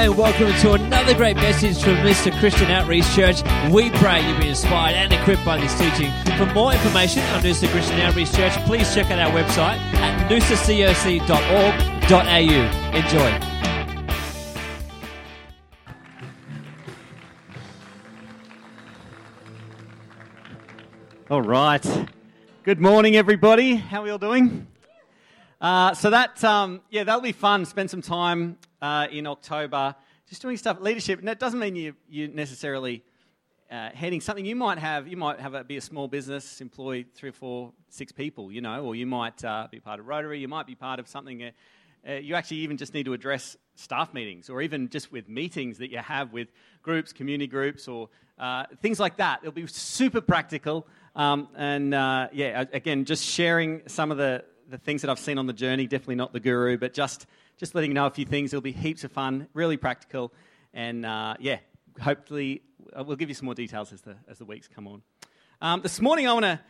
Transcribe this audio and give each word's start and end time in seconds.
and 0.00 0.16
welcome 0.16 0.50
to 0.60 0.72
another 0.72 1.14
great 1.14 1.36
message 1.36 1.82
from 1.82 1.96
Noosa 1.96 2.32
Christian 2.40 2.70
Outreach 2.70 3.04
Church. 3.14 3.42
We 3.70 3.90
pray 3.90 4.26
you'll 4.26 4.40
be 4.40 4.48
inspired 4.48 4.94
and 4.94 5.12
equipped 5.12 5.44
by 5.44 5.58
this 5.58 5.78
teaching. 5.78 6.10
For 6.38 6.46
more 6.54 6.72
information 6.72 7.22
on 7.22 7.42
Noosa 7.42 7.68
Christian 7.68 8.00
Outreach 8.00 8.32
Church, 8.32 8.54
please 8.64 8.94
check 8.94 9.10
out 9.10 9.18
our 9.18 9.30
website 9.30 9.76
at 9.96 10.30
noosacoc.org.au. 10.30 11.20
Enjoy. 12.96 13.40
All 21.28 21.42
right. 21.42 22.08
Good 22.62 22.80
morning, 22.80 23.16
everybody. 23.16 23.74
How 23.74 24.00
are 24.00 24.04
we 24.04 24.10
all 24.10 24.16
doing? 24.16 24.66
Uh, 25.60 25.92
so 25.92 26.08
that, 26.08 26.42
um, 26.42 26.80
yeah, 26.88 27.04
that'll 27.04 27.20
be 27.20 27.32
fun. 27.32 27.66
Spend 27.66 27.90
some 27.90 28.00
time 28.00 28.56
uh, 28.82 29.06
in 29.10 29.26
October 29.26 29.94
just 30.30 30.42
doing 30.42 30.56
stuff. 30.56 30.80
Leadership. 30.80 31.18
And 31.18 31.28
that 31.28 31.38
doesn't 31.38 31.58
mean 31.58 31.76
you 31.76 31.94
you 32.08 32.28
necessarily 32.28 33.02
uh, 33.70 33.90
heading 33.90 34.20
something. 34.20 34.46
You 34.46 34.56
might 34.56 34.78
have 34.78 35.08
you 35.08 35.16
might 35.16 35.40
have 35.40 35.54
a, 35.54 35.64
be 35.64 35.76
a 35.76 35.80
small 35.80 36.08
business, 36.08 36.60
employ 36.60 37.04
three 37.14 37.30
or 37.30 37.32
four, 37.32 37.72
six 37.88 38.12
people, 38.12 38.50
you 38.50 38.60
know, 38.60 38.84
or 38.84 38.94
you 38.94 39.06
might 39.06 39.44
uh, 39.44 39.66
be 39.70 39.80
part 39.80 40.00
of 40.00 40.06
Rotary. 40.06 40.38
You 40.38 40.48
might 40.48 40.66
be 40.66 40.76
part 40.76 41.00
of 41.00 41.08
something. 41.08 41.42
Uh, 41.42 41.50
uh, 42.08 42.12
you 42.14 42.34
actually 42.34 42.58
even 42.58 42.78
just 42.78 42.94
need 42.94 43.04
to 43.04 43.12
address 43.12 43.56
staff 43.74 44.14
meetings, 44.14 44.48
or 44.48 44.62
even 44.62 44.88
just 44.88 45.12
with 45.12 45.28
meetings 45.28 45.78
that 45.78 45.90
you 45.90 45.98
have 45.98 46.32
with 46.32 46.48
groups, 46.82 47.12
community 47.12 47.46
groups, 47.46 47.88
or 47.88 48.08
things 48.80 48.98
like 48.98 49.18
that. 49.18 49.40
It'll 49.42 49.52
be 49.52 49.66
super 49.66 50.22
practical. 50.22 50.86
Um, 51.14 51.48
and 51.56 51.92
uh, 51.92 52.28
yeah, 52.32 52.64
again, 52.72 53.04
just 53.04 53.22
sharing 53.24 53.82
some 53.86 54.10
of 54.10 54.16
the, 54.16 54.44
the 54.70 54.78
things 54.78 55.02
that 55.02 55.10
I've 55.10 55.18
seen 55.18 55.36
on 55.36 55.46
the 55.46 55.52
journey, 55.52 55.86
definitely 55.86 56.14
not 56.14 56.32
the 56.32 56.40
guru, 56.40 56.78
but 56.78 56.94
just, 56.94 57.26
just 57.56 57.74
letting 57.74 57.90
you 57.90 57.94
know 57.94 58.06
a 58.06 58.10
few 58.10 58.24
things. 58.24 58.52
It'll 58.52 58.62
be 58.62 58.72
heaps 58.72 59.02
of 59.04 59.10
fun, 59.10 59.48
really 59.52 59.76
practical. 59.76 60.32
And 60.72 61.04
uh, 61.04 61.34
yeah, 61.40 61.58
hopefully 62.00 62.62
uh, 62.96 63.02
we'll 63.02 63.16
give 63.16 63.28
you 63.28 63.34
some 63.34 63.46
more 63.46 63.54
details 63.54 63.92
as 63.92 64.00
the, 64.02 64.16
as 64.28 64.38
the 64.38 64.44
weeks 64.44 64.68
come 64.72 64.86
on. 64.86 65.02
Um, 65.60 65.82
this 65.82 66.00
morning 66.00 66.28
I 66.28 66.32
want 66.32 66.44
to, 66.44 66.60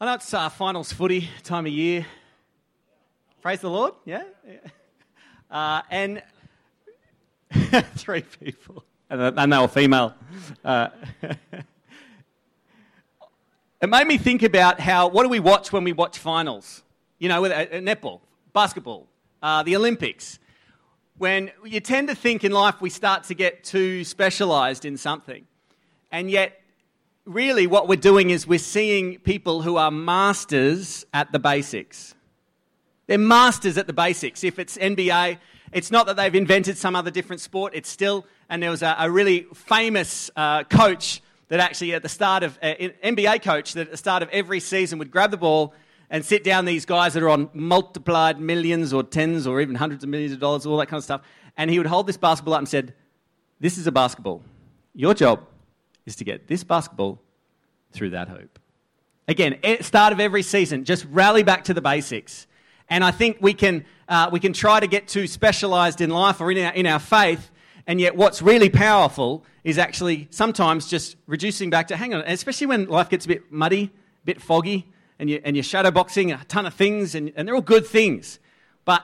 I 0.00 0.06
know 0.06 0.14
it's 0.14 0.34
uh, 0.34 0.48
finals 0.48 0.92
footy 0.92 1.28
time 1.44 1.66
of 1.66 1.72
year. 1.72 2.04
Praise 3.40 3.60
the 3.60 3.70
Lord, 3.70 3.94
yeah? 4.04 4.24
yeah. 4.46 4.56
Uh, 5.48 5.82
and 5.90 6.22
three 7.94 8.22
people, 8.22 8.84
and 9.08 9.52
they 9.52 9.58
were 9.58 9.68
female. 9.68 10.14
Uh, 10.64 10.88
It 13.82 13.90
made 13.90 14.06
me 14.06 14.16
think 14.16 14.42
about 14.42 14.80
how, 14.80 15.08
what 15.08 15.22
do 15.22 15.28
we 15.28 15.38
watch 15.38 15.70
when 15.70 15.84
we 15.84 15.92
watch 15.92 16.18
finals? 16.18 16.82
You 17.18 17.30
know, 17.30 17.40
with 17.40 17.52
uh, 17.52 17.66
netball, 17.76 18.20
basketball, 18.52 19.08
uh, 19.42 19.62
the 19.62 19.74
Olympics. 19.76 20.38
When 21.16 21.50
you 21.64 21.80
tend 21.80 22.08
to 22.08 22.14
think 22.14 22.44
in 22.44 22.52
life 22.52 22.82
we 22.82 22.90
start 22.90 23.24
to 23.24 23.34
get 23.34 23.64
too 23.64 24.04
specialized 24.04 24.84
in 24.84 24.98
something. 24.98 25.46
And 26.12 26.30
yet, 26.30 26.60
really, 27.24 27.66
what 27.66 27.88
we're 27.88 27.96
doing 27.96 28.28
is 28.30 28.46
we're 28.46 28.58
seeing 28.58 29.18
people 29.20 29.62
who 29.62 29.76
are 29.76 29.90
masters 29.90 31.06
at 31.14 31.32
the 31.32 31.38
basics. 31.38 32.14
They're 33.06 33.16
masters 33.16 33.78
at 33.78 33.86
the 33.86 33.94
basics. 33.94 34.44
If 34.44 34.58
it's 34.58 34.76
NBA, 34.76 35.38
it's 35.72 35.90
not 35.90 36.06
that 36.06 36.16
they've 36.16 36.34
invented 36.34 36.76
some 36.76 36.94
other 36.94 37.10
different 37.10 37.40
sport, 37.40 37.72
it's 37.74 37.88
still, 37.88 38.26
and 38.48 38.62
there 38.62 38.70
was 38.70 38.82
a, 38.82 38.94
a 38.98 39.10
really 39.10 39.46
famous 39.54 40.30
uh, 40.36 40.64
coach 40.64 41.22
that 41.48 41.60
actually 41.60 41.94
at 41.94 42.02
the 42.02 42.08
start 42.08 42.42
of 42.42 42.58
uh, 42.62 42.74
NBA 43.04 43.42
coach 43.42 43.72
that 43.72 43.82
at 43.82 43.90
the 43.90 43.96
start 43.96 44.22
of 44.22 44.28
every 44.30 44.60
season 44.60 44.98
would 44.98 45.10
grab 45.10 45.30
the 45.30 45.36
ball 45.36 45.72
and 46.10 46.24
sit 46.24 46.44
down 46.44 46.64
these 46.64 46.84
guys 46.84 47.14
that 47.14 47.22
are 47.22 47.28
on 47.28 47.50
multiplied 47.52 48.40
millions 48.40 48.92
or 48.92 49.02
tens 49.02 49.46
or 49.46 49.60
even 49.60 49.74
hundreds 49.74 50.04
of 50.04 50.10
millions 50.10 50.32
of 50.32 50.40
dollars, 50.40 50.66
all 50.66 50.76
that 50.78 50.86
kind 50.86 50.98
of 50.98 51.04
stuff, 51.04 51.22
and 51.56 51.70
he 51.70 51.78
would 51.78 51.86
hold 51.86 52.06
this 52.06 52.16
basketball 52.16 52.54
up 52.54 52.58
and 52.58 52.68
said, 52.68 52.94
"This 53.60 53.78
is 53.78 53.86
a 53.86 53.92
basketball. 53.92 54.42
Your 54.94 55.14
job 55.14 55.40
is 56.04 56.16
to 56.16 56.24
get 56.24 56.46
this 56.46 56.64
basketball 56.64 57.20
through 57.92 58.10
that 58.10 58.28
hoop." 58.28 58.58
Again, 59.28 59.58
at 59.64 59.84
start 59.84 60.12
of 60.12 60.20
every 60.20 60.42
season, 60.42 60.84
just 60.84 61.04
rally 61.10 61.42
back 61.42 61.64
to 61.64 61.74
the 61.74 61.82
basics. 61.82 62.46
And 62.88 63.02
I 63.02 63.10
think 63.10 63.38
we 63.40 63.52
can, 63.52 63.84
uh, 64.08 64.28
we 64.30 64.38
can 64.38 64.52
try 64.52 64.78
to 64.78 64.86
get 64.86 65.08
too 65.08 65.26
specialized 65.26 66.00
in 66.00 66.10
life 66.10 66.40
or 66.40 66.52
in 66.52 66.64
our, 66.64 66.72
in 66.72 66.86
our 66.86 67.00
faith 67.00 67.50
and 67.86 68.00
yet, 68.00 68.16
what's 68.16 68.42
really 68.42 68.68
powerful 68.68 69.44
is 69.62 69.78
actually 69.78 70.26
sometimes 70.30 70.88
just 70.88 71.16
reducing 71.26 71.70
back 71.70 71.86
to 71.88 71.96
hang 71.96 72.14
on, 72.14 72.22
especially 72.26 72.66
when 72.66 72.86
life 72.86 73.08
gets 73.08 73.26
a 73.26 73.28
bit 73.28 73.52
muddy, 73.52 73.84
a 73.84 74.26
bit 74.26 74.42
foggy, 74.42 74.88
and, 75.18 75.30
you, 75.30 75.40
and 75.44 75.56
you're 75.56 75.62
shadowboxing 75.62 76.38
a 76.38 76.44
ton 76.44 76.66
of 76.66 76.74
things, 76.74 77.14
and, 77.14 77.32
and 77.36 77.46
they're 77.46 77.54
all 77.54 77.60
good 77.60 77.86
things. 77.86 78.38
But 78.84 79.02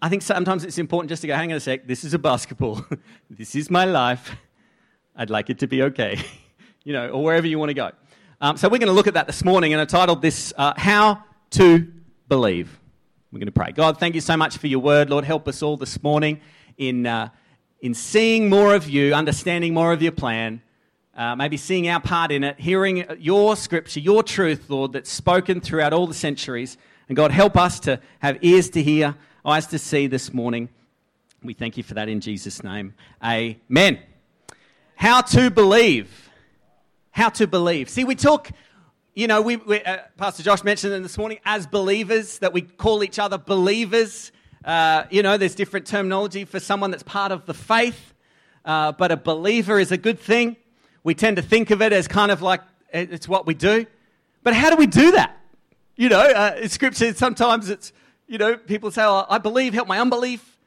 I 0.00 0.08
think 0.08 0.22
sometimes 0.22 0.64
it's 0.64 0.78
important 0.78 1.08
just 1.08 1.22
to 1.22 1.28
go, 1.28 1.34
hang 1.34 1.50
on 1.52 1.56
a 1.56 1.60
sec, 1.60 1.86
this 1.86 2.04
is 2.04 2.14
a 2.14 2.18
basketball. 2.18 2.84
this 3.30 3.54
is 3.54 3.70
my 3.70 3.84
life. 3.84 4.36
I'd 5.14 5.30
like 5.30 5.50
it 5.50 5.58
to 5.60 5.66
be 5.66 5.82
okay. 5.82 6.18
you 6.84 6.92
know, 6.92 7.08
or 7.08 7.24
wherever 7.24 7.46
you 7.46 7.58
want 7.58 7.70
to 7.70 7.74
go. 7.74 7.90
Um, 8.40 8.56
so 8.56 8.68
we're 8.68 8.78
going 8.78 8.88
to 8.88 8.92
look 8.92 9.06
at 9.06 9.14
that 9.14 9.26
this 9.26 9.44
morning, 9.44 9.72
and 9.72 9.80
I 9.80 9.86
titled 9.86 10.22
this, 10.22 10.52
uh, 10.56 10.74
How 10.76 11.24
to 11.50 11.90
Believe. 12.28 12.78
We're 13.32 13.38
going 13.38 13.46
to 13.46 13.52
pray. 13.52 13.72
God, 13.72 13.98
thank 13.98 14.14
you 14.14 14.20
so 14.20 14.36
much 14.36 14.58
for 14.58 14.66
your 14.66 14.80
word. 14.80 15.10
Lord, 15.10 15.24
help 15.24 15.48
us 15.48 15.62
all 15.62 15.76
this 15.76 16.02
morning 16.02 16.40
in. 16.76 17.06
Uh, 17.06 17.30
in 17.80 17.94
seeing 17.94 18.48
more 18.48 18.74
of 18.74 18.88
you, 18.88 19.14
understanding 19.14 19.74
more 19.74 19.92
of 19.92 20.02
your 20.02 20.12
plan, 20.12 20.62
uh, 21.16 21.34
maybe 21.34 21.56
seeing 21.56 21.88
our 21.88 22.00
part 22.00 22.30
in 22.30 22.44
it, 22.44 22.60
hearing 22.60 23.04
your 23.18 23.56
scripture, 23.56 24.00
your 24.00 24.22
truth, 24.22 24.68
Lord, 24.68 24.92
that's 24.92 25.10
spoken 25.10 25.62
throughout 25.62 25.94
all 25.94 26.06
the 26.06 26.14
centuries. 26.14 26.76
And 27.08 27.16
God, 27.16 27.30
help 27.30 27.56
us 27.56 27.80
to 27.80 28.00
have 28.18 28.38
ears 28.42 28.68
to 28.70 28.82
hear, 28.82 29.14
eyes 29.44 29.66
to 29.68 29.78
see 29.78 30.08
this 30.08 30.34
morning. 30.34 30.68
We 31.42 31.54
thank 31.54 31.78
you 31.78 31.82
for 31.82 31.94
that 31.94 32.10
in 32.10 32.20
Jesus' 32.20 32.62
name. 32.62 32.92
Amen. 33.24 33.98
How 34.94 35.22
to 35.22 35.50
believe. 35.50 36.30
How 37.12 37.30
to 37.30 37.46
believe. 37.46 37.88
See, 37.88 38.04
we 38.04 38.14
talk, 38.14 38.50
you 39.14 39.26
know, 39.26 39.40
we, 39.40 39.56
we 39.56 39.82
uh, 39.82 39.98
Pastor 40.18 40.42
Josh 40.42 40.64
mentioned 40.64 40.92
it 40.92 41.02
this 41.02 41.16
morning 41.16 41.38
as 41.46 41.66
believers, 41.66 42.40
that 42.40 42.52
we 42.52 42.60
call 42.60 43.02
each 43.02 43.18
other 43.18 43.38
believers. 43.38 44.32
Uh, 44.62 45.04
you 45.10 45.22
know, 45.22 45.38
there's 45.38 45.54
different 45.54 45.86
terminology 45.86 46.44
for 46.44 46.60
someone 46.60 46.90
that's 46.90 47.04
part 47.04 47.32
of 47.32 47.46
the 47.46 47.54
faith, 47.54 48.12
uh, 48.66 48.92
but 48.92 49.12
a 49.12 49.16
believer 49.16 49.78
is 49.78 49.92
a 49.92 49.96
good 49.96 50.20
thing. 50.20 50.56
We 51.06 51.14
tend 51.14 51.36
to 51.36 51.42
think 51.42 51.70
of 51.70 51.82
it 51.82 51.92
as 51.92 52.08
kind 52.08 52.32
of 52.32 52.42
like 52.42 52.62
it's 52.92 53.28
what 53.28 53.46
we 53.46 53.54
do. 53.54 53.86
But 54.42 54.54
how 54.54 54.70
do 54.70 54.76
we 54.76 54.88
do 54.88 55.12
that? 55.12 55.40
You 55.94 56.08
know, 56.08 56.18
uh, 56.18 56.66
scripture, 56.66 57.14
sometimes 57.14 57.70
it's, 57.70 57.92
you 58.26 58.38
know, 58.38 58.56
people 58.56 58.90
say, 58.90 59.04
oh, 59.04 59.24
I 59.30 59.38
believe, 59.38 59.72
help 59.72 59.86
my 59.86 60.00
unbelief. 60.00 60.58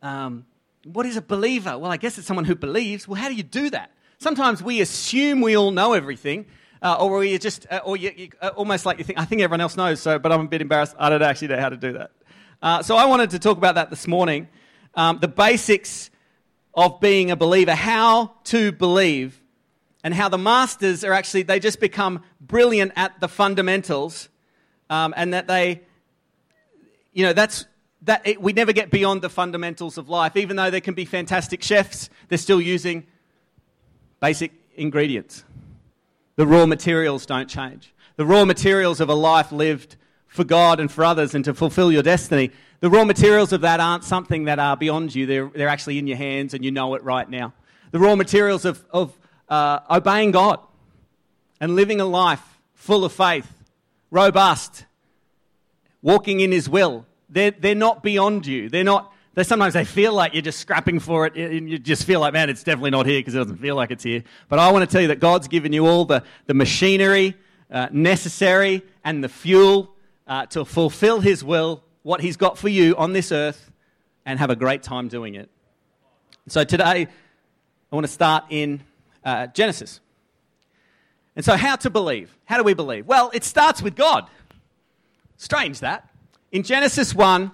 Um, 0.00 0.46
what 0.84 1.04
is 1.04 1.16
a 1.16 1.20
believer? 1.20 1.76
Well, 1.76 1.90
I 1.90 1.96
guess 1.96 2.16
it's 2.16 2.28
someone 2.28 2.44
who 2.44 2.54
believes. 2.54 3.08
Well, 3.08 3.20
how 3.20 3.28
do 3.28 3.34
you 3.34 3.42
do 3.42 3.70
that? 3.70 3.90
Sometimes 4.18 4.62
we 4.62 4.80
assume 4.80 5.40
we 5.40 5.56
all 5.56 5.72
know 5.72 5.94
everything, 5.94 6.46
uh, 6.80 6.96
or 7.00 7.18
we 7.18 7.36
just, 7.38 7.66
uh, 7.68 7.80
or 7.84 7.96
you, 7.96 8.12
you, 8.16 8.28
uh, 8.40 8.50
almost 8.54 8.86
like 8.86 8.98
you 8.98 9.04
think, 9.04 9.18
I 9.18 9.24
think 9.24 9.42
everyone 9.42 9.62
else 9.62 9.76
knows, 9.76 10.00
so, 10.00 10.20
but 10.20 10.30
I'm 10.30 10.42
a 10.42 10.48
bit 10.48 10.62
embarrassed. 10.62 10.94
I 10.96 11.10
don't 11.10 11.22
actually 11.22 11.48
know 11.48 11.58
how 11.58 11.70
to 11.70 11.76
do 11.76 11.94
that. 11.94 12.12
Uh, 12.62 12.84
so 12.84 12.94
I 12.94 13.06
wanted 13.06 13.30
to 13.30 13.40
talk 13.40 13.58
about 13.58 13.74
that 13.74 13.90
this 13.90 14.06
morning. 14.06 14.46
Um, 14.94 15.18
the 15.18 15.26
basics 15.26 16.10
of 16.72 17.00
being 17.00 17.32
a 17.32 17.36
believer, 17.36 17.74
how 17.74 18.34
to 18.44 18.70
believe, 18.70 19.37
and 20.04 20.14
how 20.14 20.28
the 20.28 20.38
masters 20.38 21.04
are 21.04 21.12
actually, 21.12 21.42
they 21.42 21.58
just 21.58 21.80
become 21.80 22.22
brilliant 22.40 22.92
at 22.96 23.18
the 23.20 23.28
fundamentals, 23.28 24.28
um, 24.90 25.12
and 25.16 25.34
that 25.34 25.46
they, 25.46 25.80
you 27.12 27.24
know, 27.24 27.32
that's, 27.32 27.66
that 28.02 28.26
it, 28.26 28.40
we 28.40 28.52
never 28.52 28.72
get 28.72 28.90
beyond 28.90 29.22
the 29.22 29.28
fundamentals 29.28 29.98
of 29.98 30.08
life. 30.08 30.36
Even 30.36 30.56
though 30.56 30.70
there 30.70 30.80
can 30.80 30.94
be 30.94 31.04
fantastic 31.04 31.62
chefs, 31.62 32.10
they're 32.28 32.38
still 32.38 32.60
using 32.60 33.06
basic 34.20 34.52
ingredients. 34.76 35.44
The 36.36 36.46
raw 36.46 36.66
materials 36.66 37.26
don't 37.26 37.48
change. 37.48 37.92
The 38.16 38.24
raw 38.24 38.44
materials 38.44 39.00
of 39.00 39.08
a 39.08 39.14
life 39.14 39.52
lived 39.52 39.96
for 40.28 40.44
God 40.44 40.78
and 40.78 40.90
for 40.90 41.04
others 41.04 41.34
and 41.34 41.44
to 41.44 41.54
fulfill 41.54 41.90
your 41.90 42.02
destiny, 42.02 42.52
the 42.80 42.90
raw 42.90 43.04
materials 43.04 43.52
of 43.52 43.62
that 43.62 43.80
aren't 43.80 44.04
something 44.04 44.44
that 44.44 44.58
are 44.58 44.76
beyond 44.76 45.14
you. 45.14 45.26
They're, 45.26 45.48
they're 45.48 45.68
actually 45.68 45.98
in 45.98 46.06
your 46.06 46.16
hands 46.16 46.54
and 46.54 46.64
you 46.64 46.70
know 46.70 46.94
it 46.94 47.02
right 47.02 47.28
now. 47.28 47.54
The 47.90 47.98
raw 47.98 48.14
materials 48.14 48.64
of, 48.64 48.84
of 48.90 49.18
uh, 49.48 49.80
obeying 49.90 50.30
God 50.30 50.60
and 51.60 51.74
living 51.74 52.00
a 52.00 52.04
life 52.04 52.42
full 52.74 53.04
of 53.04 53.12
faith, 53.12 53.50
robust, 54.10 54.84
walking 56.02 56.40
in 56.40 56.52
His 56.52 56.68
will, 56.68 57.06
they're, 57.28 57.50
they're 57.50 57.74
not 57.74 58.02
beyond 58.02 58.46
you. 58.46 58.68
They're 58.68 58.84
not, 58.84 59.12
they 59.34 59.42
sometimes 59.42 59.74
they 59.74 59.84
feel 59.84 60.12
like 60.12 60.32
you're 60.32 60.42
just 60.42 60.58
scrapping 60.58 61.00
for 61.00 61.26
it 61.26 61.36
and 61.36 61.68
you 61.68 61.78
just 61.78 62.04
feel 62.04 62.20
like, 62.20 62.32
man, 62.32 62.50
it's 62.50 62.62
definitely 62.62 62.90
not 62.90 63.06
here 63.06 63.20
because 63.20 63.34
it 63.34 63.38
doesn't 63.38 63.58
feel 63.58 63.76
like 63.76 63.90
it's 63.90 64.04
here. 64.04 64.24
But 64.48 64.58
I 64.58 64.72
want 64.72 64.88
to 64.88 64.92
tell 64.92 65.02
you 65.02 65.08
that 65.08 65.20
God's 65.20 65.48
given 65.48 65.72
you 65.72 65.86
all 65.86 66.04
the, 66.04 66.22
the 66.46 66.54
machinery 66.54 67.36
uh, 67.70 67.88
necessary 67.92 68.82
and 69.04 69.22
the 69.22 69.28
fuel 69.28 69.94
uh, 70.26 70.46
to 70.46 70.64
fulfill 70.64 71.20
His 71.20 71.44
will, 71.44 71.82
what 72.02 72.20
He's 72.20 72.36
got 72.36 72.58
for 72.58 72.68
you 72.68 72.96
on 72.96 73.12
this 73.12 73.32
earth, 73.32 73.70
and 74.24 74.38
have 74.38 74.50
a 74.50 74.56
great 74.56 74.82
time 74.82 75.08
doing 75.08 75.34
it. 75.34 75.50
So 76.48 76.64
today, 76.64 77.08
I 77.90 77.94
want 77.94 78.06
to 78.06 78.12
start 78.12 78.44
in 78.50 78.82
uh, 79.28 79.46
Genesis. 79.48 80.00
And 81.36 81.44
so, 81.44 81.56
how 81.56 81.76
to 81.76 81.90
believe? 81.90 82.34
How 82.46 82.56
do 82.56 82.64
we 82.64 82.74
believe? 82.74 83.06
Well, 83.06 83.30
it 83.34 83.44
starts 83.44 83.82
with 83.82 83.94
God. 83.94 84.26
Strange 85.36 85.80
that. 85.80 86.08
In 86.50 86.62
Genesis 86.62 87.14
1, 87.14 87.50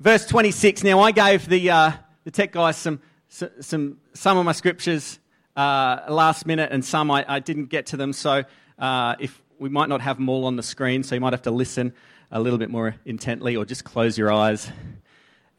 verse 0.00 0.26
26, 0.26 0.82
now 0.82 1.00
I 1.00 1.12
gave 1.12 1.46
the, 1.48 1.70
uh, 1.70 1.92
the 2.24 2.30
tech 2.30 2.52
guys 2.52 2.76
some, 2.76 3.00
some, 3.28 3.98
some 4.14 4.38
of 4.38 4.44
my 4.44 4.52
scriptures 4.52 5.18
uh, 5.54 6.00
last 6.08 6.46
minute, 6.46 6.72
and 6.72 6.82
some 6.82 7.10
I, 7.10 7.24
I 7.28 7.40
didn't 7.40 7.66
get 7.66 7.86
to 7.86 7.98
them. 7.98 8.14
So 8.14 8.44
uh, 8.78 9.14
if 9.20 9.40
we 9.58 9.68
might 9.68 9.90
not 9.90 10.00
have 10.00 10.16
them 10.16 10.30
all 10.30 10.46
on 10.46 10.56
the 10.56 10.62
screen, 10.62 11.02
so 11.02 11.14
you 11.14 11.20
might 11.20 11.34
have 11.34 11.42
to 11.42 11.50
listen 11.50 11.92
a 12.30 12.40
little 12.40 12.58
bit 12.58 12.70
more 12.70 12.94
intently, 13.04 13.54
or 13.54 13.66
just 13.66 13.84
close 13.84 14.16
your 14.16 14.32
eyes 14.32 14.66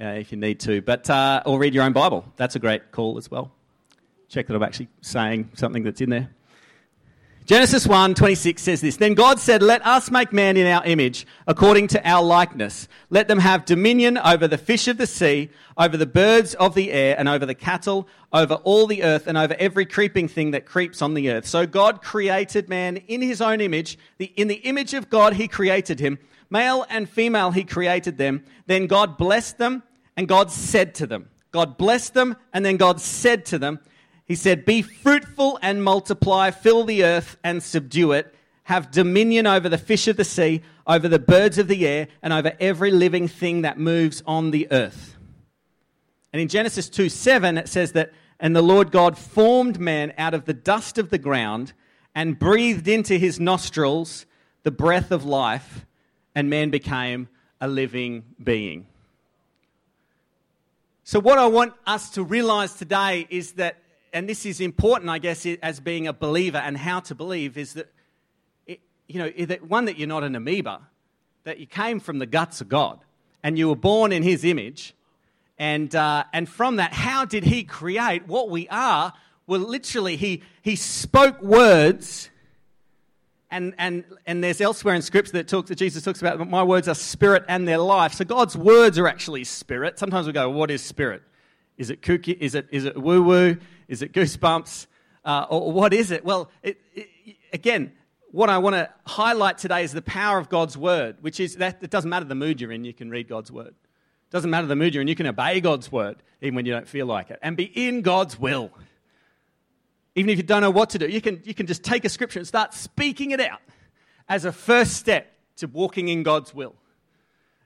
uh, 0.02 0.06
if 0.06 0.32
you 0.32 0.38
need 0.40 0.60
to. 0.62 0.82
But 0.82 1.08
uh, 1.12 1.44
or 1.46 1.60
read 1.60 1.76
your 1.76 1.84
own 1.84 1.94
Bible. 1.94 2.26
That's 2.38 2.56
a 2.56 2.60
great 2.60 2.92
call 2.92 3.20
as 3.20 3.30
well. 3.30 3.52
Check 4.34 4.48
that 4.48 4.56
I'm 4.56 4.64
actually 4.64 4.88
saying 5.02 5.52
something 5.54 5.84
that's 5.84 6.02
in 6.02 6.10
there. 6.10 6.32
Genesis 7.46 7.86
1 7.86 8.16
26 8.16 8.64
says 8.64 8.82
this 8.82 8.98
Then 8.98 9.14
God 9.14 9.40
said, 9.40 9.62
Let 9.62 9.86
us 9.86 10.10
make 10.10 10.34
man 10.34 10.58
in 10.58 10.66
our 10.66 10.84
image, 10.86 11.28
according 11.46 11.90
to 11.90 12.10
our 12.10 12.24
likeness. 12.24 12.88
Let 13.12 13.28
them 13.28 13.38
have 13.38 13.64
dominion 13.64 14.18
over 14.18 14.48
the 14.48 14.58
fish 14.58 14.88
of 14.88 14.98
the 14.98 15.06
sea, 15.06 15.52
over 15.78 15.98
the 15.98 16.08
birds 16.08 16.56
of 16.56 16.74
the 16.74 16.92
air, 16.92 17.16
and 17.16 17.30
over 17.30 17.46
the 17.46 17.54
cattle, 17.54 18.08
over 18.32 18.56
all 18.56 18.88
the 18.88 19.04
earth, 19.04 19.28
and 19.28 19.38
over 19.38 19.56
every 19.60 19.86
creeping 19.86 20.28
thing 20.28 20.50
that 20.50 20.66
creeps 20.66 21.04
on 21.04 21.14
the 21.14 21.30
earth. 21.30 21.46
So 21.46 21.68
God 21.68 22.02
created 22.02 22.70
man 22.70 22.98
in 22.98 23.22
his 23.22 23.40
own 23.40 23.62
image. 23.62 24.00
in 24.18 24.48
the 24.48 24.62
image 24.64 24.96
of 24.96 25.12
God, 25.12 25.34
he 25.34 25.48
created 25.48 26.00
him. 26.00 26.18
Male 26.50 26.88
and 26.90 27.08
female, 27.08 27.52
he 27.52 27.66
created 27.66 28.18
them. 28.18 28.44
Then 28.66 28.88
God 28.88 29.16
blessed 29.16 29.60
them, 29.60 29.84
and 30.18 30.28
God 30.28 30.50
said 30.50 30.96
to 30.96 31.06
them, 31.06 31.30
God 31.52 31.78
blessed 31.78 32.16
them, 32.16 32.36
and 32.52 32.66
then 32.66 32.78
God 32.78 33.00
said 33.00 33.46
to 33.46 33.60
them, 33.60 33.80
he 34.26 34.36
said, 34.36 34.66
Be 34.66 34.82
fruitful 34.82 35.60
and 35.62 35.84
multiply, 35.84 36.52
fill 36.52 36.86
the 36.86 37.04
earth 37.04 37.38
and 37.44 37.62
subdue 37.62 38.14
it, 38.14 38.34
have 38.64 38.92
dominion 38.92 39.46
over 39.46 39.68
the 39.68 39.78
fish 39.78 40.08
of 40.08 40.18
the 40.18 40.24
sea, 40.24 40.62
over 40.88 41.08
the 41.08 41.20
birds 41.20 41.58
of 41.58 41.68
the 41.68 41.88
air, 41.88 42.08
and 42.22 42.32
over 42.32 42.54
every 42.60 42.92
living 42.92 43.28
thing 43.28 43.64
that 43.64 43.78
moves 43.78 44.24
on 44.26 44.52
the 44.52 44.68
earth. 44.72 45.18
And 46.32 46.42
in 46.42 46.48
Genesis 46.48 46.90
2 46.90 47.10
7, 47.10 47.58
it 47.58 47.68
says 47.68 47.92
that, 47.92 48.12
And 48.40 48.56
the 48.56 48.62
Lord 48.62 48.92
God 48.92 49.18
formed 49.18 49.80
man 49.80 50.14
out 50.18 50.34
of 50.34 50.46
the 50.46 50.54
dust 50.54 50.98
of 50.98 51.10
the 51.10 51.18
ground 51.18 51.74
and 52.16 52.40
breathed 52.40 52.88
into 52.88 53.18
his 53.18 53.40
nostrils 53.40 54.26
the 54.64 54.72
breath 54.72 55.12
of 55.12 55.26
life, 55.26 55.86
and 56.34 56.50
man 56.50 56.70
became 56.70 57.28
a 57.60 57.68
living 57.68 58.24
being. 58.42 58.88
So, 61.04 61.20
what 61.20 61.38
I 61.38 61.48
want 61.48 61.74
us 61.86 62.12
to 62.12 62.24
realize 62.24 62.74
today 62.76 63.28
is 63.30 63.54
that 63.54 63.78
and 64.14 64.30
this 64.30 64.46
is 64.46 64.62
important, 64.62 65.10
I 65.10 65.18
guess, 65.18 65.46
as 65.62 65.80
being 65.80 66.08
a 66.08 66.14
believer 66.14 66.60
and 66.60 66.78
how 66.78 67.00
to 67.02 67.16
believe, 67.16 67.58
is 67.58 67.74
that, 67.74 67.92
it, 68.68 68.80
you 69.08 69.20
know, 69.20 69.46
that 69.46 69.68
one, 69.68 69.86
that 69.86 69.98
you're 69.98 70.08
not 70.08 70.24
an 70.24 70.36
amoeba, 70.36 70.82
that 71.44 71.60
you 71.60 71.66
came 71.66 72.00
from 72.00 72.20
the 72.20 72.28
guts 72.28 72.62
of 72.62 72.70
God 72.70 73.00
and 73.44 73.58
you 73.58 73.68
were 73.68 73.76
born 73.76 74.12
in 74.12 74.22
His 74.24 74.46
image. 74.46 74.94
And, 75.58 75.94
uh, 75.96 76.26
and 76.32 76.48
from 76.48 76.78
that, 76.78 76.94
how 76.94 77.26
did 77.26 77.44
He 77.44 77.64
create 77.64 78.28
what 78.28 78.50
we 78.50 78.70
are? 78.70 79.14
Well, 79.48 79.60
literally, 79.60 80.16
He, 80.16 80.44
he 80.62 80.76
spoke 80.76 81.42
words. 81.42 82.30
And, 83.50 83.74
and, 83.78 84.04
and 84.26 84.44
there's 84.44 84.62
elsewhere 84.62 84.96
in 84.96 85.02
Scripture 85.02 85.34
that 85.34 85.48
talks 85.48 85.70
that 85.70 85.76
Jesus 85.76 86.04
talks 86.04 86.22
about 86.22 86.48
my 86.50 86.64
words 86.64 86.88
are 86.88 86.96
spirit 86.96 87.44
and 87.48 87.68
their 87.68 87.78
life. 87.78 88.14
So 88.14 88.26
God's 88.26 88.56
words 88.56 88.98
are 88.98 89.08
actually 89.08 89.44
spirit. 89.44 90.00
Sometimes 90.00 90.28
we 90.28 90.34
go, 90.34 90.50
what 90.50 90.72
is 90.72 90.84
spirit? 90.84 91.24
Is 91.84 91.90
it 91.90 92.02
kooky? 92.02 92.38
Is 92.40 92.56
it, 92.56 92.70
is 92.72 92.86
it 92.86 92.96
woo 92.96 93.22
woo? 93.22 93.58
Is 93.90 94.02
it 94.02 94.14
goosebumps? 94.14 94.88
Uh, 95.26 95.46
or 95.50 95.70
what 95.70 95.94
is 95.94 96.12
it? 96.12 96.24
Well, 96.24 96.50
it, 96.62 96.80
it, 96.96 97.10
again, 97.52 97.92
what 98.32 98.50
I 98.50 98.58
want 98.58 98.78
to 98.78 98.90
highlight 99.06 99.58
today 99.58 99.84
is 99.84 99.92
the 99.92 100.02
power 100.02 100.38
of 100.38 100.48
God's 100.48 100.78
word, 100.78 101.18
which 101.20 101.42
is 101.42 101.58
that 101.58 101.84
it 101.84 101.90
doesn't 101.90 102.10
matter 102.10 102.24
the 102.24 102.36
mood 102.36 102.62
you're 102.62 102.72
in, 102.72 102.86
you 102.86 102.94
can 102.94 103.10
read 103.10 103.28
God's 103.28 103.52
word. 103.52 103.68
It 103.68 104.32
doesn't 104.32 104.50
matter 104.50 104.66
the 104.66 104.78
mood 104.78 104.96
you're 104.96 105.02
in, 105.02 105.10
you 105.10 105.16
can 105.16 105.28
obey 105.28 105.60
God's 105.60 105.92
word, 105.92 106.24
even 106.42 106.56
when 106.56 106.66
you 106.66 106.72
don't 106.72 106.88
feel 106.88 107.06
like 107.06 107.30
it, 107.32 107.40
and 107.42 107.58
be 107.58 107.66
in 107.66 108.02
God's 108.02 108.40
will. 108.40 108.72
Even 110.16 110.30
if 110.30 110.38
you 110.38 110.44
don't 110.44 110.62
know 110.62 110.72
what 110.72 110.92
to 110.92 111.00
do, 111.00 111.10
you 111.10 111.20
can, 111.20 111.42
you 111.44 111.54
can 111.54 111.68
just 111.68 111.84
take 111.84 112.06
a 112.06 112.10
scripture 112.10 112.40
and 112.40 112.48
start 112.48 112.74
speaking 112.74 113.32
it 113.32 113.42
out 113.42 113.60
as 114.30 114.46
a 114.46 114.54
first 114.54 114.94
step 114.94 115.34
to 115.58 115.68
walking 115.68 116.08
in 116.08 116.24
God's 116.24 116.56
will. 116.56 116.76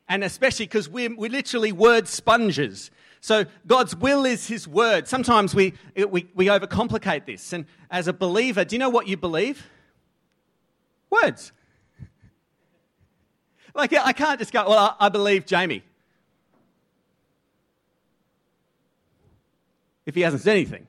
And 0.10 0.24
especially 0.24 0.66
because 0.66 0.90
we're, 0.90 1.16
we're 1.16 1.30
literally 1.30 1.72
word 1.72 2.08
sponges. 2.08 2.90
So 3.22 3.46
God's 3.66 3.96
will 3.96 4.26
is 4.26 4.48
His 4.48 4.68
word. 4.68 5.08
Sometimes 5.08 5.54
we, 5.56 5.74
we, 5.96 6.30
we 6.36 6.46
overcomplicate 6.48 7.26
this. 7.26 7.54
And 7.54 7.66
as 7.90 8.08
a 8.08 8.14
believer, 8.14 8.64
do 8.64 8.76
you 8.76 8.80
know 8.80 8.90
what 8.90 9.08
you 9.08 9.18
believe? 9.18 9.68
Words. 11.10 11.52
Like, 13.74 13.94
I 13.94 14.14
can't 14.14 14.40
just 14.40 14.52
go, 14.52 14.68
well, 14.70 14.96
I 15.00 15.10
believe 15.10 15.46
Jamie. 15.46 15.84
If 20.06 20.16
he 20.16 20.22
hasn't 20.22 20.42
said 20.42 20.56
anything, 20.56 20.88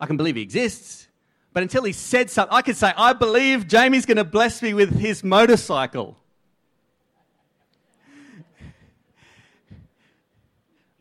I 0.00 0.06
can 0.06 0.16
believe 0.16 0.36
he 0.36 0.42
exists. 0.42 1.06
But 1.52 1.62
until 1.62 1.84
he 1.84 1.92
said 1.92 2.28
something, 2.30 2.54
I 2.54 2.62
could 2.62 2.76
say, 2.76 2.92
I 2.96 3.12
believe 3.12 3.68
Jamie's 3.68 4.06
going 4.06 4.16
to 4.16 4.24
bless 4.24 4.60
me 4.62 4.74
with 4.74 4.98
his 4.98 5.22
motorcycle. 5.22 6.16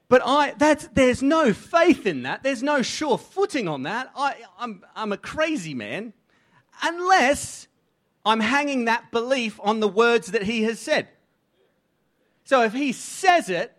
But 0.10 0.22
I, 0.26 0.54
that's, 0.58 0.88
there's 0.94 1.24
no 1.24 1.54
faith 1.54 2.06
in 2.06 2.24
that. 2.24 2.44
There's 2.44 2.62
no 2.62 2.82
sure 2.82 3.18
footing 3.18 3.68
on 3.68 3.84
that. 3.84 4.12
I, 4.16 4.36
I'm, 4.60 4.84
I'm 4.96 5.12
a 5.12 5.18
crazy 5.18 5.74
man 5.74 6.14
unless 6.82 7.68
I'm 8.26 8.40
hanging 8.40 8.86
that 8.86 9.12
belief 9.12 9.60
on 9.64 9.80
the 9.80 9.88
words 9.88 10.28
that 10.28 10.44
he 10.44 10.64
has 10.64 10.80
said. 10.80 11.08
So 12.44 12.64
if 12.64 12.74
he 12.74 12.92
says 12.92 13.50
it, 13.50 13.76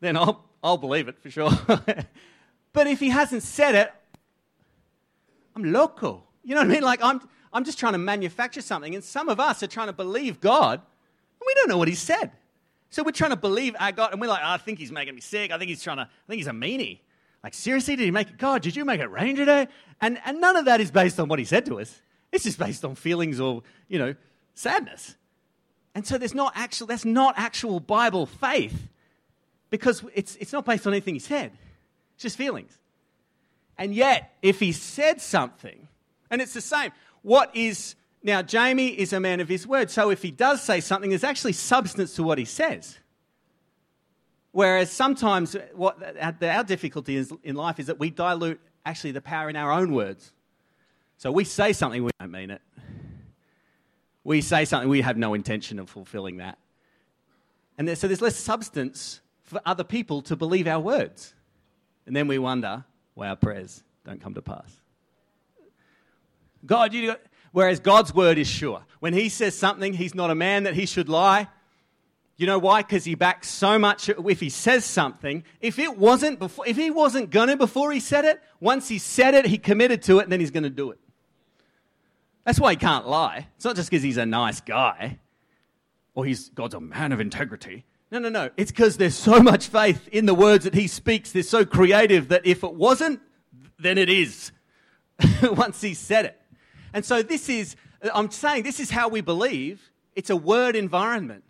then 0.00 0.16
I'll, 0.16 0.44
I'll 0.62 0.76
believe 0.76 1.08
it 1.08 1.18
for 1.18 1.30
sure. 1.30 1.50
but 1.66 2.86
if 2.86 3.00
he 3.00 3.10
hasn't 3.10 3.42
said 3.42 3.74
it, 3.74 3.92
I'm 5.54 5.72
loco. 5.72 6.24
You 6.42 6.54
know 6.54 6.60
what 6.60 6.70
I 6.70 6.74
mean? 6.74 6.82
Like 6.82 7.00
I'm, 7.02 7.20
I'm 7.52 7.64
just 7.64 7.78
trying 7.78 7.92
to 7.92 7.98
manufacture 7.98 8.62
something. 8.62 8.94
And 8.94 9.04
some 9.04 9.28
of 9.28 9.38
us 9.38 9.62
are 9.62 9.68
trying 9.68 9.88
to 9.88 9.92
believe 9.92 10.40
God, 10.40 10.80
and 10.80 11.46
we 11.46 11.54
don't 11.54 11.68
know 11.68 11.78
what 11.78 11.88
he 11.88 11.94
said. 11.94 12.32
So 12.92 13.02
we're 13.02 13.12
trying 13.12 13.30
to 13.30 13.36
believe 13.36 13.74
our 13.80 13.90
God, 13.90 14.12
and 14.12 14.20
we're 14.20 14.28
like, 14.28 14.42
oh, 14.44 14.50
I 14.50 14.58
think 14.58 14.78
he's 14.78 14.92
making 14.92 15.14
me 15.14 15.22
sick. 15.22 15.50
I 15.50 15.56
think 15.56 15.70
he's 15.70 15.82
trying 15.82 15.96
to, 15.96 16.02
I 16.02 16.28
think 16.28 16.36
he's 16.36 16.46
a 16.46 16.50
meanie. 16.50 16.98
Like, 17.42 17.54
seriously, 17.54 17.96
did 17.96 18.04
he 18.04 18.10
make 18.10 18.28
it? 18.28 18.36
God, 18.36 18.60
did 18.60 18.76
you 18.76 18.84
make 18.84 19.00
it 19.00 19.10
rain 19.10 19.34
today? 19.34 19.66
And, 20.02 20.20
and 20.26 20.42
none 20.42 20.56
of 20.56 20.66
that 20.66 20.78
is 20.78 20.90
based 20.90 21.18
on 21.18 21.26
what 21.26 21.38
he 21.38 21.46
said 21.46 21.64
to 21.66 21.80
us. 21.80 22.02
It's 22.32 22.44
just 22.44 22.58
based 22.58 22.84
on 22.84 22.94
feelings 22.94 23.40
or, 23.40 23.62
you 23.88 23.98
know, 23.98 24.14
sadness. 24.52 25.16
And 25.94 26.06
so 26.06 26.18
there's 26.18 26.34
not 26.34 26.52
actual, 26.54 26.86
that's 26.86 27.06
not 27.06 27.32
actual 27.38 27.80
Bible 27.80 28.26
faith 28.26 28.88
because 29.70 30.04
it's, 30.14 30.36
it's 30.36 30.52
not 30.52 30.66
based 30.66 30.86
on 30.86 30.92
anything 30.92 31.14
he 31.14 31.20
said. 31.20 31.50
It's 32.14 32.24
just 32.24 32.36
feelings. 32.36 32.76
And 33.78 33.94
yet, 33.94 34.36
if 34.42 34.60
he 34.60 34.72
said 34.72 35.22
something, 35.22 35.88
and 36.30 36.42
it's 36.42 36.52
the 36.52 36.60
same, 36.60 36.92
what 37.22 37.56
is 37.56 37.94
now, 38.24 38.40
Jamie 38.40 38.88
is 38.88 39.12
a 39.12 39.18
man 39.18 39.40
of 39.40 39.48
his 39.48 39.66
word, 39.66 39.90
so 39.90 40.10
if 40.10 40.22
he 40.22 40.30
does 40.30 40.62
say 40.62 40.80
something, 40.80 41.10
there's 41.10 41.24
actually 41.24 41.54
substance 41.54 42.14
to 42.14 42.22
what 42.22 42.38
he 42.38 42.44
says. 42.44 42.98
Whereas 44.52 44.90
sometimes 44.90 45.56
what 45.74 45.98
our 46.20 46.64
difficulty 46.64 47.16
is 47.16 47.32
in 47.42 47.56
life 47.56 47.80
is 47.80 47.86
that 47.86 47.98
we 47.98 48.10
dilute 48.10 48.60
actually 48.84 49.12
the 49.12 49.20
power 49.22 49.48
in 49.48 49.56
our 49.56 49.72
own 49.72 49.92
words. 49.92 50.32
So 51.16 51.32
we 51.32 51.44
say 51.44 51.72
something, 51.72 52.04
we 52.04 52.10
don't 52.20 52.30
mean 52.30 52.50
it. 52.50 52.60
We 54.24 54.40
say 54.40 54.66
something, 54.66 54.88
we 54.88 55.00
have 55.00 55.16
no 55.16 55.34
intention 55.34 55.78
of 55.78 55.88
fulfilling 55.88 56.36
that. 56.36 56.58
And 57.78 57.88
there, 57.88 57.96
so 57.96 58.06
there's 58.06 58.20
less 58.20 58.36
substance 58.36 59.20
for 59.42 59.60
other 59.66 59.84
people 59.84 60.22
to 60.22 60.36
believe 60.36 60.68
our 60.68 60.80
words. 60.80 61.34
And 62.06 62.14
then 62.14 62.28
we 62.28 62.38
wonder 62.38 62.84
why 63.14 63.28
our 63.28 63.36
prayers 63.36 63.82
don't 64.04 64.20
come 64.20 64.34
to 64.34 64.42
pass. 64.42 64.80
God, 66.64 66.92
you 66.92 67.16
Whereas 67.52 67.80
God's 67.80 68.14
word 68.14 68.38
is 68.38 68.48
sure. 68.48 68.84
When 69.00 69.12
he 69.12 69.28
says 69.28 69.56
something, 69.56 69.92
he's 69.92 70.14
not 70.14 70.30
a 70.30 70.34
man 70.34 70.64
that 70.64 70.74
he 70.74 70.86
should 70.86 71.08
lie. 71.08 71.48
You 72.36 72.46
know 72.46 72.58
why? 72.58 72.82
Because 72.82 73.04
he 73.04 73.14
backs 73.14 73.48
so 73.48 73.78
much. 73.78 74.08
If 74.08 74.40
he 74.40 74.48
says 74.48 74.84
something, 74.84 75.44
if 75.60 75.78
it 75.78 75.96
wasn't 75.98 76.38
before, 76.38 76.66
if 76.66 76.76
he 76.76 76.90
wasn't 76.90 77.30
gonna 77.30 77.56
before 77.56 77.92
he 77.92 78.00
said 78.00 78.24
it, 78.24 78.42
once 78.58 78.88
he 78.88 78.98
said 78.98 79.34
it, 79.34 79.46
he 79.46 79.58
committed 79.58 80.02
to 80.04 80.18
it, 80.18 80.24
and 80.24 80.32
then 80.32 80.40
he's 80.40 80.50
gonna 80.50 80.70
do 80.70 80.90
it. 80.90 80.98
That's 82.44 82.58
why 82.58 82.72
he 82.72 82.76
can't 82.76 83.06
lie. 83.06 83.46
It's 83.56 83.64
not 83.64 83.76
just 83.76 83.90
because 83.90 84.02
he's 84.02 84.16
a 84.16 84.26
nice 84.26 84.60
guy, 84.60 85.18
or 86.14 86.24
he's 86.24 86.48
God's 86.48 86.74
a 86.74 86.80
man 86.80 87.12
of 87.12 87.20
integrity. 87.20 87.84
No, 88.10 88.18
no, 88.18 88.28
no. 88.28 88.50
It's 88.56 88.70
because 88.70 88.96
there's 88.96 89.14
so 89.14 89.40
much 89.40 89.68
faith 89.68 90.08
in 90.08 90.26
the 90.26 90.34
words 90.34 90.64
that 90.64 90.74
he 90.74 90.86
speaks. 90.86 91.32
They're 91.32 91.42
so 91.42 91.64
creative 91.64 92.28
that 92.28 92.44
if 92.44 92.64
it 92.64 92.74
wasn't, 92.74 93.20
then 93.78 93.98
it 93.98 94.08
is. 94.08 94.52
once 95.42 95.80
he 95.80 95.94
said 95.94 96.26
it. 96.26 96.41
And 96.92 97.04
so 97.04 97.22
this 97.22 97.48
is, 97.48 97.76
I'm 98.14 98.30
saying 98.30 98.64
this 98.64 98.80
is 98.80 98.90
how 98.90 99.08
we 99.08 99.20
believe. 99.20 99.90
It's 100.14 100.30
a 100.30 100.36
word 100.36 100.76
environment. 100.76 101.44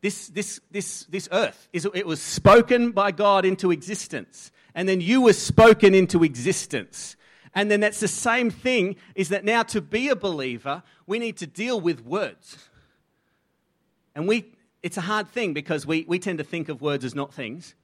This, 0.00 0.28
this, 0.28 0.60
this, 0.70 1.04
this 1.04 1.28
earth, 1.32 1.68
is, 1.72 1.86
it 1.92 2.06
was 2.06 2.22
spoken 2.22 2.92
by 2.92 3.10
God 3.10 3.44
into 3.44 3.72
existence. 3.72 4.52
And 4.74 4.88
then 4.88 5.00
you 5.00 5.22
were 5.22 5.32
spoken 5.32 5.92
into 5.92 6.22
existence. 6.22 7.16
And 7.52 7.68
then 7.70 7.80
that's 7.80 7.98
the 7.98 8.08
same 8.08 8.50
thing 8.50 8.96
is 9.16 9.30
that 9.30 9.44
now 9.44 9.64
to 9.64 9.80
be 9.80 10.08
a 10.08 10.14
believer, 10.14 10.84
we 11.06 11.18
need 11.18 11.36
to 11.38 11.46
deal 11.46 11.80
with 11.80 12.04
words. 12.04 12.68
And 14.14 14.28
we, 14.28 14.52
it's 14.82 14.96
a 14.96 15.00
hard 15.02 15.28
thing 15.28 15.52
because 15.52 15.84
we, 15.84 16.04
we 16.06 16.20
tend 16.20 16.38
to 16.38 16.44
think 16.44 16.68
of 16.68 16.80
words 16.80 17.04
as 17.04 17.16
not 17.16 17.34
things. 17.34 17.74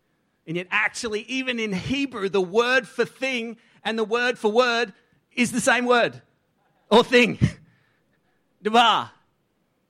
And 0.46 0.56
yet, 0.56 0.68
actually, 0.70 1.22
even 1.22 1.58
in 1.58 1.72
Hebrew, 1.72 2.28
the 2.28 2.40
word 2.40 2.86
for 2.86 3.04
thing 3.04 3.56
and 3.82 3.98
the 3.98 4.04
word 4.04 4.38
for 4.38 4.52
word 4.52 4.92
is 5.32 5.50
the 5.50 5.60
same 5.60 5.86
word 5.86 6.22
or 6.94 7.04
thing. 7.04 7.38
Davar. 8.62 9.10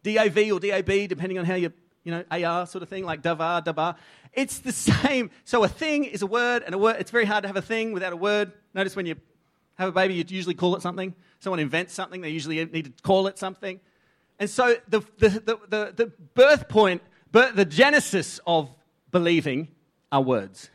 D-A-V 0.02 0.52
or 0.52 0.61
D-A-B, 0.61 1.06
depending 1.06 1.38
on 1.38 1.44
how 1.44 1.54
you, 1.54 1.73
you 2.02 2.12
know, 2.12 2.25
A-R 2.30 2.66
sort 2.66 2.82
of 2.82 2.88
thing, 2.88 3.04
like 3.04 3.23
davar, 3.23 3.64
dabar. 3.64 3.96
It's 4.34 4.58
the 4.58 4.73
same. 4.73 5.30
So 5.44 5.64
a 5.64 5.68
thing 5.68 6.04
is 6.04 6.23
a 6.23 6.26
word, 6.26 6.62
and 6.64 6.75
a 6.75 6.78
word, 6.78 6.96
it's 6.99 7.11
very 7.11 7.25
hard 7.25 7.42
to 7.42 7.49
have 7.49 7.56
a 7.56 7.62
thing 7.62 7.92
without 7.92 8.12
a 8.12 8.16
word. 8.16 8.52
Notice 8.75 8.96
when 8.96 9.06
you 9.06 9.16
have 9.76 9.88
a 9.88 9.92
baby, 9.92 10.14
you 10.14 10.25
usually 10.28 10.54
call 10.54 10.76
it 10.76 10.82
something. 10.82 11.14
Someone 11.40 11.58
invents 11.58 11.94
something, 11.94 12.20
they 12.20 12.30
usually 12.30 12.64
need 12.64 12.84
to 12.84 13.02
call 13.02 13.26
it 13.26 13.38
something. 13.38 13.80
And 14.38 14.50
so 14.50 14.76
the, 14.88 15.00
the, 15.18 15.28
the, 15.28 15.58
the, 15.68 15.92
the 15.96 16.12
birth 16.34 16.68
point, 16.68 17.02
the 17.32 17.66
genesis 17.68 18.40
of 18.46 18.70
believing 19.11 19.68
are 20.12 20.20
words. 20.20 20.70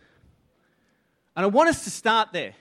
And 1.36 1.46
I 1.46 1.48
want 1.48 1.70
us 1.70 1.84
to 1.84 1.92
start 1.92 2.34
there 2.34 2.54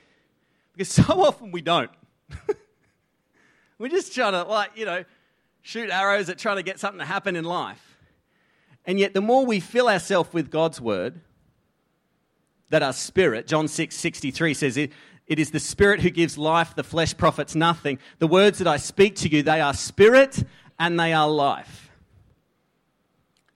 because 0.73 0.89
so 0.89 1.03
often 1.25 1.51
we 1.51 1.61
don't. 1.61 1.91
We're 3.79 3.87
just 3.87 4.13
trying 4.13 4.33
to, 4.33 4.43
like, 4.43 4.71
you 4.75 4.85
know, 4.85 5.05
shoot 5.61 5.89
arrows 5.89 6.29
at 6.29 6.37
trying 6.37 6.57
to 6.57 6.63
get 6.63 6.79
something 6.79 6.99
to 6.99 7.05
happen 7.05 7.35
in 7.35 7.45
life. 7.45 7.97
And 8.85 8.99
yet, 8.99 9.13
the 9.13 9.21
more 9.21 9.45
we 9.45 9.59
fill 9.59 9.87
ourselves 9.87 10.31
with 10.33 10.51
God's 10.51 10.81
word, 10.81 11.21
that 12.69 12.83
our 12.83 12.93
spirit, 12.93 13.47
John 13.47 13.67
6 13.67 13.95
63 13.95 14.53
says, 14.53 14.77
it, 14.77 14.91
it 15.27 15.39
is 15.39 15.51
the 15.51 15.59
spirit 15.59 16.01
who 16.01 16.09
gives 16.09 16.37
life, 16.37 16.75
the 16.75 16.83
flesh 16.83 17.15
profits 17.15 17.55
nothing. 17.55 17.99
The 18.19 18.27
words 18.27 18.57
that 18.59 18.67
I 18.67 18.77
speak 18.77 19.15
to 19.17 19.29
you, 19.29 19.43
they 19.43 19.61
are 19.61 19.73
spirit 19.73 20.43
and 20.77 20.99
they 20.99 21.13
are 21.13 21.29
life. 21.29 21.89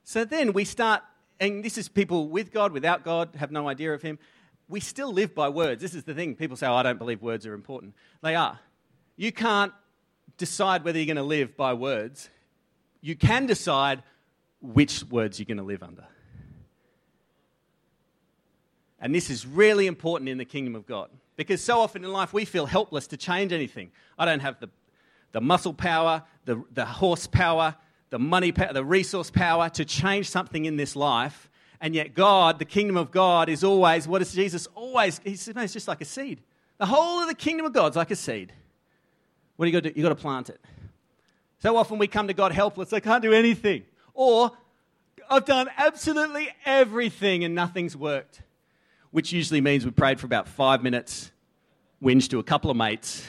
So 0.03 0.23
then 0.23 0.53
we 0.53 0.65
start, 0.65 1.01
and 1.39 1.63
this 1.65 1.77
is 1.77 1.89
people 1.89 2.29
with 2.29 2.51
God, 2.51 2.71
without 2.71 3.03
God, 3.03 3.29
have 3.37 3.51
no 3.51 3.67
idea 3.67 3.93
of 3.93 4.01
Him. 4.01 4.19
We 4.69 4.79
still 4.79 5.11
live 5.11 5.35
by 5.35 5.49
words. 5.49 5.81
This 5.81 5.95
is 5.95 6.03
the 6.03 6.13
thing. 6.13 6.35
People 6.35 6.55
say, 6.55 6.67
oh, 6.67 6.75
I 6.75 6.83
don't 6.83 6.99
believe 6.99 7.21
words 7.21 7.45
are 7.45 7.53
important. 7.53 7.95
They 8.21 8.35
are. 8.35 8.59
You 9.15 9.31
can't 9.31 9.73
decide 10.37 10.83
whether 10.83 10.97
you're 10.97 11.05
going 11.05 11.17
to 11.17 11.23
live 11.23 11.55
by 11.55 11.73
words, 11.73 12.29
you 13.01 13.15
can 13.15 13.45
decide 13.45 14.03
which 14.61 15.03
words 15.03 15.39
you're 15.39 15.45
going 15.45 15.57
to 15.57 15.63
live 15.63 15.83
under. 15.83 16.05
And 18.99 19.13
this 19.13 19.29
is 19.29 19.45
really 19.45 19.87
important 19.87 20.29
in 20.29 20.37
the 20.37 20.45
kingdom 20.45 20.75
of 20.75 20.85
God 20.85 21.09
because 21.35 21.61
so 21.61 21.79
often 21.79 22.05
in 22.05 22.11
life 22.11 22.31
we 22.31 22.45
feel 22.45 22.65
helpless 22.65 23.07
to 23.07 23.17
change 23.17 23.51
anything. 23.51 23.91
I 24.17 24.23
don't 24.25 24.39
have 24.39 24.59
the, 24.61 24.69
the 25.33 25.41
muscle 25.41 25.73
power, 25.73 26.23
the, 26.45 26.63
the 26.71 26.85
horsepower, 26.85 27.75
the 28.11 28.19
money 28.19 28.53
power, 28.53 28.71
the 28.71 28.85
resource 28.85 29.29
power 29.29 29.69
to 29.71 29.83
change 29.83 30.29
something 30.29 30.65
in 30.65 30.77
this 30.77 30.95
life. 30.95 31.49
And 31.81 31.93
yet, 31.93 32.13
God, 32.13 32.59
the 32.59 32.65
kingdom 32.65 32.95
of 32.95 33.11
God, 33.11 33.49
is 33.49 33.61
always, 33.61 34.07
what 34.07 34.21
is 34.21 34.31
Jesus 34.31 34.67
always? 34.73 35.19
He 35.21 35.35
says, 35.35 35.53
no, 35.53 35.63
it's 35.63 35.73
just 35.73 35.89
like 35.89 35.99
a 35.99 36.05
seed. 36.05 36.39
The 36.77 36.85
whole 36.85 37.19
of 37.19 37.27
the 37.27 37.35
kingdom 37.35 37.65
of 37.65 37.73
God's 37.73 37.97
like 37.97 38.11
a 38.11 38.15
seed. 38.15 38.53
What 39.55 39.65
do 39.65 39.69
you 39.69 39.73
got 39.73 39.83
to 39.83 39.89
do? 39.91 39.99
You've 39.99 40.03
got 40.03 40.15
to 40.15 40.21
plant 40.21 40.49
it. 40.49 40.59
So 41.59 41.77
often 41.77 41.97
we 41.97 42.07
come 42.07 42.27
to 42.27 42.33
God 42.33 42.51
helpless. 42.51 42.91
I 42.91 42.99
can't 42.99 43.21
do 43.21 43.33
anything. 43.33 43.83
Or 44.13 44.51
I've 45.29 45.45
done 45.45 45.69
absolutely 45.77 46.49
everything 46.65 47.43
and 47.43 47.55
nothing's 47.55 47.95
worked. 47.95 48.41
Which 49.11 49.31
usually 49.31 49.61
means 49.61 49.85
we 49.85 49.91
prayed 49.91 50.19
for 50.19 50.25
about 50.25 50.47
five 50.47 50.81
minutes, 50.81 51.31
whinged 52.01 52.29
to 52.29 52.39
a 52.39 52.43
couple 52.43 52.71
of 52.71 52.77
mates, 52.77 53.25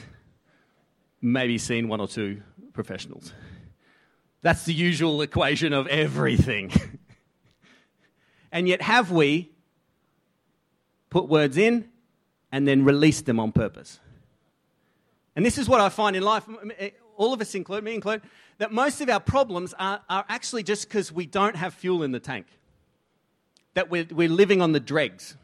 maybe 1.21 1.57
seen 1.57 1.87
one 1.87 2.01
or 2.01 2.07
two 2.07 2.41
professionals. 2.73 3.33
That's 4.41 4.65
the 4.65 4.73
usual 4.73 5.21
equation 5.21 5.73
of 5.73 5.87
everything. 5.87 6.71
and 8.51 8.67
yet, 8.67 8.81
have 8.81 9.11
we 9.11 9.51
put 11.09 11.27
words 11.27 11.57
in 11.57 11.87
and 12.51 12.67
then 12.67 12.83
released 12.83 13.25
them 13.25 13.39
on 13.39 13.51
purpose? 13.51 13.99
And 15.35 15.45
this 15.45 15.57
is 15.57 15.67
what 15.67 15.81
I 15.81 15.89
find 15.89 16.15
in 16.15 16.23
life, 16.23 16.45
eh, 16.77 16.91
all 17.17 17.33
of 17.33 17.41
us 17.41 17.55
include, 17.55 17.83
me 17.83 17.93
include, 17.93 18.21
that 18.57 18.71
most 18.71 19.01
of 19.01 19.09
our 19.09 19.19
problems 19.19 19.73
are, 19.77 20.01
are 20.09 20.25
actually 20.29 20.63
just 20.63 20.87
because 20.87 21.11
we 21.11 21.25
don't 21.25 21.55
have 21.55 21.73
fuel 21.73 22.03
in 22.03 22.11
the 22.11 22.19
tank. 22.19 22.47
That 23.73 23.89
we're, 23.89 24.07
we're 24.09 24.29
living 24.29 24.61
on 24.61 24.71
the 24.71 24.79
dregs. 24.79 25.35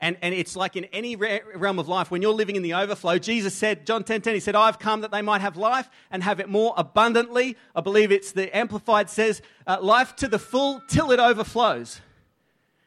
And, 0.00 0.16
and 0.22 0.32
it's 0.34 0.56
like 0.56 0.76
in 0.76 0.84
any 0.86 1.14
realm 1.16 1.78
of 1.78 1.86
life, 1.86 2.10
when 2.10 2.22
you're 2.22 2.32
living 2.32 2.56
in 2.56 2.62
the 2.62 2.72
overflow, 2.72 3.18
Jesus 3.18 3.52
said, 3.52 3.84
John 3.84 4.02
10 4.02 4.22
10, 4.22 4.34
he 4.34 4.40
said, 4.40 4.54
I've 4.54 4.78
come 4.78 5.02
that 5.02 5.10
they 5.10 5.20
might 5.20 5.42
have 5.42 5.56
life 5.58 5.90
and 6.10 6.22
have 6.22 6.40
it 6.40 6.48
more 6.48 6.72
abundantly. 6.76 7.56
I 7.76 7.82
believe 7.82 8.10
it's 8.10 8.32
the 8.32 8.56
Amplified 8.56 9.10
says, 9.10 9.42
uh, 9.66 9.78
life 9.82 10.16
to 10.16 10.28
the 10.28 10.38
full 10.38 10.80
till 10.88 11.10
it 11.10 11.20
overflows. 11.20 12.00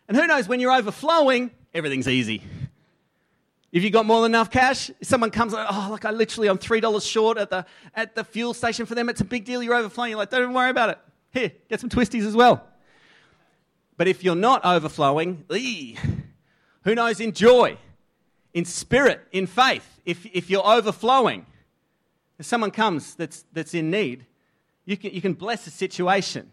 And 0.07 0.17
who 0.17 0.25
knows, 0.25 0.47
when 0.47 0.59
you're 0.59 0.73
overflowing, 0.73 1.51
everything's 1.73 2.07
easy. 2.07 2.41
If 3.73 3.83
you 3.83 3.89
got 3.89 4.05
more 4.05 4.21
than 4.21 4.31
enough 4.31 4.51
cash, 4.51 4.91
someone 5.01 5.31
comes 5.31 5.51
like, 5.51 5.65
oh, 5.67 5.87
look, 5.89 6.05
I 6.05 6.11
literally, 6.11 6.47
I'm 6.47 6.59
$3 6.59 7.11
short 7.11 7.39
at 7.39 7.49
the, 7.49 7.65
at 7.95 8.13
the 8.13 8.23
fuel 8.23 8.53
station 8.53 8.85
for 8.85 8.93
them. 8.93 9.09
It's 9.09 9.21
a 9.21 9.25
big 9.25 9.45
deal. 9.45 9.63
You're 9.63 9.73
overflowing. 9.73 10.11
You're 10.11 10.19
like, 10.19 10.29
don't 10.29 10.43
even 10.43 10.53
worry 10.53 10.69
about 10.69 10.91
it. 10.91 10.99
Here, 11.31 11.51
get 11.67 11.79
some 11.79 11.89
twisties 11.89 12.23
as 12.23 12.35
well. 12.35 12.67
But 13.97 14.07
if 14.07 14.23
you're 14.23 14.35
not 14.35 14.63
overflowing, 14.63 15.45
ee, 15.51 15.97
who 16.83 16.93
knows, 16.93 17.19
in 17.19 17.31
joy, 17.31 17.77
in 18.53 18.63
spirit, 18.63 19.21
in 19.31 19.47
faith, 19.47 19.99
if, 20.05 20.23
if 20.27 20.51
you're 20.51 20.65
overflowing, 20.65 21.47
if 22.37 22.45
someone 22.45 22.69
comes 22.69 23.15
that's, 23.15 23.43
that's 23.53 23.73
in 23.73 23.89
need, 23.89 24.27
you 24.85 24.97
can, 24.97 25.11
you 25.11 25.21
can 25.21 25.33
bless 25.33 25.65
a 25.65 25.71
situation. 25.71 26.51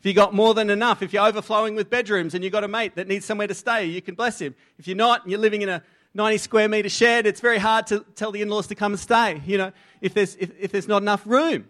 If 0.00 0.06
you 0.06 0.14
got 0.14 0.32
more 0.32 0.54
than 0.54 0.70
enough, 0.70 1.02
if 1.02 1.12
you're 1.12 1.26
overflowing 1.26 1.74
with 1.74 1.90
bedrooms 1.90 2.34
and 2.34 2.42
you've 2.42 2.54
got 2.54 2.64
a 2.64 2.68
mate 2.68 2.94
that 2.94 3.06
needs 3.06 3.26
somewhere 3.26 3.48
to 3.48 3.54
stay, 3.54 3.84
you 3.84 4.00
can 4.00 4.14
bless 4.14 4.40
him. 4.40 4.54
If 4.78 4.88
you're 4.88 4.96
not 4.96 5.24
and 5.24 5.30
you're 5.30 5.40
living 5.40 5.60
in 5.60 5.68
a 5.68 5.82
90 6.14 6.38
square 6.38 6.68
metre 6.68 6.88
shed, 6.88 7.26
it's 7.26 7.40
very 7.40 7.58
hard 7.58 7.86
to 7.88 8.04
tell 8.14 8.32
the 8.32 8.42
in 8.42 8.48
laws 8.48 8.66
to 8.68 8.74
come 8.74 8.92
and 8.92 9.00
stay, 9.00 9.42
you 9.46 9.58
know, 9.58 9.72
if 10.00 10.14
there's, 10.14 10.36
if, 10.36 10.50
if 10.58 10.72
there's 10.72 10.88
not 10.88 11.02
enough 11.02 11.22
room. 11.26 11.68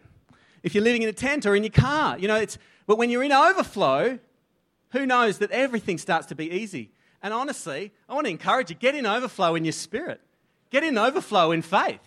If 0.63 0.75
you're 0.75 0.85
living 0.85 1.03
in 1.03 1.09
a 1.09 1.13
tent 1.13 1.47
or 1.47 1.55
in 1.55 1.63
your 1.63 1.73
car, 1.73 2.19
you 2.19 2.29
know, 2.29 2.37
it's, 2.37 2.59
but 2.87 2.99
when 2.99 3.11
you're 3.11 3.23
in 3.23 3.33
overflow, 3.33 4.19
who 4.91 5.07
knows 5.07 5.39
that 5.39 5.51
everything 5.51 5.99
starts 5.99 6.27
to 6.29 6.35
be 6.35 6.51
easy. 6.51 6.91
And 7.23 7.35
honestly, 7.35 7.93
I 8.09 8.15
want 8.15 8.27
to 8.27 8.31
encourage 8.31 8.71
you 8.71 8.77
get 8.77 8.95
in 8.95 9.07
overflow 9.07 9.55
in 9.55 9.65
your 9.65 9.73
spirit, 9.73 10.21
get 10.71 10.85
in 10.85 10.97
overflow 10.97 11.53
in 11.53 11.63
faith. 11.63 12.01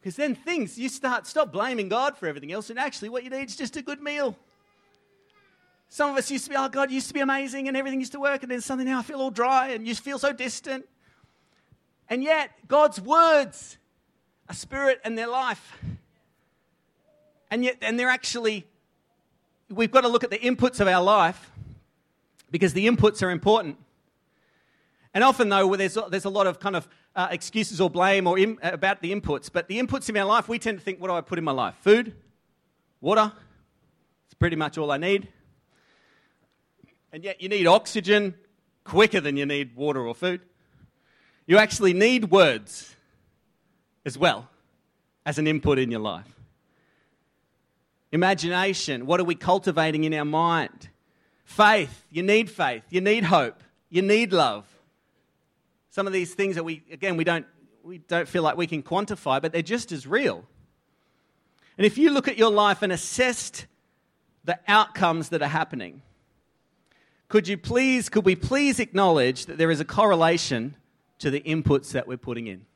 Because 0.00 0.16
then 0.16 0.34
things, 0.34 0.76
you 0.76 0.88
start, 0.88 1.28
stop 1.28 1.52
blaming 1.52 1.88
God 1.88 2.16
for 2.16 2.26
everything 2.26 2.50
else, 2.50 2.70
and 2.70 2.78
actually 2.78 3.08
what 3.08 3.22
you 3.22 3.30
need 3.30 3.48
is 3.48 3.56
just 3.56 3.76
a 3.76 3.82
good 3.82 4.02
meal. 4.02 4.36
Some 5.88 6.10
of 6.10 6.16
us 6.16 6.30
used 6.30 6.44
to 6.44 6.50
be, 6.50 6.56
oh, 6.56 6.68
God 6.68 6.90
used 6.90 7.08
to 7.08 7.14
be 7.14 7.20
amazing 7.20 7.68
and 7.68 7.76
everything 7.76 8.00
used 8.00 8.12
to 8.12 8.20
work, 8.20 8.42
and 8.42 8.50
then 8.50 8.60
suddenly 8.60 8.90
now 8.90 8.98
I 8.98 9.02
feel 9.02 9.20
all 9.20 9.30
dry 9.30 9.68
and 9.68 9.86
you 9.86 9.94
feel 9.94 10.18
so 10.18 10.32
distant. 10.32 10.88
And 12.08 12.22
yet, 12.22 12.50
God's 12.68 13.00
words 13.00 13.78
are 14.48 14.54
spirit 14.54 15.00
and 15.04 15.16
their 15.16 15.28
life. 15.28 15.78
And 17.50 17.64
yet, 17.64 17.78
and 17.82 17.98
they're 17.98 18.08
actually, 18.08 18.66
we've 19.70 19.90
got 19.90 20.02
to 20.02 20.08
look 20.08 20.24
at 20.24 20.30
the 20.30 20.38
inputs 20.38 20.80
of 20.80 20.88
our 20.88 21.02
life 21.02 21.50
because 22.50 22.72
the 22.72 22.86
inputs 22.86 23.22
are 23.22 23.30
important. 23.30 23.76
And 25.14 25.22
often, 25.22 25.48
though, 25.48 25.76
there's, 25.76 25.98
there's 26.10 26.24
a 26.24 26.30
lot 26.30 26.46
of 26.46 26.58
kind 26.60 26.76
of 26.76 26.88
uh, 27.14 27.28
excuses 27.30 27.80
or 27.80 27.90
blame 27.90 28.26
or 28.26 28.38
about 28.62 29.02
the 29.02 29.14
inputs. 29.14 29.50
But 29.52 29.68
the 29.68 29.78
inputs 29.78 30.08
in 30.08 30.16
our 30.16 30.24
life, 30.24 30.48
we 30.48 30.58
tend 30.58 30.78
to 30.78 30.84
think, 30.84 31.00
what 31.00 31.08
do 31.08 31.14
I 31.14 31.20
put 31.20 31.38
in 31.38 31.44
my 31.44 31.52
life? 31.52 31.74
Food, 31.80 32.14
water. 33.00 33.32
It's 34.26 34.34
pretty 34.34 34.56
much 34.56 34.78
all 34.78 34.90
I 34.90 34.96
need. 34.96 35.28
And 37.12 37.22
yet, 37.22 37.42
you 37.42 37.50
need 37.50 37.66
oxygen 37.66 38.34
quicker 38.84 39.20
than 39.20 39.36
you 39.36 39.44
need 39.44 39.76
water 39.76 40.06
or 40.06 40.14
food. 40.14 40.40
You 41.52 41.58
actually 41.58 41.92
need 41.92 42.30
words 42.30 42.96
as 44.06 44.16
well 44.16 44.48
as 45.26 45.38
an 45.38 45.46
input 45.46 45.78
in 45.78 45.90
your 45.90 46.00
life. 46.00 46.34
Imagination, 48.10 49.04
what 49.04 49.20
are 49.20 49.24
we 49.24 49.34
cultivating 49.34 50.04
in 50.04 50.14
our 50.14 50.24
mind? 50.24 50.88
Faith, 51.44 52.06
you 52.10 52.22
need 52.22 52.50
faith, 52.50 52.84
you 52.88 53.02
need 53.02 53.24
hope, 53.24 53.62
you 53.90 54.00
need 54.00 54.32
love. 54.32 54.64
Some 55.90 56.06
of 56.06 56.14
these 56.14 56.32
things 56.32 56.54
that 56.54 56.64
we, 56.64 56.84
again, 56.90 57.18
we 57.18 57.24
don't, 57.24 57.44
we 57.84 57.98
don't 57.98 58.26
feel 58.26 58.42
like 58.42 58.56
we 58.56 58.66
can 58.66 58.82
quantify, 58.82 59.42
but 59.42 59.52
they're 59.52 59.60
just 59.60 59.92
as 59.92 60.06
real. 60.06 60.46
And 61.76 61.84
if 61.84 61.98
you 61.98 62.12
look 62.12 62.28
at 62.28 62.38
your 62.38 62.50
life 62.50 62.80
and 62.80 62.90
assess 62.90 63.66
the 64.42 64.58
outcomes 64.66 65.28
that 65.28 65.42
are 65.42 65.48
happening, 65.48 66.00
could 67.28 67.46
you 67.46 67.58
please, 67.58 68.08
could 68.08 68.24
we 68.24 68.36
please 68.36 68.80
acknowledge 68.80 69.44
that 69.44 69.58
there 69.58 69.70
is 69.70 69.80
a 69.80 69.84
correlation 69.84 70.76
to 71.22 71.30
the 71.30 71.40
inputs 71.40 71.92
that 71.92 72.08
we're 72.08 72.16
putting 72.16 72.48
in. 72.48 72.66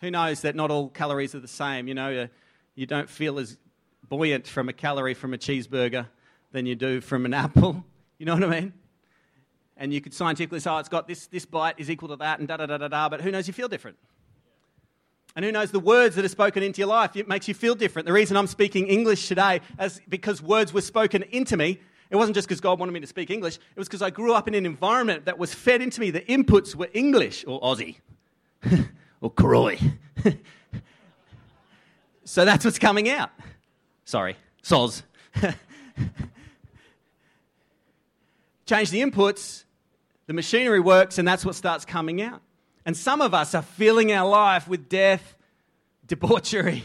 Who 0.00 0.10
knows 0.10 0.40
that 0.40 0.56
not 0.56 0.70
all 0.70 0.88
calories 0.88 1.34
are 1.34 1.40
the 1.40 1.46
same? 1.46 1.86
You 1.86 1.92
know, 1.92 2.22
uh, 2.22 2.26
you 2.74 2.86
don't 2.86 3.10
feel 3.10 3.38
as 3.38 3.58
buoyant 4.08 4.46
from 4.46 4.70
a 4.70 4.72
calorie 4.72 5.12
from 5.12 5.34
a 5.34 5.38
cheeseburger 5.38 6.06
than 6.50 6.64
you 6.64 6.76
do 6.76 7.02
from 7.02 7.26
an 7.26 7.34
apple. 7.44 7.84
You 8.16 8.24
know 8.24 8.34
what 8.34 8.44
I 8.44 8.60
mean? 8.60 8.72
And 9.76 9.92
you 9.92 10.00
could 10.00 10.14
scientifically 10.14 10.60
say, 10.60 10.70
oh, 10.70 10.78
it's 10.78 10.88
got 10.88 11.06
this, 11.06 11.26
this 11.26 11.44
bite 11.44 11.74
is 11.76 11.90
equal 11.90 12.08
to 12.08 12.16
that, 12.16 12.38
and 12.38 12.48
da 12.48 12.56
da 12.56 12.64
da 12.64 12.78
da 12.78 12.88
da, 12.88 13.08
but 13.10 13.20
who 13.20 13.30
knows 13.30 13.46
you 13.46 13.52
feel 13.52 13.68
different? 13.68 13.98
And 15.36 15.44
who 15.44 15.52
knows 15.52 15.72
the 15.72 15.80
words 15.80 16.16
that 16.16 16.24
are 16.24 16.28
spoken 16.28 16.62
into 16.62 16.78
your 16.78 16.88
life? 16.88 17.16
It 17.16 17.28
makes 17.28 17.48
you 17.48 17.54
feel 17.54 17.74
different. 17.74 18.06
The 18.06 18.14
reason 18.14 18.38
I'm 18.38 18.46
speaking 18.46 18.86
English 18.86 19.28
today 19.28 19.60
is 19.78 20.00
because 20.08 20.40
words 20.40 20.72
were 20.72 20.80
spoken 20.80 21.22
into 21.24 21.58
me 21.58 21.80
It 22.10 22.16
wasn't 22.16 22.34
just 22.34 22.46
because 22.48 22.60
God 22.60 22.78
wanted 22.78 22.92
me 22.92 23.00
to 23.00 23.06
speak 23.06 23.30
English, 23.30 23.56
it 23.56 23.78
was 23.78 23.88
because 23.88 24.02
I 24.02 24.10
grew 24.10 24.34
up 24.34 24.46
in 24.48 24.54
an 24.54 24.66
environment 24.66 25.24
that 25.24 25.38
was 25.38 25.54
fed 25.54 25.82
into 25.82 26.00
me. 26.00 26.10
The 26.10 26.20
inputs 26.20 26.74
were 26.74 26.88
English 26.92 27.44
or 27.46 27.60
Aussie 27.60 27.96
or 29.20 29.30
Croy. 29.30 29.78
so 32.24 32.44
that's 32.44 32.64
what's 32.64 32.78
coming 32.78 33.08
out. 33.08 33.30
Sorry, 34.04 34.36
soz. 34.62 35.02
Change 38.66 38.90
the 38.90 39.00
inputs, 39.00 39.64
the 40.26 40.32
machinery 40.32 40.80
works, 40.80 41.18
and 41.18 41.28
that's 41.28 41.44
what 41.44 41.54
starts 41.54 41.84
coming 41.84 42.22
out. 42.22 42.40
And 42.86 42.96
some 42.96 43.20
of 43.20 43.34
us 43.34 43.54
are 43.54 43.62
filling 43.62 44.12
our 44.12 44.28
life 44.28 44.68
with 44.68 44.88
death, 44.88 45.36
debauchery, 46.06 46.82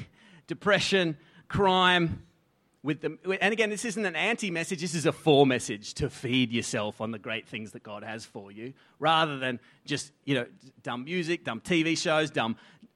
depression, 0.48 1.18
crime. 1.48 2.24
With 2.82 3.02
the, 3.02 3.18
and 3.42 3.52
again, 3.52 3.70
this 3.70 3.84
isn't 3.84 4.06
an 4.06 4.16
anti 4.16 4.52
message, 4.52 4.80
this 4.80 4.96
is 4.96 5.06
a 5.06 5.12
for 5.12 5.46
message 5.46 5.94
to 5.96 6.10
feed 6.10 6.52
yourself 6.52 7.02
on 7.02 7.12
the 7.12 7.20
great 7.20 7.48
things 7.48 7.72
that 7.72 7.84
God 7.84 8.04
has 8.04 8.24
for 8.24 8.52
you, 8.52 8.74
rather 9.00 9.38
than 9.38 9.60
just, 9.86 10.14
you 10.24 10.36
know, 10.36 10.46
dumb 10.82 11.04
music, 11.04 11.44
dumb 11.44 11.60
TV 11.60 11.98
shows, 11.98 12.32
dumb, 12.32 12.56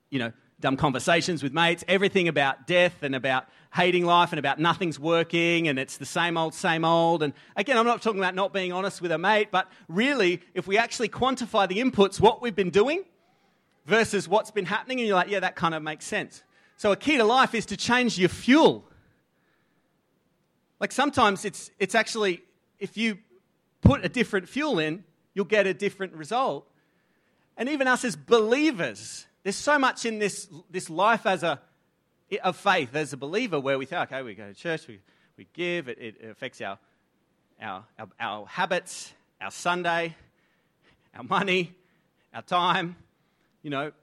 you 0.10 0.20
know, 0.20 0.32
dumb 0.62 0.78
conversations 0.78 1.44
with 1.44 1.52
mates, 1.52 1.84
everything 1.90 2.30
about 2.30 2.66
death 2.66 3.04
and 3.04 3.14
about 3.14 3.48
hating 3.74 4.06
life 4.06 4.32
and 4.32 4.40
about 4.40 4.60
nothing's 4.60 4.98
working 4.98 5.68
and 5.68 5.78
it's 5.78 5.98
the 5.98 6.06
same 6.06 6.38
old, 6.38 6.54
same 6.54 6.86
old. 6.86 7.22
And 7.22 7.34
again, 7.58 7.78
I'm 7.78 7.86
not 7.86 8.02
talking 8.02 8.20
about 8.20 8.36
not 8.36 8.54
being 8.54 8.72
honest 8.72 9.02
with 9.02 9.12
a 9.12 9.18
mate, 9.18 9.50
but 9.52 9.70
really, 9.90 10.42
if 10.54 10.66
we 10.66 10.78
actually 10.78 11.10
quantify 11.10 11.68
the 11.68 11.80
inputs, 11.80 12.22
what 12.22 12.42
we've 12.42 12.56
been 12.56 12.70
doing 12.70 13.04
versus 13.86 14.30
what's 14.30 14.52
been 14.52 14.66
happening, 14.66 15.00
and 15.00 15.08
you're 15.08 15.18
like, 15.18 15.30
yeah, 15.30 15.42
that 15.42 15.58
kind 15.58 15.76
of 15.76 15.84
makes 15.84 16.06
sense. 16.06 16.44
So, 16.78 16.94
a 16.94 16.96
key 16.96 17.18
to 17.18 17.24
life 17.24 17.54
is 17.54 17.66
to 17.68 17.78
change 17.78 18.18
your 18.18 18.30
fuel. 18.30 18.86
Like 20.84 20.92
sometimes 20.92 21.46
it's, 21.46 21.72
it's 21.80 21.96
actually, 21.96 22.42
if 22.78 22.98
you 22.98 23.20
put 23.80 24.04
a 24.04 24.10
different 24.10 24.50
fuel 24.50 24.80
in, 24.80 25.06
you'll 25.34 25.46
get 25.46 25.66
a 25.66 25.74
different 25.74 26.12
result. 26.12 26.70
And 27.56 27.70
even 27.70 27.88
us 27.88 28.04
as 28.04 28.18
believers, 28.18 29.26
there's 29.44 29.56
so 29.56 29.80
much 29.80 30.06
in 30.06 30.20
this, 30.20 30.50
this 30.70 30.90
life 30.90 31.26
as 31.26 31.42
a, 31.42 31.62
of 32.44 32.58
faith 32.58 32.94
as 32.98 33.14
a 33.14 33.18
believer 33.18 33.62
where 33.62 33.80
we 33.80 33.86
think, 33.86 34.12
okay, 34.12 34.24
we 34.24 34.36
go 34.36 34.46
to 34.46 34.54
church, 34.54 34.86
we, 34.90 35.00
we 35.38 35.48
give, 35.54 35.88
it, 35.88 36.00
it 36.02 36.16
affects 36.30 36.60
our, 36.60 36.78
our, 37.62 37.86
our, 37.98 38.08
our 38.20 38.46
habits, 38.46 39.14
our 39.40 39.52
Sunday, 39.52 40.14
our 41.16 41.24
money, 41.24 41.74
our 42.34 42.42
time, 42.42 42.98
you 43.62 43.70
know, 43.70 43.94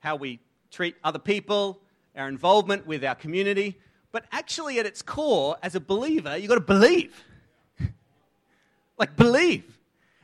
how 0.00 0.16
we 0.16 0.40
treat 0.72 0.96
other 1.04 1.20
people, 1.20 1.80
our 2.16 2.26
involvement 2.26 2.84
with 2.84 3.04
our 3.04 3.14
community. 3.14 3.78
But 4.16 4.24
actually, 4.32 4.78
at 4.78 4.86
its 4.86 5.02
core, 5.02 5.58
as 5.62 5.74
a 5.74 5.80
believer, 5.80 6.38
you've 6.38 6.48
got 6.48 6.54
to 6.54 6.60
believe. 6.62 7.22
like, 8.98 9.14
believe. 9.14 9.78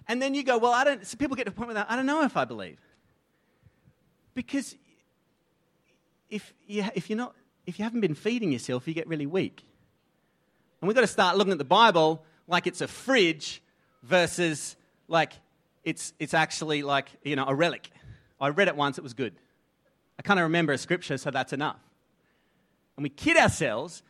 And 0.08 0.22
then 0.22 0.32
you 0.32 0.42
go, 0.42 0.56
well, 0.56 0.72
I 0.72 0.82
don't, 0.82 1.06
so 1.06 1.18
people 1.18 1.36
get 1.36 1.44
to 1.44 1.50
the 1.50 1.54
point 1.54 1.66
where 1.66 1.74
they're 1.74 1.84
I 1.86 1.96
don't 1.96 2.06
know 2.06 2.22
if 2.22 2.34
I 2.34 2.46
believe. 2.46 2.78
Because 4.32 4.76
if 6.30 6.54
you, 6.66 6.86
if, 6.94 7.10
you're 7.10 7.18
not, 7.18 7.34
if 7.66 7.78
you 7.78 7.82
haven't 7.82 8.00
been 8.00 8.14
feeding 8.14 8.50
yourself, 8.50 8.88
you 8.88 8.94
get 8.94 9.06
really 9.08 9.26
weak. 9.26 9.62
And 10.80 10.88
we've 10.88 10.94
got 10.94 11.02
to 11.02 11.06
start 11.06 11.36
looking 11.36 11.52
at 11.52 11.58
the 11.58 11.64
Bible 11.64 12.24
like 12.48 12.66
it's 12.66 12.80
a 12.80 12.88
fridge 12.88 13.62
versus 14.04 14.74
like 15.06 15.34
it's, 15.84 16.14
it's 16.18 16.32
actually 16.32 16.82
like, 16.82 17.08
you 17.24 17.36
know, 17.36 17.44
a 17.46 17.54
relic. 17.54 17.90
I 18.40 18.48
read 18.48 18.68
it 18.68 18.76
once, 18.76 18.96
it 18.96 19.02
was 19.02 19.12
good. 19.12 19.34
I 20.18 20.22
kind 20.22 20.40
of 20.40 20.44
remember 20.44 20.72
a 20.72 20.78
scripture, 20.78 21.18
so 21.18 21.30
that's 21.30 21.52
enough. 21.52 21.76
And 22.96 23.02
we 23.02 23.08
kid 23.08 23.36
ourselves, 23.36 24.02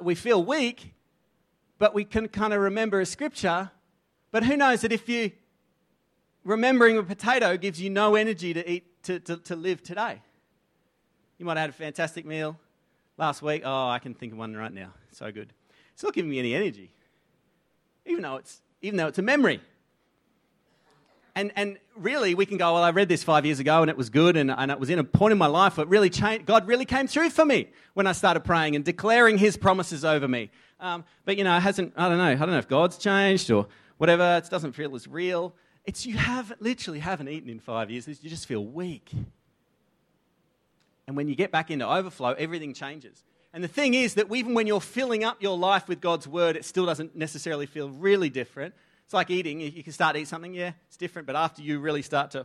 we 0.00 0.14
feel 0.14 0.44
weak, 0.44 0.94
but 1.78 1.94
we 1.94 2.04
can 2.04 2.28
kind 2.28 2.52
of 2.52 2.60
remember 2.60 3.00
a 3.00 3.06
scripture. 3.06 3.70
But 4.30 4.44
who 4.44 4.56
knows 4.56 4.82
that 4.82 4.92
if 4.92 5.08
you 5.08 5.32
remembering 6.44 6.96
a 6.96 7.02
potato 7.02 7.56
gives 7.56 7.80
you 7.80 7.90
no 7.90 8.14
energy 8.14 8.54
to 8.54 8.70
eat 8.70 9.02
to, 9.04 9.20
to, 9.20 9.36
to 9.36 9.56
live 9.56 9.82
today. 9.82 10.20
You 11.38 11.46
might 11.46 11.56
have 11.56 11.62
had 11.62 11.70
a 11.70 11.72
fantastic 11.74 12.26
meal 12.26 12.58
last 13.16 13.42
week. 13.42 13.62
Oh, 13.64 13.88
I 13.88 13.98
can 13.98 14.14
think 14.14 14.32
of 14.32 14.38
one 14.38 14.56
right 14.56 14.72
now. 14.72 14.92
So 15.12 15.30
good. 15.30 15.52
It's 15.92 16.02
not 16.02 16.14
giving 16.14 16.30
me 16.30 16.38
any 16.38 16.54
energy, 16.54 16.92
even 18.06 18.22
though 18.22 18.36
it's, 18.36 18.60
even 18.82 18.96
though 18.96 19.06
it's 19.08 19.18
a 19.18 19.22
memory. 19.22 19.60
And, 21.38 21.52
and 21.54 21.78
really, 21.94 22.34
we 22.34 22.46
can 22.46 22.56
go, 22.56 22.74
well, 22.74 22.82
I 22.82 22.90
read 22.90 23.08
this 23.08 23.22
five 23.22 23.46
years 23.46 23.60
ago 23.60 23.80
and 23.80 23.88
it 23.88 23.96
was 23.96 24.10
good 24.10 24.36
and, 24.36 24.50
and 24.50 24.72
it 24.72 24.80
was 24.80 24.90
in 24.90 24.98
a 24.98 25.04
point 25.04 25.30
in 25.30 25.38
my 25.38 25.46
life 25.46 25.76
that 25.76 25.86
really 25.86 26.10
changed. 26.10 26.46
God 26.46 26.66
really 26.66 26.84
came 26.84 27.06
through 27.06 27.30
for 27.30 27.44
me 27.44 27.68
when 27.94 28.08
I 28.08 28.12
started 28.12 28.40
praying 28.40 28.74
and 28.74 28.84
declaring 28.84 29.38
his 29.38 29.56
promises 29.56 30.04
over 30.04 30.26
me. 30.26 30.50
Um, 30.80 31.04
but, 31.24 31.38
you 31.38 31.44
know, 31.44 31.56
it 31.56 31.60
hasn't, 31.60 31.92
I 31.96 32.08
don't 32.08 32.18
know, 32.18 32.24
I 32.24 32.34
don't 32.34 32.50
know 32.50 32.58
if 32.58 32.66
God's 32.66 32.98
changed 32.98 33.52
or 33.52 33.68
whatever. 33.98 34.40
It 34.44 34.50
doesn't 34.50 34.72
feel 34.72 34.96
as 34.96 35.06
real. 35.06 35.54
It's 35.84 36.04
you 36.04 36.16
have 36.16 36.52
literally 36.58 36.98
haven't 36.98 37.28
eaten 37.28 37.48
in 37.48 37.60
five 37.60 37.88
years. 37.88 38.08
You 38.08 38.28
just 38.28 38.46
feel 38.46 38.64
weak. 38.64 39.12
And 41.06 41.16
when 41.16 41.28
you 41.28 41.36
get 41.36 41.52
back 41.52 41.70
into 41.70 41.88
overflow, 41.88 42.32
everything 42.32 42.74
changes. 42.74 43.22
And 43.52 43.62
the 43.62 43.68
thing 43.68 43.94
is 43.94 44.14
that 44.14 44.26
even 44.34 44.54
when 44.54 44.66
you're 44.66 44.80
filling 44.80 45.22
up 45.22 45.40
your 45.40 45.56
life 45.56 45.86
with 45.86 46.00
God's 46.00 46.26
word, 46.26 46.56
it 46.56 46.64
still 46.64 46.84
doesn't 46.84 47.14
necessarily 47.14 47.66
feel 47.66 47.90
really 47.90 48.28
different. 48.28 48.74
It's 49.08 49.14
like 49.14 49.30
eating. 49.30 49.62
You 49.62 49.82
can 49.82 49.94
start 49.94 50.16
to 50.16 50.20
eat 50.20 50.28
something, 50.28 50.52
yeah, 50.52 50.72
it's 50.86 50.98
different. 50.98 51.26
But 51.26 51.34
after 51.34 51.62
you 51.62 51.78
really 51.78 52.02
start 52.02 52.32
to 52.32 52.44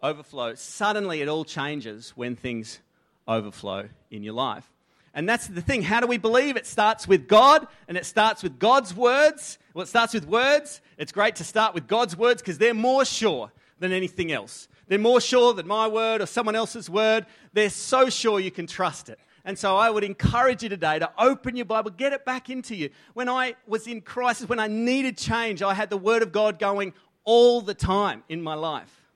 overflow, 0.00 0.54
suddenly 0.54 1.20
it 1.20 1.26
all 1.26 1.44
changes 1.44 2.10
when 2.10 2.36
things 2.36 2.78
overflow 3.26 3.88
in 4.08 4.22
your 4.22 4.34
life. 4.34 4.72
And 5.12 5.28
that's 5.28 5.48
the 5.48 5.60
thing. 5.60 5.82
How 5.82 5.98
do 5.98 6.06
we 6.06 6.16
believe? 6.16 6.56
It 6.56 6.64
starts 6.64 7.08
with 7.08 7.26
God 7.26 7.66
and 7.88 7.96
it 7.96 8.06
starts 8.06 8.44
with 8.44 8.60
God's 8.60 8.94
words. 8.94 9.58
Well, 9.74 9.82
it 9.82 9.88
starts 9.88 10.14
with 10.14 10.28
words. 10.28 10.80
It's 10.96 11.10
great 11.10 11.34
to 11.34 11.44
start 11.44 11.74
with 11.74 11.88
God's 11.88 12.16
words 12.16 12.40
because 12.40 12.58
they're 12.58 12.72
more 12.72 13.04
sure 13.04 13.50
than 13.80 13.90
anything 13.90 14.30
else. 14.30 14.68
They're 14.86 14.96
more 14.96 15.20
sure 15.20 15.54
than 15.54 15.66
my 15.66 15.88
word 15.88 16.20
or 16.20 16.26
someone 16.26 16.54
else's 16.54 16.88
word. 16.88 17.26
They're 17.52 17.68
so 17.68 18.10
sure 18.10 18.38
you 18.38 18.52
can 18.52 18.68
trust 18.68 19.08
it. 19.08 19.18
And 19.48 19.58
so 19.58 19.78
I 19.78 19.88
would 19.88 20.04
encourage 20.04 20.62
you 20.62 20.68
today 20.68 20.98
to 20.98 21.10
open 21.16 21.56
your 21.56 21.64
Bible, 21.64 21.90
get 21.90 22.12
it 22.12 22.26
back 22.26 22.50
into 22.50 22.76
you. 22.76 22.90
When 23.14 23.30
I 23.30 23.54
was 23.66 23.86
in 23.86 24.02
crisis, 24.02 24.46
when 24.46 24.58
I 24.58 24.66
needed 24.66 25.16
change, 25.16 25.62
I 25.62 25.72
had 25.72 25.88
the 25.88 25.96
Word 25.96 26.20
of 26.20 26.32
God 26.32 26.58
going 26.58 26.92
all 27.24 27.62
the 27.62 27.72
time 27.72 28.24
in 28.28 28.42
my 28.42 28.52
life, 28.52 29.06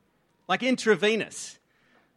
like 0.49 0.62
intravenous, 0.62 1.59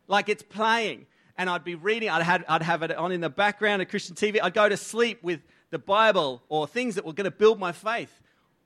like 0.08 0.30
it's 0.30 0.44
playing 0.44 1.08
and 1.38 1.50
I'd 1.50 1.66
be 1.66 1.76
reading. 1.76 2.08
I'd 2.08 2.24
have, 2.24 2.46
I'd 2.48 2.62
have 2.62 2.84
it 2.84 2.96
on 2.96 3.12
in 3.12 3.20
the 3.20 3.30
background 3.30 3.82
of 3.82 3.90
Christian 3.90 4.16
TV. 4.16 4.40
I'd 4.42 4.54
go 4.54 4.70
to 4.70 4.78
sleep 4.78 5.22
with 5.22 5.42
the 5.72 5.78
Bible 5.78 6.42
or 6.48 6.68
things 6.68 6.96
that 6.96 7.04
were 7.04 7.12
going 7.12 7.30
to 7.30 7.38
build 7.38 7.60
my 7.60 7.74
faith 7.74 8.22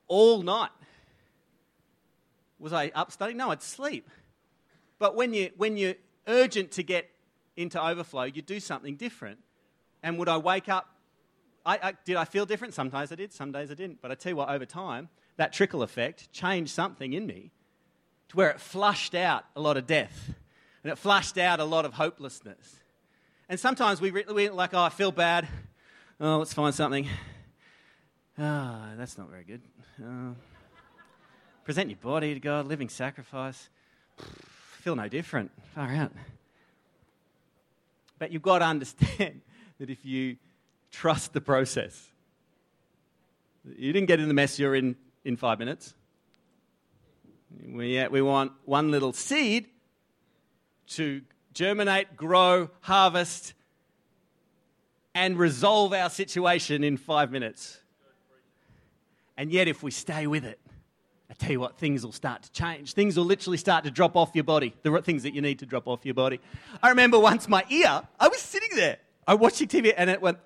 all 0.06 0.42
night. 0.42 0.70
Was 2.60 2.72
I 2.72 2.92
up 2.94 3.10
studying? 3.10 3.38
No, 3.38 3.50
I'd 3.50 3.64
sleep. 3.64 4.08
But 5.00 5.16
when, 5.16 5.34
you, 5.34 5.50
when 5.56 5.76
you're 5.76 5.96
urgent 6.28 6.70
to 6.72 6.84
get 6.84 7.10
into 7.56 7.82
overflow, 7.82 8.24
you'd 8.24 8.46
do 8.46 8.60
something 8.60 8.96
different. 8.96 9.38
And 10.02 10.18
would 10.18 10.28
I 10.28 10.38
wake 10.38 10.68
up? 10.68 10.88
I, 11.64 11.78
I, 11.82 11.94
did 12.04 12.16
I 12.16 12.24
feel 12.24 12.46
different? 12.46 12.74
Sometimes 12.74 13.12
I 13.12 13.14
did, 13.16 13.32
some 13.32 13.52
days 13.52 13.70
I 13.70 13.74
didn't. 13.74 14.00
But 14.00 14.10
I 14.10 14.14
tell 14.14 14.30
you 14.30 14.36
what, 14.36 14.48
over 14.48 14.64
time, 14.64 15.08
that 15.36 15.52
trickle 15.52 15.82
effect 15.82 16.32
changed 16.32 16.72
something 16.72 17.12
in 17.12 17.26
me 17.26 17.50
to 18.28 18.36
where 18.36 18.50
it 18.50 18.60
flushed 18.60 19.14
out 19.14 19.44
a 19.56 19.60
lot 19.60 19.76
of 19.76 19.86
death 19.86 20.32
and 20.82 20.92
it 20.92 20.96
flushed 20.96 21.36
out 21.38 21.60
a 21.60 21.64
lot 21.64 21.84
of 21.84 21.94
hopelessness. 21.94 22.76
And 23.48 23.58
sometimes 23.58 24.00
we, 24.00 24.10
we 24.10 24.48
like, 24.48 24.72
oh, 24.72 24.82
I 24.82 24.88
feel 24.88 25.12
bad. 25.12 25.48
Oh, 26.20 26.38
let's 26.38 26.54
find 26.54 26.74
something. 26.74 27.08
Ah, 28.38 28.90
oh, 28.92 28.96
that's 28.96 29.18
not 29.18 29.28
very 29.28 29.44
good. 29.44 29.60
Uh, 30.02 30.32
present 31.64 31.90
your 31.90 31.98
body 31.98 32.32
to 32.34 32.40
God, 32.40 32.66
living 32.66 32.88
sacrifice. 32.88 33.68
Feel 34.80 34.96
no 34.96 35.08
different. 35.08 35.50
Far 35.74 35.90
out. 35.90 36.12
But 38.20 38.30
you've 38.30 38.42
got 38.42 38.58
to 38.60 38.66
understand 38.66 39.40
that 39.80 39.90
if 39.90 40.04
you 40.04 40.36
trust 40.92 41.32
the 41.32 41.40
process, 41.40 42.08
you 43.76 43.92
didn't 43.92 44.06
get 44.06 44.20
in 44.20 44.28
the 44.28 44.34
mess 44.34 44.58
you're 44.58 44.76
in 44.76 44.94
in 45.24 45.36
five 45.36 45.58
minutes. 45.58 45.94
We, 47.66 47.98
uh, 47.98 48.08
we 48.10 48.22
want 48.22 48.52
one 48.64 48.90
little 48.90 49.12
seed 49.12 49.66
to 50.88 51.22
germinate, 51.52 52.16
grow, 52.16 52.70
harvest, 52.80 53.54
and 55.14 55.38
resolve 55.38 55.92
our 55.92 56.10
situation 56.10 56.84
in 56.84 56.96
five 56.96 57.32
minutes. 57.32 57.80
And 59.36 59.50
yet, 59.50 59.66
if 59.66 59.82
we 59.82 59.90
stay 59.90 60.26
with 60.26 60.44
it, 60.44 60.60
I 61.30 61.34
tell 61.34 61.52
you 61.52 61.60
what, 61.60 61.78
things 61.78 62.04
will 62.04 62.12
start 62.12 62.42
to 62.42 62.52
change. 62.52 62.92
Things 62.92 63.16
will 63.16 63.24
literally 63.24 63.56
start 63.56 63.84
to 63.84 63.90
drop 63.90 64.16
off 64.16 64.32
your 64.34 64.44
body, 64.44 64.74
the 64.82 65.00
things 65.00 65.22
that 65.22 65.32
you 65.32 65.40
need 65.40 65.60
to 65.60 65.66
drop 65.66 65.86
off 65.86 66.04
your 66.04 66.14
body. 66.14 66.40
I 66.82 66.88
remember 66.88 67.20
once 67.20 67.48
my 67.48 67.64
ear, 67.70 68.02
I 68.18 68.28
was 68.28 68.40
sitting 68.40 68.70
there, 68.74 68.98
I 69.26 69.34
was 69.34 69.40
watching 69.40 69.68
TV, 69.68 69.94
and 69.96 70.10
it 70.10 70.20
went, 70.20 70.38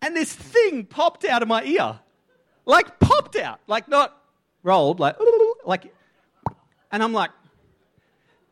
and 0.00 0.16
this 0.16 0.32
thing 0.32 0.84
popped 0.84 1.24
out 1.24 1.42
of 1.42 1.48
my 1.48 1.64
ear. 1.64 1.98
Like, 2.64 3.00
popped 3.00 3.34
out. 3.34 3.58
Like, 3.66 3.88
not 3.88 4.16
rolled, 4.62 5.00
like, 5.00 5.16
like, 5.64 5.92
and 6.92 7.02
I'm 7.02 7.12
like, 7.12 7.30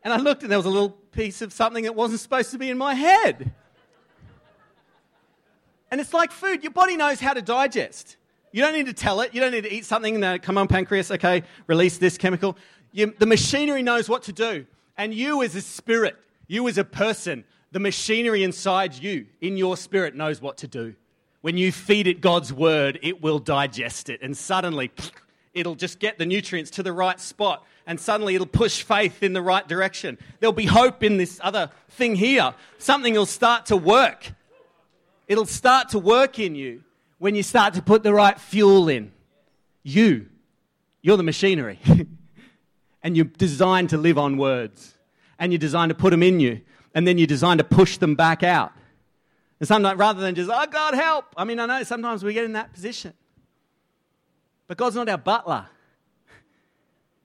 and 0.03 0.13
I 0.13 0.17
looked 0.17 0.41
and 0.43 0.51
there 0.51 0.59
was 0.59 0.65
a 0.65 0.69
little 0.69 0.89
piece 0.89 1.41
of 1.41 1.53
something 1.53 1.83
that 1.83 1.95
wasn't 1.95 2.19
supposed 2.19 2.51
to 2.51 2.57
be 2.57 2.69
in 2.69 2.77
my 2.77 2.93
head. 2.93 3.53
And 5.91 6.01
it's 6.01 6.13
like 6.13 6.31
food, 6.31 6.63
your 6.63 6.71
body 6.71 6.97
knows 6.97 7.19
how 7.19 7.33
to 7.33 7.41
digest. 7.41 8.17
You 8.51 8.61
don't 8.61 8.73
need 8.73 8.87
to 8.87 8.93
tell 8.93 9.21
it. 9.21 9.33
You 9.33 9.39
don't 9.39 9.51
need 9.51 9.63
to 9.63 9.73
eat 9.73 9.85
something 9.85 10.21
and 10.23 10.41
come 10.41 10.57
on, 10.57 10.67
pancreas, 10.67 11.09
okay, 11.11 11.43
release 11.67 11.97
this 11.97 12.17
chemical. 12.17 12.57
You, 12.91 13.13
the 13.17 13.25
machinery 13.25 13.81
knows 13.81 14.09
what 14.09 14.23
to 14.23 14.33
do. 14.33 14.65
And 14.97 15.13
you, 15.13 15.41
as 15.41 15.55
a 15.55 15.61
spirit, 15.61 16.17
you, 16.47 16.67
as 16.67 16.77
a 16.77 16.83
person, 16.83 17.45
the 17.71 17.79
machinery 17.79 18.43
inside 18.43 18.93
you, 18.93 19.27
in 19.39 19.55
your 19.55 19.77
spirit, 19.77 20.15
knows 20.15 20.41
what 20.41 20.57
to 20.57 20.67
do. 20.67 20.95
When 21.39 21.57
you 21.57 21.71
feed 21.71 22.07
it 22.07 22.19
God's 22.19 22.51
word, 22.51 22.99
it 23.01 23.21
will 23.21 23.39
digest 23.39 24.09
it. 24.09 24.21
And 24.21 24.35
suddenly, 24.35 24.91
it'll 25.53 25.75
just 25.75 25.99
get 25.99 26.17
the 26.17 26.25
nutrients 26.25 26.71
to 26.71 26.83
the 26.83 26.93
right 26.93 27.19
spot. 27.19 27.65
And 27.87 27.99
suddenly, 27.99 28.35
it'll 28.35 28.47
push 28.47 28.83
faith 28.83 29.23
in 29.23 29.31
the 29.33 29.41
right 29.41 29.67
direction. 29.67 30.17
There'll 30.39 30.53
be 30.53 30.65
hope 30.65 31.03
in 31.03 31.17
this 31.17 31.39
other 31.41 31.71
thing 31.89 32.15
here. 32.15 32.53
Something 32.77 33.13
will 33.13 33.25
start 33.25 33.67
to 33.67 33.77
work. 33.77 34.33
It'll 35.27 35.45
start 35.45 35.89
to 35.89 35.99
work 35.99 36.37
in 36.37 36.55
you 36.55 36.83
when 37.21 37.35
you 37.35 37.43
start 37.43 37.75
to 37.75 37.83
put 37.83 38.01
the 38.01 38.11
right 38.11 38.39
fuel 38.39 38.89
in. 38.89 39.11
You, 39.83 40.25
you're 41.03 41.17
the 41.17 41.23
machinery. 41.23 41.77
and 43.03 43.15
you're 43.15 43.25
designed 43.25 43.91
to 43.91 43.97
live 43.99 44.17
on 44.17 44.37
words. 44.37 44.97
And 45.37 45.51
you're 45.51 45.59
designed 45.59 45.91
to 45.91 45.95
put 45.95 46.09
them 46.09 46.23
in 46.23 46.39
you. 46.39 46.61
And 46.95 47.05
then 47.05 47.19
you're 47.19 47.27
designed 47.27 47.59
to 47.59 47.63
push 47.63 47.97
them 47.97 48.15
back 48.15 48.41
out. 48.41 48.71
And 49.59 49.67
sometimes, 49.67 49.99
rather 49.99 50.19
than 50.19 50.33
just, 50.33 50.49
oh, 50.51 50.65
God, 50.65 50.95
help. 50.95 51.25
I 51.37 51.43
mean, 51.43 51.59
I 51.59 51.67
know 51.67 51.83
sometimes 51.83 52.23
we 52.23 52.33
get 52.33 52.43
in 52.43 52.53
that 52.53 52.73
position. 52.73 53.13
But 54.65 54.77
God's 54.77 54.95
not 54.95 55.07
our 55.07 55.19
butler. 55.19 55.67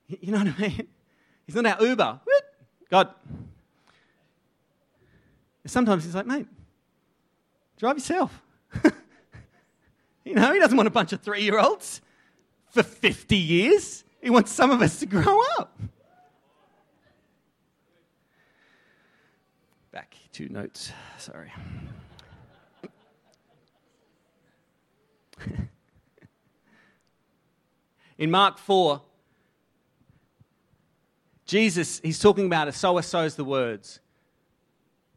You 0.21 0.31
know 0.31 0.39
what 0.39 0.55
I 0.59 0.61
mean? 0.61 0.89
He's 1.47 1.57
not 1.57 1.81
our 1.81 1.87
Uber. 1.87 2.21
God. 2.91 3.09
Sometimes 5.65 6.05
he's 6.05 6.15
like, 6.15 6.27
mate, 6.27 6.47
drive 7.79 7.97
yourself. 7.97 8.43
you 10.27 10.35
know, 10.35 10.53
he 10.53 10.59
doesn't 10.59 10.77
want 10.77 10.89
a 10.89 10.91
bunch 10.91 11.15
of 11.15 11.23
three 11.23 11.43
year 11.43 11.59
olds 11.59 12.03
for 12.71 12.83
50 12.83 13.37
years. 13.37 14.03
He 14.21 14.29
wants 14.29 14.51
some 14.51 14.73
of 14.73 14.83
us 14.83 14.99
to 14.99 15.07
grow 15.07 15.41
up. 15.57 15.79
Back 19.93 20.17
two 20.33 20.49
notes. 20.49 20.91
Sorry. 21.17 21.53
In 28.19 28.33
Mark 28.33 28.59
4, 28.59 29.01
Jesus, 31.45 32.01
he's 32.03 32.19
talking 32.19 32.47
about 32.47 32.67
a 32.67 32.73
sower 32.73 33.03
sows 33.03 33.37
the 33.37 33.45
words. 33.45 34.01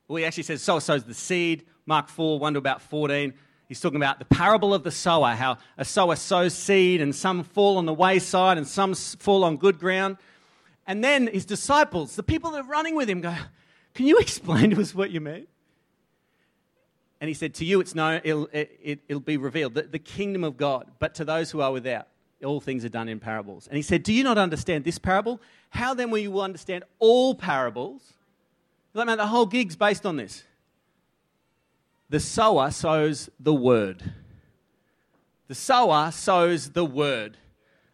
Well, 0.07 0.17
he 0.17 0.25
actually 0.25 0.43
says 0.43 0.61
sower 0.61 0.81
sows 0.81 1.03
the 1.03 1.15
seed. 1.15 1.65
Mark 1.87 2.09
4, 2.09 2.37
1 2.37 2.53
to 2.53 2.59
about 2.59 2.83
14. 2.83 3.33
He's 3.69 3.79
talking 3.79 3.97
about 3.97 4.17
the 4.17 4.25
parable 4.25 4.73
of 4.73 4.83
the 4.83 4.91
sower, 4.91 5.35
how 5.35 5.57
a 5.77 5.85
sower 5.85 6.15
sows 6.15 6.55
seed 6.55 7.01
and 7.01 7.15
some 7.15 7.43
fall 7.43 7.77
on 7.77 7.85
the 7.85 7.93
wayside 7.93 8.57
and 8.57 8.67
some 8.67 8.95
fall 8.95 9.43
on 9.43 9.57
good 9.57 9.79
ground. 9.79 10.17
And 10.87 11.03
then 11.03 11.27
his 11.27 11.45
disciples, 11.45 12.15
the 12.15 12.23
people 12.23 12.49
that 12.51 12.61
are 12.61 12.67
running 12.67 12.95
with 12.95 13.07
him, 13.07 13.21
go, 13.21 13.35
Can 13.93 14.07
you 14.07 14.17
explain 14.19 14.71
to 14.71 14.81
us 14.81 14.95
what 14.95 15.11
you 15.11 15.21
mean? 15.21 15.45
And 17.21 17.27
he 17.27 17.35
said, 17.35 17.53
To 17.55 17.65
you 17.65 17.79
it's 17.79 17.93
known, 17.93 18.21
it'll, 18.23 18.49
it, 18.51 19.01
will 19.07 19.19
be 19.19 19.37
revealed, 19.37 19.75
the, 19.75 19.83
the 19.83 19.99
kingdom 19.99 20.43
of 20.43 20.57
God, 20.57 20.89
but 20.97 21.13
to 21.15 21.25
those 21.25 21.51
who 21.51 21.61
are 21.61 21.71
without, 21.71 22.07
all 22.43 22.59
things 22.59 22.83
are 22.85 22.89
done 22.89 23.07
in 23.07 23.19
parables. 23.19 23.67
And 23.67 23.75
he 23.75 23.83
said, 23.83 24.01
Do 24.01 24.11
you 24.11 24.23
not 24.23 24.39
understand 24.39 24.83
this 24.83 24.97
parable? 24.97 25.39
How 25.69 25.93
then 25.93 26.09
will 26.09 26.17
you 26.17 26.39
understand 26.39 26.85
all 26.97 27.35
parables? 27.35 28.13
Like, 28.95 29.05
man, 29.05 29.19
the 29.19 29.27
whole 29.27 29.45
gig's 29.45 29.75
based 29.75 30.07
on 30.07 30.17
this. 30.17 30.43
The 32.09 32.19
sower 32.19 32.71
sows 32.71 33.29
the 33.39 33.53
word. 33.53 34.03
The 35.47 35.55
sower 35.55 36.11
sows 36.11 36.71
the 36.71 36.85
word. 36.85 37.37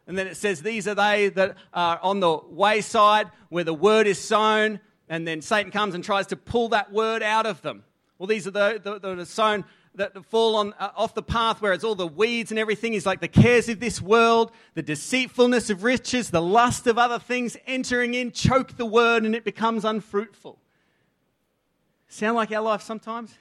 And 0.08 0.17
then 0.17 0.28
it 0.28 0.38
says, 0.38 0.62
These 0.62 0.88
are 0.88 0.95
they 0.95 1.30
that 1.30 1.58
are 1.73 1.99
on 2.01 2.19
the 2.19 2.39
wayside 2.49 3.32
where 3.49 3.63
the 3.63 3.73
word 3.73 4.08
is 4.08 4.19
sown, 4.19 4.80
and 5.10 5.28
then 5.28 5.41
Satan 5.41 5.71
comes 5.71 5.95
and 5.95 6.04
tries 6.04 6.28
to 6.28 6.36
pull 6.36 6.69
that 6.69 6.91
word 6.91 7.23
out 7.23 7.45
of 7.45 7.62
them. 7.62 7.84
Well, 8.17 8.28
these 8.28 8.47
are 8.47 8.51
the, 8.51 8.80
the, 8.82 8.99
that 8.99 9.19
are 9.19 9.25
sown 9.25 9.65
that 9.95 10.25
fall 10.25 10.58
on, 10.58 10.73
uh, 10.80 10.91
off 10.95 11.13
the 11.13 11.23
path 11.23 11.62
where 11.62 11.73
it's 11.73 11.84
all 11.84 11.95
the 11.95 12.08
weeds 12.08 12.51
and 12.51 12.60
everything 12.60 12.93
is 12.93 13.06
like 13.06 13.21
the 13.21 13.28
cares 13.28 13.69
of 13.69 13.80
this 13.80 14.01
world, 14.01 14.51
the 14.73 14.82
deceitfulness 14.82 15.69
of 15.69 15.84
riches, 15.84 16.30
the 16.32 16.41
lust 16.41 16.86
of 16.88 16.97
other 16.97 17.19
things 17.19 17.56
entering 17.65 18.13
in, 18.13 18.32
choke 18.32 18.75
the 18.78 18.86
word, 18.86 19.23
and 19.23 19.36
it 19.36 19.45
becomes 19.45 19.86
unfruitful. 19.86 20.60
Sound 22.08 22.36
like 22.36 22.51
our 22.51 22.62
life 22.62 22.82
sometimes? 22.82 23.38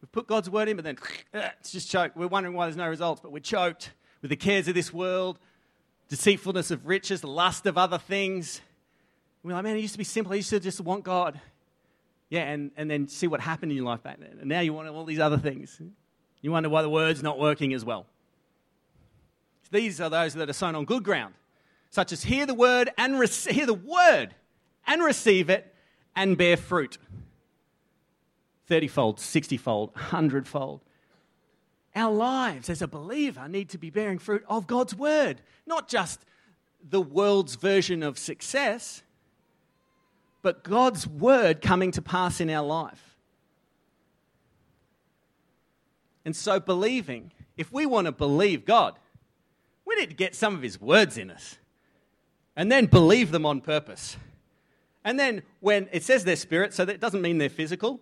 We've 0.00 0.12
put 0.12 0.26
God's 0.26 0.48
word 0.48 0.68
in, 0.68 0.76
but 0.76 0.84
then 0.84 0.98
uh, 1.34 1.48
it's 1.60 1.72
just 1.72 1.90
choked. 1.90 2.16
We're 2.16 2.26
wondering 2.26 2.54
why 2.54 2.66
there's 2.66 2.76
no 2.76 2.88
results, 2.88 3.20
but 3.20 3.32
we're 3.32 3.40
choked 3.40 3.92
with 4.22 4.30
the 4.30 4.36
cares 4.36 4.68
of 4.68 4.74
this 4.74 4.92
world, 4.92 5.38
deceitfulness 6.08 6.70
of 6.70 6.86
riches, 6.86 7.20
the 7.20 7.28
lust 7.28 7.66
of 7.66 7.78
other 7.78 7.98
things. 7.98 8.60
We're 9.42 9.54
like, 9.54 9.64
man, 9.64 9.76
it 9.76 9.80
used 9.80 9.94
to 9.94 9.98
be 9.98 10.04
simple. 10.04 10.32
I 10.32 10.36
used 10.36 10.50
to 10.50 10.60
just 10.60 10.80
want 10.80 11.04
God. 11.04 11.40
Yeah, 12.28 12.42
and, 12.42 12.70
and 12.76 12.90
then 12.90 13.08
see 13.08 13.26
what 13.26 13.40
happened 13.40 13.72
in 13.72 13.76
your 13.76 13.86
life 13.86 14.02
back 14.02 14.20
then. 14.20 14.38
And 14.40 14.48
now 14.48 14.60
you 14.60 14.72
want 14.72 14.88
all 14.88 15.04
these 15.04 15.18
other 15.18 15.38
things. 15.38 15.80
You 16.42 16.52
wonder 16.52 16.68
why 16.68 16.82
the 16.82 16.90
word's 16.90 17.22
not 17.22 17.38
working 17.38 17.74
as 17.74 17.84
well. 17.84 18.06
These 19.70 20.00
are 20.00 20.10
those 20.10 20.34
that 20.34 20.48
are 20.48 20.54
sown 20.54 20.74
on 20.74 20.84
good 20.84 21.04
ground, 21.04 21.34
such 21.90 22.12
as 22.12 22.24
hear 22.24 22.46
the 22.46 22.54
word 22.54 22.90
and 22.98 23.18
re- 23.18 23.28
hear 23.28 23.66
the 23.66 23.74
word 23.74 24.34
and 24.86 25.02
receive 25.02 25.48
it 25.48 25.72
and 26.16 26.36
bear 26.36 26.56
fruit. 26.56 26.98
30 28.70 28.86
fold, 28.86 29.20
60 29.20 29.56
fold, 29.56 29.90
100 29.94 30.46
fold. 30.46 30.80
Our 31.96 32.12
lives 32.12 32.70
as 32.70 32.80
a 32.80 32.86
believer 32.86 33.48
need 33.48 33.68
to 33.70 33.78
be 33.78 33.90
bearing 33.90 34.20
fruit 34.20 34.44
of 34.48 34.68
God's 34.68 34.94
word, 34.94 35.40
not 35.66 35.88
just 35.88 36.24
the 36.88 37.00
world's 37.00 37.56
version 37.56 38.04
of 38.04 38.16
success, 38.16 39.02
but 40.40 40.62
God's 40.62 41.04
word 41.04 41.60
coming 41.60 41.90
to 41.90 42.00
pass 42.00 42.40
in 42.40 42.48
our 42.48 42.64
life. 42.64 43.16
And 46.24 46.36
so, 46.36 46.60
believing, 46.60 47.32
if 47.56 47.72
we 47.72 47.86
want 47.86 48.06
to 48.06 48.12
believe 48.12 48.64
God, 48.64 49.00
we 49.84 49.96
need 49.96 50.10
to 50.10 50.16
get 50.16 50.36
some 50.36 50.54
of 50.54 50.62
His 50.62 50.80
words 50.80 51.18
in 51.18 51.28
us 51.28 51.56
and 52.54 52.70
then 52.70 52.86
believe 52.86 53.32
them 53.32 53.44
on 53.44 53.62
purpose. 53.62 54.16
And 55.04 55.18
then, 55.18 55.42
when 55.58 55.88
it 55.90 56.04
says 56.04 56.24
they're 56.24 56.36
spirit, 56.36 56.72
so 56.72 56.84
that 56.84 57.00
doesn't 57.00 57.20
mean 57.20 57.38
they're 57.38 57.48
physical. 57.48 58.00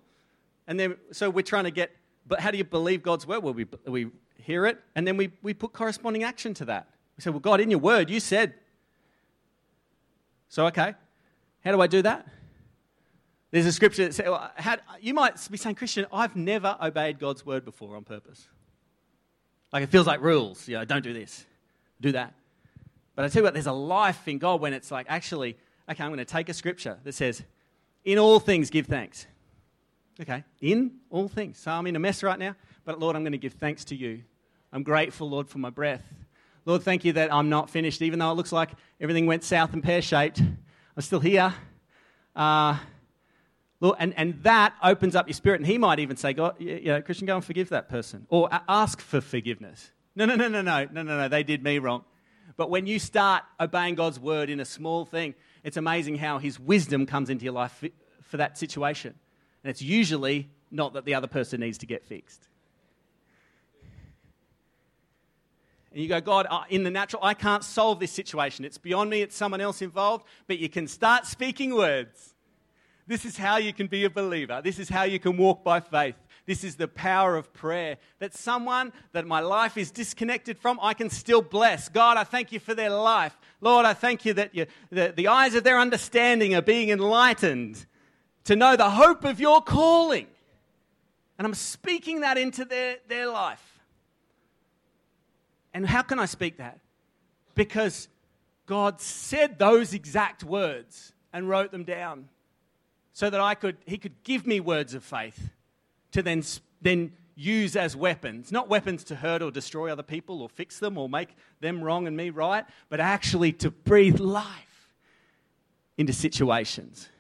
And 0.69 0.79
then, 0.79 0.97
so 1.11 1.31
we're 1.31 1.43
trying 1.43 1.65
to 1.65 1.73
get, 1.73 1.91
but 2.27 2.39
how 2.39 2.53
do 2.53 2.59
you 2.59 2.65
believe 2.65 3.03
God's 3.03 3.27
word? 3.27 3.43
Well, 3.43 3.55
we, 3.55 3.67
we 3.87 4.11
hear 4.37 4.67
it, 4.67 4.79
and 4.95 5.05
then 5.07 5.17
we, 5.17 5.33
we 5.43 5.55
put 5.55 5.73
corresponding 5.73 6.23
action 6.23 6.55
to 6.55 6.67
that. 6.67 6.89
We 7.17 7.23
say, 7.23 7.31
well, 7.31 7.41
God, 7.41 7.61
in 7.61 7.71
your 7.71 7.81
word, 7.81 8.11
you 8.11 8.21
said. 8.21 8.55
So, 10.49 10.67
okay, 10.67 10.95
how 11.65 11.73
do 11.73 11.81
I 11.81 11.87
do 11.87 12.03
that? 12.03 12.29
There's 13.51 13.67
a 13.67 13.73
scripture 13.73 14.05
that 14.05 14.15
says, 14.15 14.27
well, 14.27 14.51
how, 14.57 14.77
you 15.01 15.15
might 15.15 15.35
be 15.51 15.57
saying, 15.57 15.77
Christian, 15.77 16.07
I've 16.13 16.37
never 16.37 16.77
obeyed 16.83 17.19
God's 17.19 17.45
word 17.47 17.65
before 17.65 17.97
on 17.97 18.05
purpose. 18.05 18.47
Like 19.73 19.83
it 19.83 19.89
feels 19.89 20.07
like 20.07 20.21
rules. 20.21 20.69
You 20.69 20.77
know, 20.77 20.85
don't 20.85 21.03
do 21.03 21.15
this, 21.15 21.47
do 22.01 22.13
that. 22.13 22.35
But 23.15 23.25
I 23.25 23.29
tell 23.29 23.41
you 23.41 23.45
what, 23.45 23.55
there's 23.55 23.67
a 23.67 23.73
life 23.73 24.29
in 24.29 24.39
God 24.39 24.61
when 24.61 24.75
it's 24.75 24.91
like, 24.91 25.07
actually, 25.09 25.57
okay, 25.91 26.05
I'm 26.05 26.11
going 26.11 26.19
to 26.19 26.27
take 26.27 26.51
a 26.51 26.55
scripture 26.55 26.99
that 27.05 27.15
says, 27.15 27.43
in 28.05 28.19
all 28.19 28.39
things 28.39 28.69
give 28.69 28.87
thanks. 28.87 29.27
Okay, 30.21 30.43
in 30.61 30.93
all 31.11 31.29
things. 31.29 31.59
So 31.59 31.71
I'm 31.71 31.87
in 31.87 31.95
a 31.95 32.01
mess 32.01 32.23
right 32.23 32.39
now, 32.39 32.57
but 32.85 32.99
Lord, 32.99 33.15
I'm 33.15 33.23
going 33.23 33.33
to 33.33 33.39
give 33.39 33.53
thanks 33.53 33.85
to 33.87 33.95
you. 33.95 34.23
I'm 34.73 34.83
grateful, 34.83 35.31
Lord, 35.31 35.49
for 35.49 35.59
my 35.59 35.71
breath. 35.71 36.03
Lord, 36.65 36.83
thank 36.83 37.05
you 37.05 37.13
that 37.15 37.33
I'm 37.33 37.49
not 37.49 37.71
finished, 37.71 38.03
even 38.03 38.19
though 38.19 38.31
it 38.31 38.35
looks 38.35 38.53
like 38.53 38.71
everything 39.01 39.27
went 39.27 39.45
south 39.45 39.73
and 39.73 39.83
pear 39.83 40.03
shaped. 40.03 40.41
I'm 40.41 41.03
still 41.03 41.21
here. 41.21 41.55
Uh, 42.35 42.79
Lord, 43.81 43.97
and, 44.01 44.13
and 44.17 44.43
that 44.43 44.75
opens 44.83 45.15
up 45.15 45.29
your 45.29 45.35
spirit. 45.35 45.61
And 45.61 45.67
he 45.67 45.79
might 45.79 46.01
even 46.01 46.17
say, 46.17 46.33
God, 46.33 46.57
you 46.59 46.81
know, 46.87 47.01
Christian, 47.01 47.27
go 47.27 47.37
and 47.37 47.45
forgive 47.45 47.69
that 47.69 47.89
person. 47.89 48.27
Or 48.29 48.49
ask 48.69 49.01
for 49.01 49.21
forgiveness. 49.21 49.93
No, 50.17 50.25
no, 50.25 50.35
no, 50.35 50.49
no, 50.49 50.63
no, 50.63 50.85
no, 50.91 51.03
no, 51.03 51.17
no, 51.17 51.29
they 51.29 51.45
did 51.45 51.63
me 51.63 51.79
wrong. 51.79 52.05
But 52.57 52.71
when 52.71 52.87
you 52.87 52.99
start 52.99 53.45
obeying 53.61 53.95
God's 53.95 54.19
word 54.19 54.51
in 54.51 54.59
a 54.59 54.65
small 54.65 55.05
thing, 55.05 55.37
it's 55.63 55.77
amazing 55.77 56.17
how 56.17 56.39
his 56.39 56.59
wisdom 56.59 57.07
comes 57.07 57.31
into 57.31 57.45
your 57.45 57.55
life 57.55 57.85
for 58.23 58.37
that 58.37 58.59
situation. 58.59 59.15
And 59.69 59.75
it's 59.75 59.83
usually 59.83 60.49
not 60.71 60.95
that 60.95 61.05
the 61.05 61.13
other 61.13 61.27
person 61.27 61.61
needs 61.61 61.77
to 61.77 61.87
get 61.87 62.03
fixed. 62.03 62.49
And 65.93 66.01
you 66.03 66.09
go, 66.09 66.23
God, 66.23 66.47
in 66.71 66.85
the 66.85 66.91
natural, 66.91 67.23
I 67.23 67.35
can't 67.35 67.63
solve 67.63 68.01
this 68.01 68.11
situation. 68.11 68.65
It's 68.65 68.79
beyond 68.79 69.11
me, 69.11 69.21
it's 69.21 69.37
someone 69.37 69.61
else 69.61 69.83
involved. 69.83 70.25
But 70.47 70.59
you 70.59 70.71
can 70.71 70.89
start 70.89 71.27
speaking 71.27 71.75
words. 71.75 72.35
This 73.07 73.27
is 73.27 73.37
how 73.37 73.59
you 73.59 73.75
can 73.75 73.89
be 73.89 74.07
a 74.07 74.11
believer. 74.11 74.63
This 74.65 74.79
is 74.79 74.89
how 74.89 75.03
you 75.03 75.19
can 75.19 75.37
walk 75.37 75.65
by 75.65 75.81
faith. 75.81 76.17
This 76.47 76.65
is 76.65 76.77
the 76.77 76.89
power 76.89 77.37
of 77.37 77.53
prayer. 77.53 77.99
That 78.21 78.33
someone 78.33 78.91
that 79.13 79.27
my 79.27 79.41
life 79.41 79.77
is 79.77 79.91
disconnected 79.91 80.57
from, 80.57 80.79
I 80.81 80.95
can 80.95 81.11
still 81.11 81.43
bless. 81.43 81.91
God, 81.91 82.17
I 82.17 82.25
thank 82.25 82.53
you 82.53 82.59
for 82.59 82.73
their 82.75 82.89
life. 82.89 83.37
Lord, 83.61 83.85
I 83.85 83.93
thank 83.93 84.25
you 84.25 84.33
that 84.33 84.55
you, 84.55 84.65
the, 84.89 85.13
the 85.15 85.29
eyes 85.29 85.55
of 85.55 85.63
their 85.63 85.79
understanding 85.79 86.55
are 86.55 86.63
being 86.63 86.89
enlightened 86.89 87.85
to 88.49 88.57
know 88.57 88.77
the 88.77 88.89
hope 88.89 89.27
of 89.27 89.39
your 89.39 89.61
calling. 89.61 90.27
And 91.37 91.47
I'm 91.47 91.53
speaking 91.53 92.23
that 92.23 92.39
into 92.39 92.65
their, 92.65 92.97
their 93.07 93.27
life. 93.27 93.63
And 95.75 95.87
how 95.87 96.01
can 96.01 96.19
I 96.19 96.25
speak 96.25 96.57
that? 96.57 96.81
Because 97.55 98.09
God 98.65 99.03
said 99.03 99.59
those 99.59 99.93
exact 99.93 100.45
words 100.45 101.13
and 101.31 101.47
wrote 101.47 101.73
them 101.73 101.85
down 101.85 102.31
so 103.13 103.29
that 103.29 103.39
I 103.39 103.55
could, 103.55 103.77
He 103.85 103.99
could 103.99 104.15
give 104.23 104.47
me 104.47 104.61
words 104.61 104.95
of 104.95 105.05
faith 105.05 105.51
to 106.13 106.23
then, 106.23 106.43
then 106.81 107.13
use 107.37 107.77
as 107.77 107.95
weapons. 107.95 108.51
Not 108.51 108.71
weapons 108.71 109.05
to 109.05 109.17
hurt 109.17 109.43
or 109.43 109.51
destroy 109.51 109.93
other 109.93 110.03
people 110.03 110.41
or 110.41 110.49
fix 110.49 110.79
them 110.79 110.97
or 110.97 111.07
make 111.07 111.37
them 111.61 111.85
wrong 111.85 112.07
and 112.07 112.17
me 112.17 112.31
right, 112.31 112.65
but 112.89 112.99
actually 112.99 113.53
to 113.53 113.71
breathe 113.71 114.21
life 114.21 114.89
into 115.99 116.15
situations, 116.15 117.11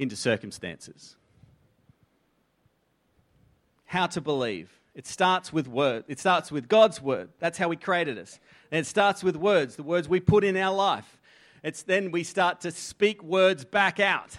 into 0.00 0.16
circumstances. 0.16 1.14
How 3.84 4.06
to 4.06 4.20
believe. 4.20 4.70
It 4.94 5.06
starts 5.06 5.52
with 5.52 5.68
word. 5.68 6.04
It 6.08 6.18
starts 6.18 6.50
with 6.50 6.68
God's 6.68 7.02
word. 7.02 7.28
That's 7.38 7.58
how 7.58 7.70
He 7.70 7.76
created 7.76 8.18
us. 8.18 8.40
And 8.72 8.80
it 8.80 8.86
starts 8.86 9.22
with 9.22 9.36
words, 9.36 9.76
the 9.76 9.82
words 9.82 10.08
we 10.08 10.18
put 10.18 10.42
in 10.42 10.56
our 10.56 10.74
life. 10.74 11.18
It's 11.62 11.82
then 11.82 12.10
we 12.10 12.24
start 12.24 12.62
to 12.62 12.70
speak 12.70 13.22
words 13.22 13.66
back 13.66 14.00
out. 14.00 14.38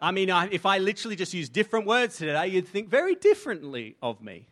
I 0.00 0.12
mean, 0.12 0.30
if 0.50 0.64
I 0.64 0.78
literally 0.78 1.14
just 1.14 1.34
use 1.34 1.50
different 1.50 1.86
words 1.86 2.16
today, 2.16 2.48
you'd 2.48 2.66
think 2.66 2.88
very 2.88 3.14
differently 3.14 3.96
of 4.02 4.22
me. 4.22 4.48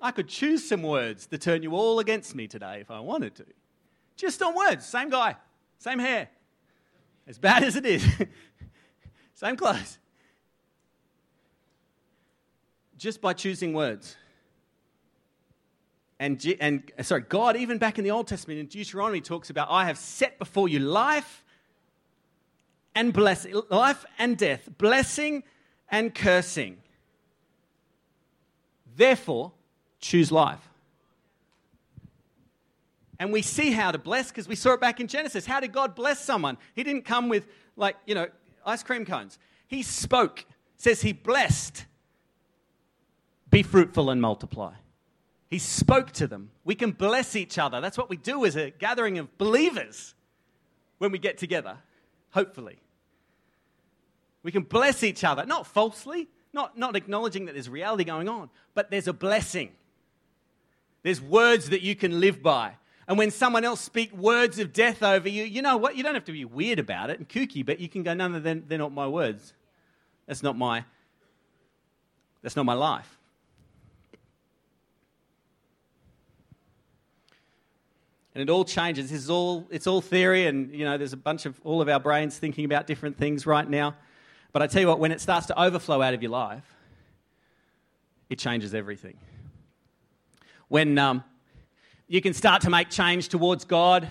I 0.00 0.12
could 0.12 0.28
choose 0.28 0.66
some 0.66 0.82
words 0.82 1.26
to 1.26 1.38
turn 1.38 1.64
you 1.64 1.72
all 1.72 1.98
against 1.98 2.36
me 2.36 2.46
today 2.46 2.78
if 2.80 2.90
I 2.90 3.00
wanted 3.00 3.34
to. 3.36 3.46
Just 4.16 4.40
on 4.42 4.54
words. 4.54 4.86
Same 4.86 5.10
guy, 5.10 5.34
same 5.78 5.98
hair. 5.98 6.28
As 7.26 7.38
bad 7.38 7.64
as 7.64 7.76
it 7.76 7.86
is, 7.86 8.06
same 9.34 9.56
clothes. 9.56 9.98
Just 12.96 13.20
by 13.20 13.32
choosing 13.32 13.72
words. 13.72 14.16
And, 16.18 16.44
and 16.60 16.90
uh, 16.98 17.02
sorry, 17.02 17.22
God, 17.22 17.56
even 17.56 17.78
back 17.78 17.98
in 17.98 18.04
the 18.04 18.10
Old 18.10 18.28
Testament 18.28 18.60
in 18.60 18.66
Deuteronomy, 18.66 19.20
talks 19.20 19.50
about, 19.50 19.68
I 19.70 19.86
have 19.86 19.98
set 19.98 20.38
before 20.38 20.68
you 20.68 20.78
life 20.78 21.44
and 22.94 23.12
blessing, 23.12 23.60
life 23.70 24.04
and 24.18 24.36
death, 24.36 24.68
blessing 24.78 25.42
and 25.90 26.14
cursing. 26.14 26.78
Therefore, 28.96 29.52
choose 30.00 30.30
life. 30.30 30.68
And 33.18 33.32
we 33.32 33.42
see 33.42 33.70
how 33.70 33.92
to 33.92 33.98
bless 33.98 34.28
because 34.28 34.48
we 34.48 34.56
saw 34.56 34.72
it 34.72 34.80
back 34.80 35.00
in 35.00 35.06
Genesis. 35.06 35.46
How 35.46 35.60
did 35.60 35.72
God 35.72 35.94
bless 35.94 36.18
someone? 36.18 36.58
He 36.74 36.82
didn't 36.82 37.04
come 37.04 37.28
with, 37.28 37.46
like, 37.76 37.96
you 38.06 38.14
know, 38.14 38.26
ice 38.66 38.82
cream 38.82 39.04
cones. 39.04 39.38
He 39.68 39.82
spoke, 39.82 40.44
says 40.76 41.02
he 41.02 41.12
blessed, 41.12 41.86
be 43.50 43.62
fruitful 43.62 44.10
and 44.10 44.20
multiply. 44.20 44.72
He 45.48 45.58
spoke 45.58 46.10
to 46.12 46.26
them. 46.26 46.50
We 46.64 46.74
can 46.74 46.90
bless 46.90 47.36
each 47.36 47.58
other. 47.58 47.80
That's 47.80 47.96
what 47.96 48.10
we 48.10 48.16
do 48.16 48.44
as 48.44 48.56
a 48.56 48.70
gathering 48.70 49.18
of 49.18 49.38
believers 49.38 50.14
when 50.98 51.12
we 51.12 51.18
get 51.18 51.38
together, 51.38 51.76
hopefully. 52.30 52.80
We 54.42 54.50
can 54.50 54.62
bless 54.62 55.04
each 55.04 55.22
other, 55.22 55.46
not 55.46 55.66
falsely, 55.66 56.28
not, 56.52 56.76
not 56.76 56.96
acknowledging 56.96 57.44
that 57.44 57.52
there's 57.52 57.68
reality 57.68 58.04
going 58.04 58.28
on, 58.28 58.50
but 58.74 58.90
there's 58.90 59.06
a 59.06 59.12
blessing. 59.12 59.70
There's 61.02 61.20
words 61.20 61.70
that 61.70 61.82
you 61.82 61.94
can 61.94 62.20
live 62.20 62.42
by. 62.42 62.76
And 63.06 63.18
when 63.18 63.30
someone 63.30 63.64
else 63.64 63.80
speak 63.80 64.12
words 64.14 64.58
of 64.58 64.72
death 64.72 65.02
over 65.02 65.28
you, 65.28 65.44
you 65.44 65.62
know 65.62 65.76
what? 65.76 65.96
You 65.96 66.02
don't 66.02 66.14
have 66.14 66.24
to 66.24 66.32
be 66.32 66.44
weird 66.44 66.78
about 66.78 67.10
it 67.10 67.18
and 67.18 67.28
kooky, 67.28 67.64
but 67.64 67.78
you 67.78 67.88
can 67.88 68.02
go, 68.02 68.14
no, 68.14 68.28
no, 68.28 68.40
they're, 68.40 68.54
they're 68.54 68.78
not 68.78 68.92
my 68.92 69.06
words. 69.06 69.52
That's 70.26 70.42
not 70.42 70.56
my, 70.56 70.84
that's 72.42 72.56
not 72.56 72.64
my 72.64 72.74
life. 72.74 73.18
and 78.34 78.42
it 78.42 78.50
all 78.50 78.64
changes. 78.64 79.10
This 79.10 79.22
is 79.22 79.30
all 79.30 79.66
it's 79.70 79.86
all 79.86 80.00
theory, 80.00 80.46
and 80.46 80.74
you 80.74 80.84
know, 80.84 80.98
there's 80.98 81.12
a 81.12 81.18
bunch 81.18 81.46
of 81.46 81.60
all 81.64 81.80
of 81.80 81.88
our 81.88 82.00
brains 82.00 82.36
thinking 82.36 82.64
about 82.64 82.86
different 82.86 83.16
things 83.16 83.46
right 83.46 83.68
now. 83.68 83.94
But 84.52 84.62
I 84.62 84.66
tell 84.66 84.80
you 84.80 84.88
what, 84.88 84.98
when 84.98 85.12
it 85.12 85.20
starts 85.20 85.46
to 85.46 85.60
overflow 85.60 86.02
out 86.02 86.14
of 86.14 86.22
your 86.22 86.30
life, 86.30 86.64
it 88.28 88.38
changes 88.38 88.74
everything. 88.74 89.16
When 90.68 90.98
um, 90.98 91.24
you 92.08 92.20
can 92.20 92.34
start 92.34 92.62
to 92.62 92.70
make 92.70 92.90
change 92.90 93.28
towards 93.28 93.64
God, 93.64 94.08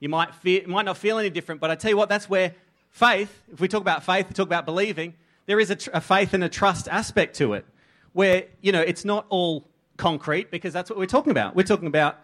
you 0.00 0.08
might, 0.08 0.34
feel, 0.34 0.68
might 0.68 0.84
not 0.84 0.96
feel 0.96 1.18
any 1.18 1.30
different, 1.30 1.60
but 1.60 1.70
I 1.70 1.74
tell 1.74 1.90
you 1.90 1.96
what, 1.96 2.08
that's 2.08 2.28
where 2.28 2.54
faith, 2.90 3.42
if 3.52 3.60
we 3.60 3.68
talk 3.68 3.80
about 3.80 4.04
faith, 4.04 4.28
we 4.28 4.34
talk 4.34 4.46
about 4.46 4.64
believing, 4.64 5.14
there 5.46 5.58
is 5.58 5.70
a, 5.70 5.76
tr- 5.76 5.90
a 5.92 6.00
faith 6.00 6.34
and 6.34 6.44
a 6.44 6.48
trust 6.48 6.88
aspect 6.88 7.36
to 7.36 7.54
it, 7.54 7.66
where, 8.12 8.44
you 8.60 8.72
know, 8.72 8.80
it's 8.80 9.04
not 9.04 9.26
all 9.28 9.66
concrete 9.96 10.50
because 10.50 10.72
that's 10.72 10.90
what 10.90 10.98
we're 10.98 11.06
talking 11.06 11.30
about. 11.30 11.54
We're 11.56 11.64
talking 11.64 11.88
about 11.88 12.18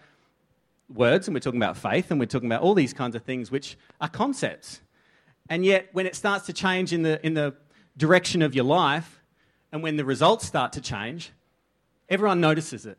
words 0.92 1.29
and 1.29 1.35
we're 1.35 1.40
talking 1.40 1.61
about 1.61 1.77
faith 1.77 2.11
and 2.11 2.18
we're 2.18 2.27
talking 2.27 2.49
about 2.49 2.62
all 2.62 2.75
these 2.75 2.92
kinds 2.92 3.14
of 3.14 3.23
things 3.23 3.51
which 3.51 3.77
are 4.01 4.09
concepts. 4.09 4.81
And 5.49 5.64
yet, 5.64 5.88
when 5.92 6.07
it 6.07 6.14
starts 6.14 6.46
to 6.46 6.53
change 6.53 6.92
in 6.92 7.03
the, 7.03 7.25
in 7.27 7.35
the 7.35 7.55
direction 7.96 8.42
of 8.42 8.55
your 8.55 8.64
life, 8.64 9.20
and 9.73 9.83
when 9.83 9.96
the 9.96 10.05
results 10.05 10.46
start 10.46 10.73
to 10.75 10.81
change, 10.81 11.33
everyone 12.09 12.40
notices 12.40 12.87
it. 12.87 12.99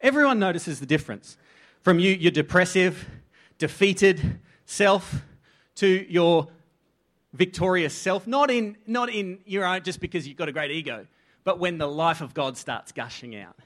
Everyone 0.00 0.38
notices 0.38 0.80
the 0.80 0.86
difference. 0.86 1.36
From 1.82 1.98
you, 1.98 2.12
your 2.12 2.30
depressive, 2.30 3.08
defeated 3.58 4.40
self, 4.66 5.22
to 5.76 5.86
your 6.12 6.48
victorious 7.32 7.94
self, 7.94 8.26
not 8.26 8.50
in, 8.50 8.76
not 8.86 9.08
in 9.08 9.38
your 9.46 9.64
own 9.64 9.82
just 9.82 10.00
because 10.00 10.28
you've 10.28 10.36
got 10.36 10.48
a 10.48 10.52
great 10.52 10.70
ego, 10.70 11.06
but 11.44 11.58
when 11.58 11.78
the 11.78 11.86
life 11.86 12.20
of 12.20 12.34
God 12.34 12.58
starts 12.58 12.92
gushing 12.92 13.34
out. 13.34 13.56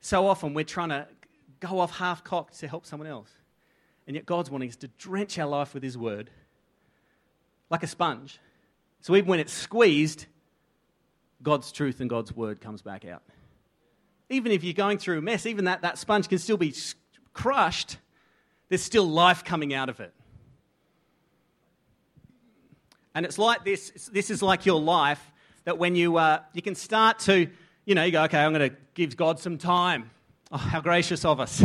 So 0.00 0.26
often 0.26 0.54
we're 0.54 0.64
trying 0.64 0.88
to 0.90 1.06
go 1.60 1.78
off 1.80 1.98
half 1.98 2.24
cocked 2.24 2.58
to 2.60 2.68
help 2.68 2.86
someone 2.86 3.08
else. 3.08 3.30
And 4.06 4.16
yet 4.16 4.24
God's 4.24 4.50
wanting 4.50 4.70
us 4.70 4.76
to 4.76 4.88
drench 4.98 5.38
our 5.38 5.46
life 5.46 5.74
with 5.74 5.82
His 5.82 5.98
word 5.98 6.30
like 7.68 7.82
a 7.82 7.86
sponge. 7.86 8.38
So 9.00 9.14
even 9.14 9.28
when 9.28 9.40
it's 9.40 9.52
squeezed, 9.52 10.24
God's 11.42 11.70
truth 11.70 12.00
and 12.00 12.08
God's 12.08 12.34
word 12.34 12.60
comes 12.60 12.80
back 12.80 13.04
out. 13.04 13.22
Even 14.30 14.52
if 14.52 14.62
you're 14.62 14.74
going 14.74 14.98
through 14.98 15.18
a 15.18 15.22
mess, 15.22 15.46
even 15.46 15.64
that, 15.64 15.82
that 15.82 15.98
sponge 15.98 16.28
can 16.28 16.38
still 16.38 16.56
be 16.56 16.74
crushed, 17.32 17.96
there's 18.68 18.82
still 18.82 19.06
life 19.06 19.44
coming 19.44 19.72
out 19.72 19.88
of 19.88 20.00
it. 20.00 20.12
And 23.14 23.24
it's 23.26 23.38
like 23.38 23.64
this 23.64 24.10
this 24.12 24.30
is 24.30 24.42
like 24.42 24.64
your 24.64 24.80
life 24.80 25.32
that 25.64 25.76
when 25.76 25.94
you, 25.94 26.16
uh, 26.16 26.40
you 26.54 26.62
can 26.62 26.74
start 26.74 27.18
to, 27.18 27.46
you 27.84 27.94
know, 27.94 28.02
you 28.02 28.10
go, 28.10 28.22
okay, 28.24 28.38
I'm 28.38 28.54
going 28.54 28.70
to 28.70 28.76
give 28.94 29.16
God 29.18 29.38
some 29.38 29.58
time. 29.58 30.10
Oh, 30.50 30.56
how 30.56 30.80
gracious 30.80 31.26
of 31.26 31.40
us. 31.40 31.62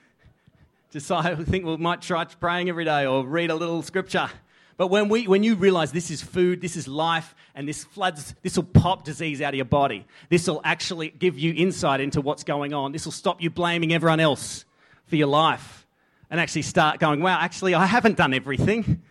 Decide, 0.90 1.46
think 1.46 1.66
we 1.66 1.76
might 1.76 2.00
try 2.00 2.24
praying 2.24 2.70
every 2.70 2.86
day 2.86 3.04
or 3.04 3.26
read 3.26 3.50
a 3.50 3.54
little 3.54 3.82
scripture. 3.82 4.30
But 4.78 4.86
when, 4.86 5.08
we, 5.08 5.26
when 5.26 5.42
you 5.42 5.56
realize 5.56 5.90
this 5.90 6.08
is 6.08 6.22
food, 6.22 6.60
this 6.60 6.76
is 6.76 6.86
life, 6.86 7.34
and 7.56 7.68
this 7.68 7.82
floods, 7.82 8.34
this 8.42 8.54
will 8.54 8.62
pop 8.62 9.04
disease 9.04 9.42
out 9.42 9.52
of 9.52 9.56
your 9.56 9.64
body. 9.64 10.06
This 10.30 10.46
will 10.46 10.60
actually 10.64 11.10
give 11.10 11.36
you 11.36 11.52
insight 11.52 12.00
into 12.00 12.20
what's 12.20 12.44
going 12.44 12.72
on. 12.72 12.92
This 12.92 13.04
will 13.04 13.12
stop 13.12 13.42
you 13.42 13.50
blaming 13.50 13.92
everyone 13.92 14.20
else 14.20 14.64
for 15.06 15.16
your 15.16 15.26
life 15.26 15.84
and 16.30 16.38
actually 16.38 16.62
start 16.62 17.00
going, 17.00 17.20
wow, 17.20 17.38
actually, 17.40 17.74
I 17.74 17.86
haven't 17.86 18.16
done 18.16 18.32
everything. 18.32 19.02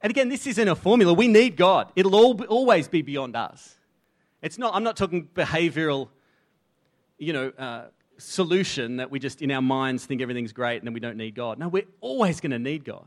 And 0.00 0.10
again, 0.12 0.28
this 0.28 0.46
isn't 0.46 0.68
a 0.68 0.76
formula. 0.76 1.12
We 1.12 1.26
need 1.26 1.56
God. 1.56 1.90
It'll 1.96 2.14
all, 2.14 2.40
always 2.44 2.86
be 2.86 3.02
beyond 3.02 3.34
us. 3.34 3.74
It's 4.42 4.58
not, 4.58 4.76
I'm 4.76 4.84
not 4.84 4.96
talking 4.96 5.28
behavioral, 5.34 6.08
you 7.18 7.32
know, 7.32 7.48
uh, 7.58 7.86
solution 8.18 8.98
that 8.98 9.10
we 9.10 9.18
just 9.18 9.42
in 9.42 9.50
our 9.50 9.62
minds 9.62 10.06
think 10.06 10.22
everything's 10.22 10.52
great 10.52 10.76
and 10.76 10.86
then 10.86 10.94
we 10.94 11.00
don't 11.00 11.16
need 11.16 11.34
God. 11.34 11.58
No, 11.58 11.66
we're 11.66 11.88
always 12.00 12.40
going 12.40 12.52
to 12.52 12.60
need 12.60 12.84
God. 12.84 13.06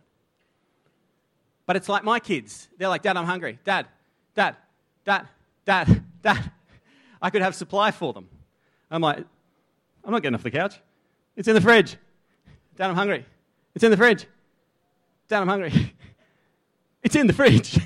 But 1.69 1.75
it's 1.75 1.88
like 1.88 2.03
my 2.03 2.19
kids. 2.19 2.67
They're 2.79 2.89
like, 2.89 3.03
Dad, 3.03 3.15
I'm 3.15 3.25
hungry. 3.25 3.60
Dad, 3.63 3.86
Dad, 4.34 4.55
Dad, 5.05 5.27
Dad, 5.65 6.03
Dad. 6.23 6.51
I 7.21 7.29
could 7.29 7.43
have 7.43 7.53
supply 7.53 7.91
for 7.91 8.12
them. 8.12 8.27
I'm 8.89 9.03
like, 9.03 9.23
I'm 10.03 10.12
not 10.12 10.23
getting 10.23 10.34
off 10.34 10.41
the 10.41 10.49
couch. 10.49 10.79
It's 11.36 11.47
in 11.47 11.53
the 11.53 11.62
fridge. 11.62 11.95
Dad, 12.75 12.89
I'm 12.89 12.95
hungry. 12.95 13.23
It's 13.75 13.84
in 13.84 13.91
the 13.91 13.97
fridge. 13.97 14.25
Dad, 15.27 15.41
I'm 15.41 15.47
hungry. 15.47 15.71
It's 17.03 17.15
in 17.15 17.27
the 17.27 17.34
fridge. 17.34 17.79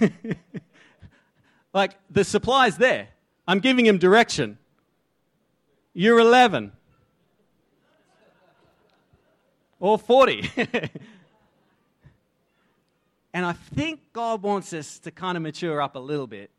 like, 1.73 1.97
the 2.09 2.23
supply's 2.23 2.77
there. 2.77 3.09
I'm 3.45 3.59
giving 3.59 3.85
him 3.85 3.97
direction. 3.97 4.57
You're 5.93 6.19
11 6.19 6.71
or 9.81 9.99
40. 9.99 10.49
And 13.33 13.45
I 13.45 13.53
think 13.53 13.99
God 14.13 14.43
wants 14.43 14.73
us 14.73 14.99
to 14.99 15.11
kind 15.11 15.35
of 15.35 15.43
mature 15.43 15.81
up 15.81 15.95
a 15.95 15.99
little 15.99 16.27
bit. 16.27 16.51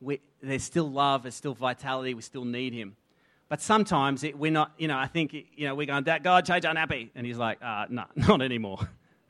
We, 0.00 0.20
there's 0.40 0.62
still 0.62 0.88
love, 0.88 1.24
there's 1.24 1.34
still 1.34 1.54
vitality, 1.54 2.14
we 2.14 2.22
still 2.22 2.44
need 2.44 2.72
Him. 2.72 2.96
But 3.48 3.60
sometimes 3.60 4.22
it, 4.22 4.38
we're 4.38 4.52
not, 4.52 4.72
you 4.78 4.86
know, 4.86 4.96
I 4.96 5.06
think, 5.06 5.32
you 5.32 5.66
know, 5.66 5.74
we're 5.74 5.86
going, 5.86 6.04
that 6.04 6.22
God, 6.22 6.44
change 6.44 6.64
unhappy. 6.64 7.10
And 7.16 7.26
He's 7.26 7.38
like, 7.38 7.58
uh, 7.60 7.86
no, 7.88 8.04
not 8.14 8.40
anymore. 8.40 8.88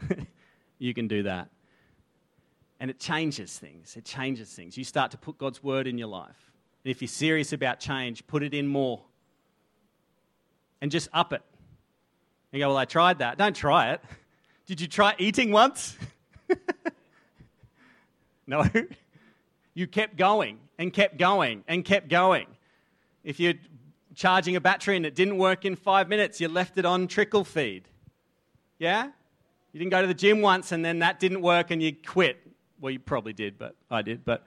you 0.78 0.92
can 0.92 1.08
do 1.08 1.22
that. 1.22 1.48
And 2.80 2.90
it 2.90 3.00
changes 3.00 3.58
things. 3.58 3.96
It 3.96 4.04
changes 4.04 4.52
things. 4.52 4.76
You 4.76 4.84
start 4.84 5.12
to 5.12 5.18
put 5.18 5.38
God's 5.38 5.62
word 5.62 5.86
in 5.86 5.96
your 5.96 6.08
life. 6.08 6.52
And 6.84 6.90
if 6.90 7.00
you're 7.00 7.08
serious 7.08 7.52
about 7.52 7.80
change, 7.80 8.26
put 8.26 8.42
it 8.42 8.54
in 8.54 8.66
more. 8.66 9.02
And 10.80 10.90
just 10.90 11.08
up 11.12 11.32
it. 11.32 11.42
You 12.52 12.60
go, 12.60 12.68
Well, 12.68 12.76
I 12.76 12.84
tried 12.84 13.18
that. 13.18 13.38
Don't 13.38 13.56
try 13.56 13.92
it. 13.92 14.00
Did 14.68 14.82
you 14.82 14.86
try 14.86 15.14
eating 15.16 15.50
once? 15.50 15.96
no. 18.46 18.66
You 19.72 19.86
kept 19.86 20.18
going 20.18 20.58
and 20.78 20.92
kept 20.92 21.16
going 21.16 21.64
and 21.66 21.82
kept 21.82 22.10
going. 22.10 22.46
If 23.24 23.40
you're 23.40 23.54
charging 24.14 24.56
a 24.56 24.60
battery 24.60 24.98
and 24.98 25.06
it 25.06 25.14
didn't 25.14 25.38
work 25.38 25.64
in 25.64 25.74
five 25.74 26.10
minutes, 26.10 26.38
you 26.38 26.48
left 26.48 26.76
it 26.76 26.84
on 26.84 27.08
trickle 27.08 27.44
feed. 27.44 27.84
Yeah? 28.78 29.06
You 29.72 29.78
didn't 29.78 29.90
go 29.90 30.02
to 30.02 30.06
the 30.06 30.12
gym 30.12 30.42
once 30.42 30.70
and 30.70 30.84
then 30.84 30.98
that 30.98 31.18
didn't 31.18 31.40
work 31.40 31.70
and 31.70 31.82
you 31.82 31.94
quit. 32.06 32.36
Well, 32.78 32.90
you 32.90 32.98
probably 32.98 33.32
did, 33.32 33.58
but 33.58 33.74
I 33.90 34.02
did. 34.02 34.22
But 34.22 34.44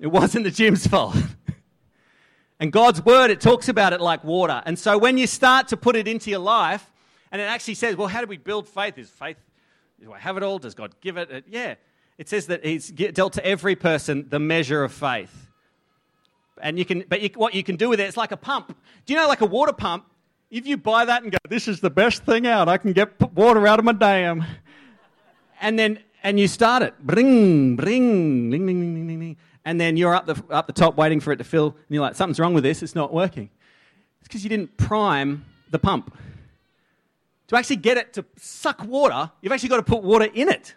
it 0.00 0.08
wasn't 0.08 0.46
the 0.46 0.50
gym's 0.50 0.84
fault. 0.88 1.14
and 2.58 2.72
God's 2.72 3.04
word, 3.04 3.30
it 3.30 3.40
talks 3.40 3.68
about 3.68 3.92
it 3.92 4.00
like 4.00 4.24
water. 4.24 4.64
And 4.66 4.76
so 4.76 4.98
when 4.98 5.16
you 5.16 5.28
start 5.28 5.68
to 5.68 5.76
put 5.76 5.94
it 5.94 6.08
into 6.08 6.28
your 6.28 6.40
life, 6.40 6.90
and 7.34 7.40
it 7.40 7.46
actually 7.46 7.74
says, 7.74 7.96
well, 7.96 8.06
how 8.06 8.20
do 8.20 8.28
we 8.28 8.36
build 8.36 8.68
faith? 8.68 8.96
Is 8.96 9.10
faith, 9.10 9.36
do 10.00 10.12
I 10.12 10.20
have 10.20 10.36
it 10.36 10.44
all? 10.44 10.60
Does 10.60 10.76
God 10.76 10.94
give 11.00 11.16
it? 11.16 11.44
Yeah. 11.48 11.74
It 12.16 12.28
says 12.28 12.46
that 12.46 12.64
He's 12.64 12.90
dealt 12.90 13.32
to 13.32 13.44
every 13.44 13.74
person 13.74 14.28
the 14.28 14.38
measure 14.38 14.84
of 14.84 14.92
faith. 14.92 15.50
And 16.62 16.78
you 16.78 16.84
can, 16.84 17.02
but 17.08 17.22
you, 17.22 17.30
what 17.34 17.52
you 17.52 17.64
can 17.64 17.74
do 17.74 17.88
with 17.88 17.98
it, 17.98 18.04
it's 18.04 18.16
like 18.16 18.30
a 18.30 18.36
pump. 18.36 18.68
Do 19.04 19.12
you 19.12 19.18
know, 19.18 19.26
like 19.26 19.40
a 19.40 19.46
water 19.46 19.72
pump? 19.72 20.06
If 20.48 20.64
you 20.64 20.76
buy 20.76 21.06
that 21.06 21.24
and 21.24 21.32
go, 21.32 21.38
this 21.48 21.66
is 21.66 21.80
the 21.80 21.90
best 21.90 22.24
thing 22.24 22.46
out, 22.46 22.68
I 22.68 22.78
can 22.78 22.92
get 22.92 23.20
water 23.32 23.66
out 23.66 23.80
of 23.80 23.84
my 23.84 23.94
dam. 23.94 24.44
And 25.60 25.76
then, 25.76 25.98
and 26.22 26.38
you 26.38 26.46
start 26.46 26.84
it, 26.84 26.94
bring, 27.04 27.74
bring, 27.74 28.50
ding, 28.50 28.64
ding, 28.64 28.80
ding, 28.80 29.08
ding, 29.08 29.18
ding. 29.18 29.36
And 29.64 29.80
then 29.80 29.96
you're 29.96 30.14
up 30.14 30.26
the, 30.26 30.40
up 30.50 30.68
the 30.68 30.72
top 30.72 30.96
waiting 30.96 31.18
for 31.18 31.32
it 31.32 31.38
to 31.38 31.44
fill. 31.44 31.70
And 31.70 31.76
you're 31.88 32.00
like, 32.00 32.14
something's 32.14 32.38
wrong 32.38 32.54
with 32.54 32.62
this, 32.62 32.80
it's 32.80 32.94
not 32.94 33.12
working. 33.12 33.50
It's 34.20 34.28
because 34.28 34.44
you 34.44 34.50
didn't 34.50 34.76
prime 34.76 35.44
the 35.72 35.80
pump. 35.80 36.16
To 37.54 37.58
actually 37.58 37.76
get 37.76 37.96
it 37.96 38.12
to 38.14 38.24
suck 38.36 38.84
water, 38.84 39.30
you've 39.40 39.52
actually 39.52 39.68
got 39.68 39.76
to 39.76 39.84
put 39.84 40.02
water 40.02 40.24
in 40.24 40.48
it. 40.48 40.74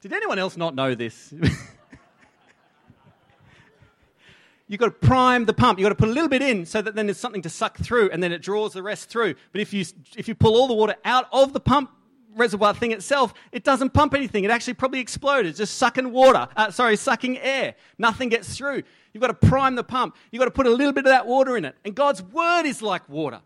Did 0.00 0.14
anyone 0.14 0.38
else 0.38 0.56
not 0.56 0.74
know 0.74 0.94
this? 0.94 1.34
You've 4.68 4.80
got 4.80 4.86
to 4.86 5.06
prime 5.06 5.44
the 5.44 5.52
pump. 5.52 5.78
You've 5.78 5.84
got 5.84 5.90
to 5.90 5.96
put 5.96 6.08
a 6.08 6.12
little 6.12 6.30
bit 6.30 6.40
in 6.40 6.64
so 6.64 6.80
that 6.80 6.94
then 6.94 7.04
there's 7.04 7.18
something 7.18 7.42
to 7.42 7.50
suck 7.50 7.76
through 7.76 8.08
and 8.08 8.22
then 8.22 8.32
it 8.32 8.40
draws 8.40 8.72
the 8.72 8.82
rest 8.82 9.10
through. 9.10 9.34
But 9.52 9.60
if 9.60 9.74
you, 9.74 9.84
if 10.16 10.28
you 10.28 10.34
pull 10.34 10.54
all 10.54 10.66
the 10.66 10.72
water 10.72 10.94
out 11.04 11.26
of 11.30 11.52
the 11.52 11.60
pump 11.60 11.90
reservoir 12.34 12.72
thing 12.72 12.92
itself, 12.92 13.34
it 13.52 13.64
doesn't 13.64 13.92
pump 13.92 14.14
anything. 14.14 14.44
It 14.44 14.50
actually 14.50 14.74
probably 14.74 15.00
explodes. 15.00 15.46
It's 15.46 15.58
just 15.58 15.74
sucking 15.74 16.10
water, 16.10 16.48
uh, 16.56 16.70
sorry, 16.70 16.96
sucking 16.96 17.36
air. 17.36 17.74
Nothing 17.98 18.30
gets 18.30 18.56
through. 18.56 18.82
You've 19.12 19.20
got 19.20 19.38
to 19.38 19.46
prime 19.46 19.74
the 19.74 19.84
pump. 19.84 20.16
You've 20.30 20.40
got 20.40 20.46
to 20.46 20.52
put 20.52 20.66
a 20.66 20.70
little 20.70 20.94
bit 20.94 21.04
of 21.04 21.10
that 21.10 21.26
water 21.26 21.58
in 21.58 21.66
it. 21.66 21.74
And 21.84 21.94
God's 21.94 22.22
word 22.22 22.64
is 22.64 22.80
like 22.80 23.06
water. 23.10 23.42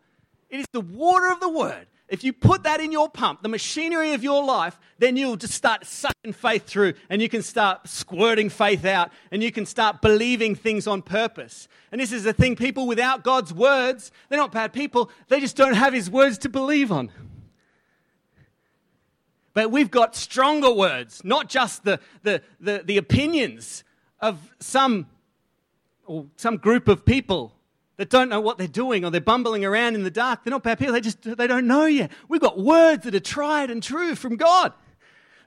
It 0.53 0.61
is 0.61 0.67
the 0.73 0.81
water 0.81 1.33
of 1.33 1.41
the 1.41 1.49
word 1.49 1.89
if 2.13 2.23
you 2.23 2.35
put 2.35 2.65
that 2.65 2.79
in 2.79 2.93
your 2.93 3.09
pump, 3.09 3.41
the 3.43 3.49
machinery 3.49 4.13
of 4.13 4.23
your 4.23 4.45
life, 4.45 4.79
then 4.99 5.17
you'll 5.17 5.37
just 5.37 5.55
start 5.55 5.87
sucking 5.87 6.35
faith 6.35 6.67
through 6.67 6.93
and 7.09 7.23
you 7.23 7.29
can 7.29 7.41
start 7.41 7.89
squirting 7.89 8.51
faith 8.51 8.85
out 8.85 9.11
and 9.31 9.43
you 9.43 9.51
can 9.51 9.65
start 9.65 10.03
believing 10.03 10.55
things 10.55 10.87
on 10.87 11.01
purpose. 11.01 11.69
And 11.91 11.99
this 12.03 12.13
is 12.13 12.25
the 12.25 12.35
thing 12.35 12.55
people 12.55 12.87
without 12.87 13.25
God's 13.25 13.55
words, 13.55 14.13
they're 14.29 14.39
not 14.39 14.53
bad 14.53 14.75
people, 14.75 15.11
they 15.29 15.41
just 15.41 15.57
don't 15.57 15.73
have 15.73 15.95
His 15.95 16.11
words 16.11 16.37
to 16.39 16.51
believe 16.51 16.93
on. 16.93 17.11
But 19.55 19.71
we've 19.71 19.91
got 19.91 20.15
stronger 20.15 20.71
words, 20.71 21.25
not 21.25 21.49
just 21.49 21.85
the, 21.85 21.99
the, 22.25 22.43
the, 22.61 22.83
the 22.85 22.99
opinions 22.99 23.85
of 24.21 24.55
some, 24.61 25.07
or 26.05 26.27
some 26.37 26.59
group 26.59 26.89
of 26.89 27.07
people 27.07 27.55
that 27.97 28.11
don't 28.11 28.29
know 28.29 28.41
what 28.41 28.59
they're 28.59 28.67
doing 28.67 29.05
or 29.05 29.11
they're 29.11 29.21
bumbling 29.21 29.65
around 29.65 29.95
in 29.95 30.03
the 30.03 30.11
dark. 30.11 30.45
They're 30.45 30.51
not 30.51 30.63
bad 30.63 30.79
people. 30.79 30.95
They 30.95 31.01
just 31.01 31.23
they 31.23 31.47
don't 31.47 31.67
know 31.67 31.87
yet. 31.87 32.11
We've 32.29 32.41
got 32.41 32.59
words 32.59 33.05
that 33.05 33.15
are 33.15 33.21
tried 33.21 33.71
and 33.71 33.83
true 33.83 34.15
from 34.15 34.37
God. 34.37 34.73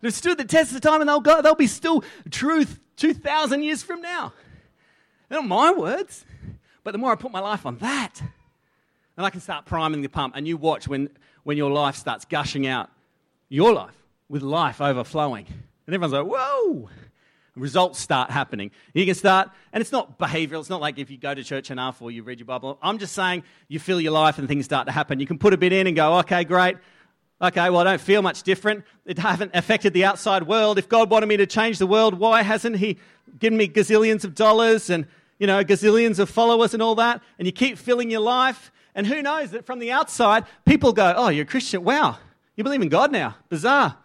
They've 0.01 0.13
stood 0.13 0.37
the 0.37 0.45
test 0.45 0.75
of 0.75 0.81
time 0.81 1.01
and 1.01 1.09
they'll, 1.09 1.19
go, 1.19 1.41
they'll 1.41 1.55
be 1.55 1.67
still 1.67 2.03
truth 2.29 2.79
2,000 2.97 3.63
years 3.63 3.81
from 3.81 4.01
now. 4.01 4.33
They're 5.29 5.39
not 5.39 5.47
my 5.47 5.71
words. 5.71 6.25
But 6.83 6.91
the 6.91 6.99
more 6.99 7.11
I 7.11 7.15
put 7.15 7.31
my 7.31 7.39
life 7.39 7.65
on 7.65 7.77
that, 7.77 8.21
and 9.17 9.25
I 9.25 9.31
can 9.31 9.41
start 9.41 9.65
priming 9.65 10.03
the 10.03 10.07
pump, 10.07 10.35
and 10.35 10.47
you 10.47 10.55
watch 10.55 10.87
when, 10.87 11.09
when 11.43 11.57
your 11.57 11.71
life 11.71 11.95
starts 11.95 12.25
gushing 12.25 12.67
out, 12.67 12.91
your 13.49 13.73
life 13.73 13.95
with 14.29 14.43
life 14.43 14.79
overflowing. 14.79 15.47
And 15.87 15.95
everyone's 15.95 16.13
like, 16.13 16.27
whoa, 16.27 16.89
results 17.55 17.99
start 17.99 18.29
happening. 18.31 18.71
You 18.93 19.05
can 19.05 19.15
start, 19.15 19.49
and 19.71 19.81
it's 19.81 19.91
not 19.91 20.19
behavioral. 20.19 20.59
It's 20.59 20.69
not 20.69 20.81
like 20.81 20.99
if 20.99 21.09
you 21.09 21.17
go 21.17 21.33
to 21.33 21.43
church 21.43 21.71
enough 21.71 22.01
or 22.01 22.11
you 22.11 22.23
read 22.23 22.39
your 22.39 22.45
Bible. 22.45 22.77
I'm 22.81 22.97
just 22.97 23.13
saying 23.13 23.43
you 23.67 23.79
feel 23.79 23.99
your 24.01 24.11
life 24.11 24.37
and 24.37 24.47
things 24.47 24.65
start 24.65 24.87
to 24.87 24.91
happen. 24.91 25.19
You 25.19 25.27
can 25.27 25.37
put 25.37 25.53
a 25.53 25.57
bit 25.57 25.73
in 25.73 25.87
and 25.87 25.95
go, 25.95 26.19
okay, 26.19 26.43
great. 26.43 26.77
Okay, 27.41 27.69
well, 27.69 27.79
I 27.79 27.83
don't 27.83 28.01
feel 28.01 28.21
much 28.21 28.43
different. 28.43 28.85
It 29.05 29.19
hasn't 29.19 29.51
affected 29.53 29.93
the 29.93 30.05
outside 30.05 30.43
world. 30.43 30.77
If 30.77 30.87
God 30.87 31.09
wanted 31.09 31.27
me 31.27 31.37
to 31.37 31.45
change 31.45 31.79
the 31.79 31.87
world, 31.87 32.17
why 32.17 32.41
hasn't 32.41 32.77
He 32.77 32.97
given 33.39 33.57
me 33.57 33.67
gazillions 33.67 34.23
of 34.23 34.35
dollars 34.35 34.89
and, 34.89 35.05
you 35.37 35.47
know, 35.47 35.63
gazillions 35.63 36.19
of 36.19 36.29
followers 36.29 36.73
and 36.73 36.81
all 36.81 36.95
that? 36.95 37.21
And 37.37 37.45
you 37.45 37.51
keep 37.51 37.77
filling 37.77 38.09
your 38.09 38.21
life. 38.21 38.71
And 38.95 39.05
who 39.05 39.21
knows 39.21 39.51
that 39.51 39.65
from 39.65 39.79
the 39.79 39.91
outside, 39.91 40.45
people 40.65 40.93
go, 40.93 41.13
oh, 41.17 41.27
you're 41.27 41.43
a 41.43 41.45
Christian. 41.47 41.83
Wow, 41.83 42.17
you 42.55 42.63
believe 42.63 42.81
in 42.81 42.89
God 42.89 43.11
now. 43.11 43.35
Bizarre. 43.49 43.97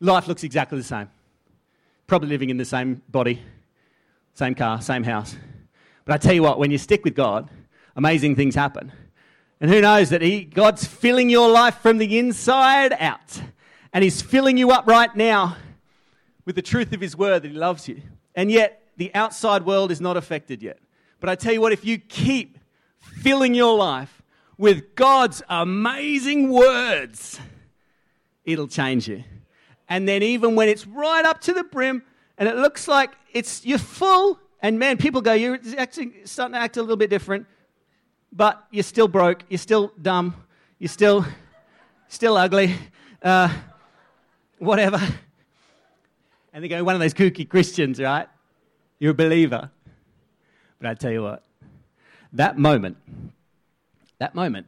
Life 0.00 0.28
looks 0.28 0.44
exactly 0.44 0.78
the 0.78 0.84
same 0.84 1.10
probably 2.08 2.28
living 2.28 2.50
in 2.50 2.56
the 2.56 2.64
same 2.64 3.00
body, 3.08 3.40
same 4.34 4.56
car, 4.56 4.82
same 4.82 5.04
house. 5.04 5.36
But 6.04 6.14
I 6.14 6.18
tell 6.18 6.34
you 6.34 6.42
what, 6.42 6.58
when 6.58 6.72
you 6.72 6.78
stick 6.78 7.04
with 7.04 7.14
God, 7.14 7.48
amazing 7.94 8.34
things 8.34 8.56
happen. 8.56 8.90
And 9.60 9.70
who 9.70 9.80
knows 9.80 10.10
that 10.10 10.22
he, 10.22 10.42
God's 10.42 10.84
filling 10.84 11.30
your 11.30 11.48
life 11.48 11.78
from 11.78 11.98
the 11.98 12.18
inside 12.18 12.92
out. 12.98 13.40
And 13.92 14.04
He's 14.04 14.22
filling 14.22 14.56
you 14.56 14.70
up 14.70 14.86
right 14.86 15.14
now 15.14 15.56
with 16.44 16.56
the 16.56 16.62
truth 16.62 16.92
of 16.92 17.00
His 17.00 17.16
word 17.16 17.42
that 17.42 17.50
He 17.50 17.56
loves 17.56 17.88
you. 17.88 18.02
And 18.34 18.50
yet, 18.50 18.82
the 18.96 19.14
outside 19.14 19.64
world 19.64 19.90
is 19.90 20.00
not 20.00 20.16
affected 20.16 20.62
yet. 20.62 20.78
But 21.20 21.30
I 21.30 21.34
tell 21.34 21.52
you 21.52 21.60
what, 21.60 21.72
if 21.72 21.84
you 21.84 21.98
keep 21.98 22.58
filling 23.00 23.54
your 23.54 23.76
life 23.76 24.22
with 24.56 24.94
God's 24.94 25.42
amazing 25.48 26.50
words, 26.50 27.40
it'll 28.44 28.68
change 28.68 29.08
you. 29.08 29.24
And 29.88 30.06
then 30.06 30.22
even 30.22 30.54
when 30.54 30.68
it's 30.68 30.86
right 30.86 31.24
up 31.24 31.40
to 31.42 31.52
the 31.52 31.64
brim 31.64 32.02
and 32.36 32.48
it 32.48 32.56
looks 32.56 32.86
like 32.88 33.10
it's 33.32 33.64
you're 33.64 33.78
full, 33.78 34.38
and 34.60 34.78
man, 34.78 34.96
people 34.96 35.20
go, 35.20 35.32
you're 35.32 35.58
actually 35.76 36.12
starting 36.24 36.54
to 36.54 36.58
act 36.58 36.76
a 36.76 36.80
little 36.80 36.96
bit 36.96 37.10
different, 37.10 37.46
but 38.32 38.64
you're 38.70 38.82
still 38.82 39.08
broke, 39.08 39.44
you're 39.48 39.58
still 39.58 39.92
dumb, 40.00 40.34
you're 40.78 40.88
still 40.88 41.24
still 42.08 42.36
ugly, 42.36 42.74
uh, 43.22 43.52
whatever. 44.58 45.00
And 46.52 46.64
they 46.64 46.68
go, 46.68 46.82
one 46.82 46.94
of 46.94 47.00
those 47.00 47.14
kooky 47.14 47.48
Christians, 47.48 48.00
right? 48.00 48.28
You're 48.98 49.12
a 49.12 49.14
believer. 49.14 49.70
But 50.80 50.90
I 50.90 50.94
tell 50.94 51.12
you 51.12 51.22
what, 51.22 51.44
that 52.32 52.58
moment, 52.58 52.96
that 54.18 54.34
moment 54.34 54.66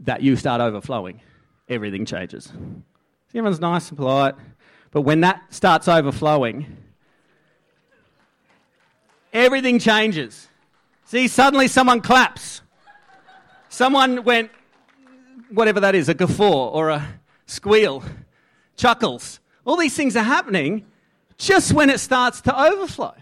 that 0.00 0.22
you 0.22 0.36
start 0.36 0.60
overflowing, 0.60 1.20
everything 1.68 2.04
changes. 2.04 2.52
Everyone's 3.34 3.60
nice 3.60 3.88
and 3.88 3.98
polite. 3.98 4.36
But 4.92 5.00
when 5.00 5.22
that 5.22 5.42
starts 5.52 5.88
overflowing, 5.88 6.76
everything 9.32 9.80
changes. 9.80 10.48
See, 11.06 11.26
suddenly 11.26 11.66
someone 11.66 12.00
claps. 12.00 12.62
Someone 13.68 14.22
went, 14.22 14.52
whatever 15.50 15.80
that 15.80 15.96
is, 15.96 16.08
a 16.08 16.14
guffaw 16.14 16.68
or 16.68 16.90
a 16.90 17.06
squeal, 17.46 18.04
chuckles. 18.76 19.40
All 19.64 19.76
these 19.76 19.96
things 19.96 20.14
are 20.14 20.22
happening 20.22 20.86
just 21.36 21.72
when 21.72 21.90
it 21.90 21.98
starts 21.98 22.40
to 22.42 22.56
overflow. 22.56 23.14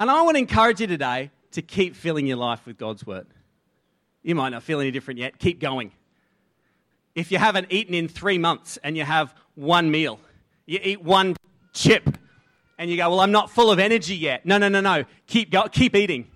And 0.00 0.10
I 0.10 0.22
want 0.22 0.34
to 0.34 0.40
encourage 0.40 0.80
you 0.80 0.88
today 0.88 1.30
to 1.52 1.62
keep 1.62 1.94
filling 1.94 2.26
your 2.26 2.38
life 2.38 2.66
with 2.66 2.78
God's 2.78 3.06
word. 3.06 3.28
You 4.24 4.34
might 4.34 4.48
not 4.48 4.64
feel 4.64 4.80
any 4.80 4.90
different 4.90 5.20
yet. 5.20 5.38
Keep 5.38 5.60
going 5.60 5.92
if 7.14 7.30
you 7.30 7.38
haven't 7.38 7.66
eaten 7.70 7.94
in 7.94 8.08
three 8.08 8.38
months 8.38 8.78
and 8.82 8.96
you 8.96 9.04
have 9.04 9.34
one 9.54 9.90
meal, 9.90 10.18
you 10.66 10.78
eat 10.82 11.02
one 11.02 11.36
chip, 11.72 12.18
and 12.78 12.90
you 12.90 12.96
go, 12.96 13.10
Well, 13.10 13.20
I'm 13.20 13.32
not 13.32 13.50
full 13.50 13.70
of 13.70 13.78
energy 13.78 14.16
yet. 14.16 14.44
No, 14.46 14.58
no, 14.58 14.68
no, 14.68 14.80
no. 14.80 15.04
Keep, 15.26 15.50
go, 15.50 15.68
keep 15.68 15.94
eating. 15.94 16.28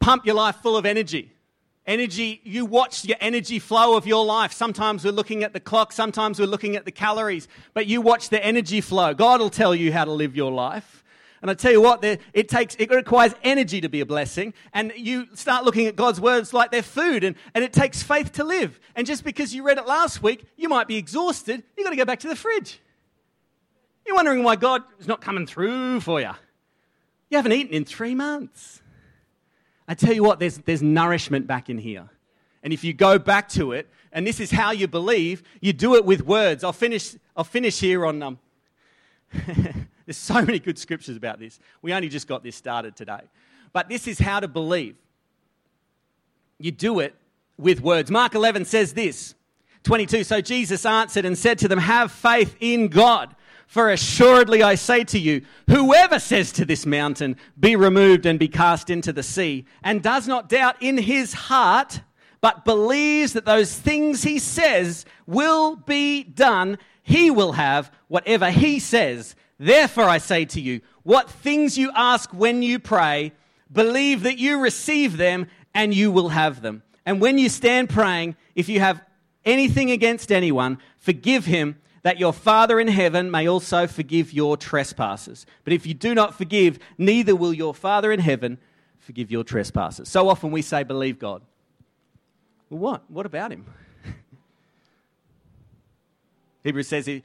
Pump 0.00 0.26
your 0.26 0.34
life 0.34 0.56
full 0.56 0.76
of 0.76 0.86
energy. 0.86 1.32
Energy, 1.86 2.40
you 2.42 2.66
watch 2.66 3.04
your 3.04 3.16
energy 3.20 3.60
flow 3.60 3.96
of 3.96 4.06
your 4.06 4.24
life. 4.24 4.52
Sometimes 4.52 5.04
we're 5.04 5.12
looking 5.12 5.44
at 5.44 5.52
the 5.52 5.60
clock, 5.60 5.92
sometimes 5.92 6.40
we're 6.40 6.46
looking 6.46 6.74
at 6.74 6.84
the 6.84 6.90
calories, 6.90 7.46
but 7.74 7.86
you 7.86 8.00
watch 8.00 8.28
the 8.28 8.44
energy 8.44 8.80
flow. 8.80 9.14
God 9.14 9.40
will 9.40 9.50
tell 9.50 9.74
you 9.74 9.92
how 9.92 10.04
to 10.04 10.10
live 10.10 10.34
your 10.34 10.50
life. 10.50 11.04
And 11.42 11.50
I 11.50 11.54
tell 11.54 11.72
you 11.72 11.80
what, 11.80 12.02
it 12.04 12.48
takes, 12.48 12.74
it 12.76 12.90
requires 12.90 13.34
energy 13.42 13.80
to 13.80 13.88
be 13.88 14.00
a 14.00 14.06
blessing. 14.06 14.54
And 14.72 14.92
you 14.96 15.26
start 15.34 15.64
looking 15.64 15.86
at 15.86 15.96
God's 15.96 16.20
words 16.20 16.52
like 16.52 16.70
they're 16.70 16.82
food, 16.82 17.24
and, 17.24 17.36
and 17.54 17.62
it 17.62 17.72
takes 17.72 18.02
faith 18.02 18.32
to 18.32 18.44
live. 18.44 18.80
And 18.94 19.06
just 19.06 19.22
because 19.22 19.54
you 19.54 19.62
read 19.62 19.78
it 19.78 19.86
last 19.86 20.22
week, 20.22 20.44
you 20.56 20.68
might 20.68 20.88
be 20.88 20.96
exhausted. 20.96 21.62
You've 21.76 21.84
got 21.84 21.90
to 21.90 21.96
go 21.96 22.04
back 22.04 22.20
to 22.20 22.28
the 22.28 22.36
fridge. 22.36 22.80
You're 24.06 24.16
wondering 24.16 24.42
why 24.42 24.56
God 24.56 24.82
is 24.98 25.06
not 25.06 25.20
coming 25.20 25.46
through 25.46 26.00
for 26.00 26.20
you. 26.20 26.30
You 27.28 27.38
haven't 27.38 27.52
eaten 27.52 27.74
in 27.74 27.84
three 27.84 28.14
months. 28.14 28.82
I 29.88 29.94
tell 29.94 30.12
you 30.12 30.22
what, 30.22 30.38
there's, 30.38 30.58
there's 30.58 30.82
nourishment 30.82 31.46
back 31.46 31.68
in 31.68 31.78
here. 31.78 32.08
And 32.62 32.72
if 32.72 32.82
you 32.82 32.92
go 32.92 33.18
back 33.18 33.48
to 33.50 33.72
it, 33.72 33.88
and 34.12 34.26
this 34.26 34.40
is 34.40 34.50
how 34.50 34.70
you 34.70 34.88
believe, 34.88 35.42
you 35.60 35.72
do 35.72 35.94
it 35.94 36.04
with 36.04 36.24
words. 36.24 36.64
I'll 36.64 36.72
finish, 36.72 37.14
I'll 37.36 37.44
finish 37.44 37.78
here 37.78 38.06
on. 38.06 38.22
Um, 38.22 38.38
there's 40.06 40.16
so 40.16 40.40
many 40.42 40.58
good 40.58 40.78
scriptures 40.78 41.16
about 41.16 41.38
this. 41.38 41.58
We 41.82 41.92
only 41.92 42.08
just 42.08 42.28
got 42.28 42.42
this 42.42 42.56
started 42.56 42.96
today. 42.96 43.20
But 43.72 43.88
this 43.88 44.08
is 44.08 44.18
how 44.18 44.40
to 44.40 44.48
believe. 44.48 44.96
You 46.58 46.70
do 46.70 47.00
it 47.00 47.14
with 47.58 47.80
words. 47.80 48.10
Mark 48.10 48.34
11 48.34 48.64
says 48.64 48.94
this 48.94 49.34
22. 49.82 50.24
So 50.24 50.40
Jesus 50.40 50.86
answered 50.86 51.24
and 51.24 51.36
said 51.36 51.58
to 51.58 51.68
them, 51.68 51.78
Have 51.78 52.10
faith 52.10 52.56
in 52.60 52.88
God. 52.88 53.34
For 53.66 53.90
assuredly 53.90 54.62
I 54.62 54.76
say 54.76 55.02
to 55.04 55.18
you, 55.18 55.42
whoever 55.68 56.20
says 56.20 56.52
to 56.52 56.64
this 56.64 56.86
mountain, 56.86 57.36
Be 57.58 57.74
removed 57.74 58.24
and 58.24 58.38
be 58.38 58.48
cast 58.48 58.90
into 58.90 59.12
the 59.12 59.24
sea, 59.24 59.66
and 59.82 60.02
does 60.02 60.28
not 60.28 60.48
doubt 60.48 60.80
in 60.80 60.98
his 60.98 61.32
heart, 61.32 62.00
but 62.40 62.64
believes 62.64 63.32
that 63.32 63.44
those 63.44 63.76
things 63.76 64.22
he 64.22 64.38
says 64.38 65.04
will 65.26 65.74
be 65.74 66.22
done, 66.22 66.78
he 67.02 67.30
will 67.30 67.52
have 67.52 67.90
whatever 68.06 68.50
he 68.50 68.78
says. 68.78 69.34
Therefore 69.58 70.04
I 70.04 70.18
say 70.18 70.44
to 70.46 70.60
you, 70.60 70.80
what 71.02 71.30
things 71.30 71.78
you 71.78 71.90
ask 71.94 72.32
when 72.32 72.62
you 72.62 72.78
pray, 72.78 73.32
believe 73.72 74.22
that 74.24 74.38
you 74.38 74.60
receive 74.60 75.16
them 75.16 75.46
and 75.74 75.94
you 75.94 76.10
will 76.10 76.30
have 76.30 76.62
them. 76.62 76.82
And 77.04 77.20
when 77.20 77.38
you 77.38 77.48
stand 77.48 77.88
praying, 77.88 78.36
if 78.54 78.68
you 78.68 78.80
have 78.80 79.00
anything 79.44 79.90
against 79.90 80.32
anyone, 80.32 80.78
forgive 80.98 81.46
him 81.46 81.78
that 82.02 82.18
your 82.18 82.32
Father 82.32 82.78
in 82.78 82.88
heaven 82.88 83.30
may 83.30 83.48
also 83.48 83.86
forgive 83.86 84.32
your 84.32 84.56
trespasses. 84.56 85.46
But 85.64 85.72
if 85.72 85.86
you 85.86 85.94
do 85.94 86.14
not 86.14 86.36
forgive, 86.36 86.78
neither 86.98 87.34
will 87.34 87.52
your 87.52 87.74
Father 87.74 88.12
in 88.12 88.20
heaven 88.20 88.58
forgive 88.98 89.30
your 89.30 89.44
trespasses. 89.44 90.08
So 90.08 90.28
often 90.28 90.50
we 90.50 90.62
say, 90.62 90.82
believe 90.82 91.18
God. 91.18 91.42
Well, 92.70 92.80
what? 92.80 93.10
What 93.10 93.26
about 93.26 93.52
him? 93.52 93.66
Hebrews 96.64 96.88
says 96.88 97.06
he, 97.06 97.22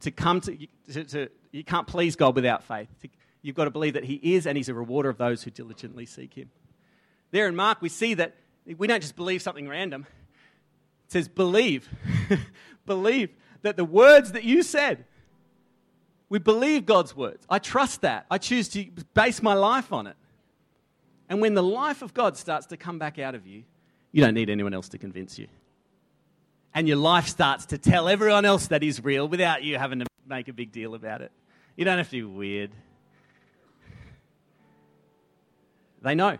to 0.00 0.10
come 0.10 0.40
to, 0.42 0.56
to, 0.92 1.04
to, 1.04 1.28
you 1.52 1.64
can't 1.64 1.86
please 1.86 2.16
God 2.16 2.34
without 2.34 2.64
faith. 2.64 2.88
You've 3.42 3.56
got 3.56 3.64
to 3.64 3.70
believe 3.70 3.94
that 3.94 4.04
he 4.04 4.14
is 4.14 4.46
and 4.46 4.56
he's 4.56 4.68
a 4.68 4.74
rewarder 4.74 5.08
of 5.08 5.18
those 5.18 5.42
who 5.42 5.50
diligently 5.50 6.06
seek 6.06 6.34
him. 6.34 6.50
There 7.30 7.48
in 7.48 7.56
Mark, 7.56 7.80
we 7.80 7.88
see 7.88 8.14
that 8.14 8.34
we 8.76 8.86
don't 8.86 9.00
just 9.00 9.16
believe 9.16 9.42
something 9.42 9.68
random. 9.68 10.06
It 11.06 11.12
says, 11.12 11.28
believe. 11.28 11.88
believe 12.86 13.30
that 13.62 13.76
the 13.76 13.84
words 13.84 14.32
that 14.32 14.44
you 14.44 14.62
said, 14.62 15.04
we 16.28 16.38
believe 16.38 16.86
God's 16.86 17.14
words. 17.14 17.46
I 17.48 17.58
trust 17.58 18.00
that. 18.00 18.26
I 18.30 18.38
choose 18.38 18.68
to 18.70 18.84
base 19.14 19.42
my 19.42 19.54
life 19.54 19.92
on 19.92 20.06
it. 20.06 20.16
And 21.28 21.40
when 21.40 21.54
the 21.54 21.62
life 21.62 22.02
of 22.02 22.14
God 22.14 22.36
starts 22.36 22.66
to 22.66 22.76
come 22.76 22.98
back 22.98 23.18
out 23.18 23.34
of 23.34 23.46
you, 23.46 23.64
you 24.12 24.22
don't 24.22 24.34
need 24.34 24.50
anyone 24.50 24.74
else 24.74 24.88
to 24.90 24.98
convince 24.98 25.38
you. 25.38 25.46
And 26.76 26.86
your 26.86 26.98
life 26.98 27.26
starts 27.26 27.64
to 27.66 27.78
tell 27.78 28.06
everyone 28.06 28.44
else 28.44 28.66
that 28.66 28.82
is 28.82 29.02
real 29.02 29.26
without 29.26 29.64
you 29.64 29.78
having 29.78 30.00
to 30.00 30.06
make 30.28 30.48
a 30.48 30.52
big 30.52 30.72
deal 30.72 30.94
about 30.94 31.22
it. 31.22 31.32
You 31.74 31.86
don't 31.86 31.96
have 31.96 32.10
to 32.10 32.12
be 32.12 32.22
weird. 32.22 32.70
They 36.02 36.14
know. 36.14 36.36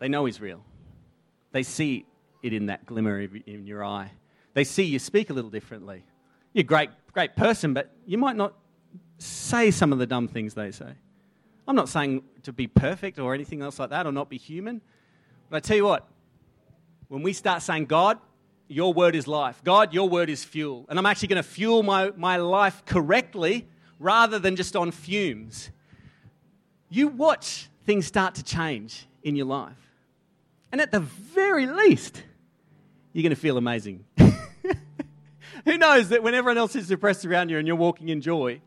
They 0.00 0.08
know 0.08 0.24
He's 0.24 0.40
real. 0.40 0.60
They 1.52 1.62
see 1.62 2.04
it 2.42 2.52
in 2.52 2.66
that 2.66 2.84
glimmer 2.84 3.20
in 3.20 3.64
your 3.64 3.84
eye. 3.84 4.10
They 4.54 4.64
see 4.64 4.82
you 4.82 4.98
speak 4.98 5.30
a 5.30 5.32
little 5.32 5.50
differently. 5.50 6.04
You're 6.52 6.62
a 6.62 6.64
great, 6.64 6.90
great 7.12 7.36
person, 7.36 7.74
but 7.74 7.92
you 8.06 8.18
might 8.18 8.34
not 8.34 8.54
say 9.18 9.70
some 9.70 9.92
of 9.92 10.00
the 10.00 10.06
dumb 10.06 10.26
things 10.26 10.54
they 10.54 10.72
say. 10.72 10.94
I'm 11.68 11.76
not 11.76 11.88
saying 11.88 12.24
to 12.42 12.52
be 12.52 12.66
perfect 12.66 13.20
or 13.20 13.34
anything 13.34 13.62
else 13.62 13.78
like 13.78 13.90
that 13.90 14.04
or 14.04 14.10
not 14.10 14.28
be 14.28 14.36
human. 14.36 14.80
But 15.48 15.58
I 15.58 15.60
tell 15.60 15.76
you 15.76 15.84
what, 15.84 16.08
when 17.10 17.22
we 17.22 17.32
start 17.32 17.60
saying, 17.60 17.86
God, 17.86 18.18
your 18.68 18.94
word 18.94 19.16
is 19.16 19.26
life, 19.26 19.60
God, 19.64 19.92
your 19.92 20.08
word 20.08 20.30
is 20.30 20.44
fuel, 20.44 20.86
and 20.88 20.96
I'm 20.96 21.06
actually 21.06 21.26
going 21.28 21.42
to 21.42 21.48
fuel 21.48 21.82
my, 21.82 22.12
my 22.16 22.36
life 22.36 22.84
correctly 22.86 23.66
rather 23.98 24.38
than 24.38 24.54
just 24.54 24.76
on 24.76 24.92
fumes, 24.92 25.70
you 26.88 27.08
watch 27.08 27.68
things 27.84 28.06
start 28.06 28.36
to 28.36 28.44
change 28.44 29.08
in 29.24 29.34
your 29.34 29.46
life. 29.46 29.76
And 30.70 30.80
at 30.80 30.92
the 30.92 31.00
very 31.00 31.66
least, 31.66 32.22
you're 33.12 33.24
going 33.24 33.30
to 33.30 33.36
feel 33.40 33.58
amazing. 33.58 34.04
Who 35.64 35.76
knows 35.76 36.10
that 36.10 36.22
when 36.22 36.34
everyone 36.34 36.58
else 36.58 36.76
is 36.76 36.86
depressed 36.86 37.24
around 37.26 37.48
you 37.48 37.58
and 37.58 37.66
you're 37.66 37.76
walking 37.76 38.08
in 38.08 38.20
joy, 38.20 38.60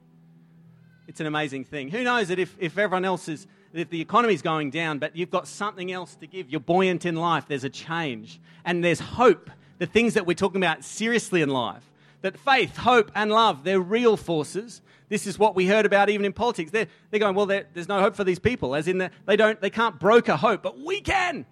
it's 1.07 1.21
an 1.21 1.27
amazing 1.27 1.63
thing. 1.63 1.89
Who 1.89 2.03
knows 2.03 2.27
that 2.27 2.39
if, 2.39 2.53
if 2.59 2.77
everyone 2.77 3.05
else 3.05 3.29
is, 3.29 3.47
if 3.74 3.89
the 3.89 4.01
economy's 4.01 4.41
going 4.41 4.69
down, 4.69 4.99
but 4.99 5.15
you've 5.15 5.32
got 5.32 5.47
something 5.47 5.91
else 5.91 6.15
to 6.15 6.28
give, 6.28 6.49
you're 6.49 6.59
buoyant 6.59 7.05
in 7.05 7.15
life, 7.15 7.45
there's 7.47 7.63
a 7.63 7.69
change, 7.69 8.39
and 8.65 8.84
there's 8.84 8.99
hope. 8.99 9.49
The 9.80 9.88
things 9.88 10.13
that 10.13 10.26
we're 10.26 10.36
talking 10.36 10.57
about 10.57 10.84
seriously 10.84 11.41
in 11.41 11.49
life, 11.49 11.84
that 12.21 12.38
faith, 12.38 12.78
hope, 12.78 13.11
and 13.15 13.32
love, 13.32 13.63
they're 13.63 13.82
real 13.82 14.15
forces. 14.15 14.82
This 15.09 15.28
is 15.28 15.38
what 15.38 15.55
we 15.55 15.67
heard 15.67 15.86
about 15.86 16.09
even 16.09 16.26
in 16.26 16.34
politics. 16.34 16.71
They're, 16.71 16.88
they're 17.09 17.19
going, 17.19 17.36
well, 17.36 17.47
there's 17.47 17.88
no 17.88 17.99
hope 17.99 18.15
for 18.15 18.24
these 18.24 18.39
people, 18.39 18.76
as 18.76 18.88
in 18.88 18.99
the, 18.99 19.11
they, 19.26 19.36
don't, 19.36 19.59
they 19.59 19.69
can't 19.69 19.99
broker 19.99 20.36
hope, 20.36 20.61
but 20.61 20.80
we 20.80 21.01
can 21.01 21.45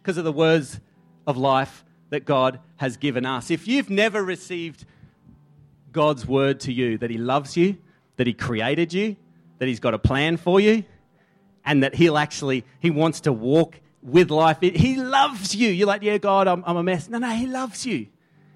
because 0.00 0.16
of 0.16 0.24
the 0.24 0.32
words 0.32 0.80
of 1.26 1.36
life 1.36 1.84
that 2.10 2.24
God 2.24 2.60
has 2.76 2.96
given 2.96 3.26
us. 3.26 3.50
If 3.50 3.68
you've 3.68 3.90
never 3.90 4.24
received 4.24 4.86
God's 5.92 6.26
word 6.26 6.60
to 6.60 6.72
you, 6.72 6.96
that 6.98 7.10
He 7.10 7.18
loves 7.18 7.56
you, 7.56 7.76
that 8.16 8.26
He 8.26 8.32
created 8.32 8.92
you, 8.92 9.16
that 9.58 9.66
He's 9.66 9.80
got 9.80 9.92
a 9.92 9.98
plan 9.98 10.36
for 10.36 10.60
you, 10.60 10.84
and 11.68 11.82
that 11.82 11.94
He'll 11.94 12.16
actually, 12.16 12.64
He 12.80 12.90
wants 12.90 13.20
to 13.20 13.32
walk 13.32 13.78
with 14.02 14.30
life. 14.30 14.56
He 14.60 14.96
loves 14.96 15.54
you. 15.54 15.68
You're 15.68 15.86
like, 15.86 16.02
yeah, 16.02 16.16
God, 16.16 16.48
I'm, 16.48 16.64
I'm 16.66 16.78
a 16.78 16.82
mess. 16.82 17.10
No, 17.10 17.18
no, 17.18 17.28
He 17.28 17.46
loves 17.46 17.84
you. 17.84 18.06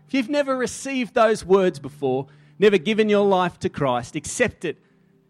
If 0.09 0.15
you've 0.15 0.31
never 0.31 0.57
received 0.57 1.13
those 1.13 1.45
words 1.45 1.79
before, 1.79 2.27
never 2.59 2.79
given 2.79 3.11
your 3.11 3.27
life 3.27 3.59
to 3.61 3.69
Christ, 3.69 4.17
accepted 4.17 4.79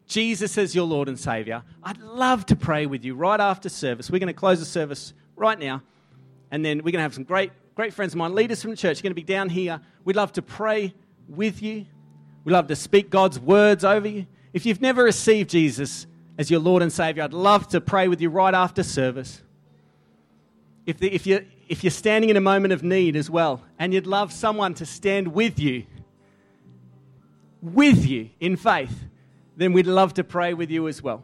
Jesus 0.07 0.57
as 0.57 0.76
your 0.76 0.87
Lord 0.87 1.09
and 1.09 1.18
Savior, 1.18 1.64
I'd 1.83 1.99
love 1.99 2.47
to 2.47 2.57
pray 2.57 2.87
with 2.87 3.05
you 3.05 3.16
right 3.16 3.41
after 3.41 3.68
service. 3.68 4.11
We're 4.11 4.20
going 4.20 4.28
to 4.28 4.33
close 4.33 4.61
the 4.61 4.64
service 4.64 5.12
right 5.35 5.59
now, 5.59 5.83
and 6.53 6.64
then 6.64 6.78
we're 6.78 6.93
going 6.93 6.95
to 6.95 7.03
have 7.03 7.14
some 7.14 7.24
great 7.24 7.51
great 7.74 7.95
friends 7.95 8.12
of 8.12 8.18
mine, 8.18 8.35
leaders 8.35 8.61
from 8.62 8.70
the 8.70 8.76
church, 8.76 9.01
are 9.01 9.03
going 9.03 9.12
to 9.12 9.14
be 9.14 9.22
down 9.22 9.49
here. 9.49 9.80
We'd 10.05 10.14
love 10.14 10.33
to 10.35 10.43
pray 10.43 10.95
with 11.26 11.62
you. 11.62 11.87
We'd 12.45 12.53
love 12.53 12.68
to 12.68 12.76
speak 12.76 13.09
God's 13.11 13.41
words 13.41 13.83
over 13.83 14.07
you. 14.07 14.26
If 14.53 14.66
you've 14.66 14.83
never 14.83 15.03
received 15.03 15.49
Jesus 15.51 16.07
as 16.43 16.51
your 16.51 16.59
Lord 16.59 16.82
and 16.82 16.93
Savior, 16.93 17.22
I'd 17.22 17.32
love 17.32 17.68
to 17.68 17.80
pray 17.80 18.09
with 18.09 18.20
you 18.20 18.28
right 18.28 18.53
after 18.53 18.82
service. 18.82 19.40
If, 20.86 20.99
the, 20.99 21.09
if, 21.14 21.24
you're, 21.24 21.43
if 21.68 21.84
you're 21.84 21.93
standing 21.93 22.30
in 22.30 22.36
a 22.36 22.40
moment 22.40 22.72
of 22.72 22.82
need 22.82 23.14
as 23.14 23.30
well, 23.30 23.62
and 23.78 23.95
you'd 23.95 24.09
love 24.09 24.32
someone 24.32 24.74
to 24.74 24.84
stand 24.84 25.28
with 25.28 25.61
you, 25.61 25.86
with 27.62 28.05
you 28.05 28.30
in 28.40 28.57
faith, 28.57 29.05
then 29.57 29.72
we'd 29.72 29.86
love 29.86 30.14
to 30.14 30.24
pray 30.24 30.53
with 30.53 30.68
you 30.68 30.88
as 30.88 31.01
well. 31.01 31.22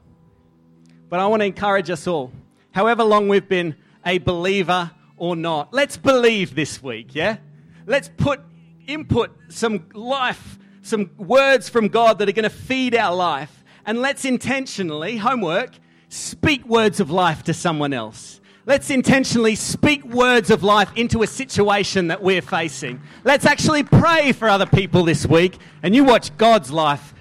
But 1.09 1.19
I 1.19 1.27
want 1.27 1.41
to 1.43 1.47
encourage 1.47 1.91
us 1.91 2.07
all, 2.07 2.31
however 2.71 3.03
long 3.03 3.29
we've 3.29 3.49
been 3.49 3.75
a 4.07 4.19
believer 4.19 4.93
or 5.17 5.35
not. 5.35 5.75
Let's 5.75 5.97
believe 5.97 6.55
this 6.55 6.81
week, 6.81 7.17
yeah? 7.17 7.39
Let's 7.87 8.09
put 8.09 8.41
input 8.87 9.37
some 9.49 9.89
life, 9.95 10.61
some 10.83 11.11
words 11.17 11.69
from 11.69 11.89
God 11.89 12.21
that 12.21 12.29
are 12.29 12.33
going 12.33 12.45
to 12.45 12.51
feed 12.51 12.95
our 12.95 13.17
life. 13.17 13.58
And 13.89 14.03
let's 14.03 14.27
intentionally, 14.27 15.17
homework, 15.17 15.71
speak 16.11 16.67
words 16.67 17.01
of 17.01 17.11
life 17.11 17.43
to 17.45 17.55
someone 17.55 17.95
else. 17.95 18.39
Let's 18.67 18.91
intentionally 18.91 19.55
speak 19.55 20.05
words 20.05 20.51
of 20.51 20.63
life 20.63 20.91
into 20.95 21.23
a 21.23 21.27
situation 21.27 22.09
that 22.09 22.23
we're 22.23 22.43
facing. 22.43 23.01
Let's 23.25 23.47
actually 23.47 23.85
pray 23.85 24.33
for 24.33 24.47
other 24.47 24.67
people 24.67 25.05
this 25.05 25.25
week, 25.25 25.57
and 25.83 25.95
you 25.95 26.05
watch 26.05 26.37
God's 26.37 26.71
life 26.71 27.15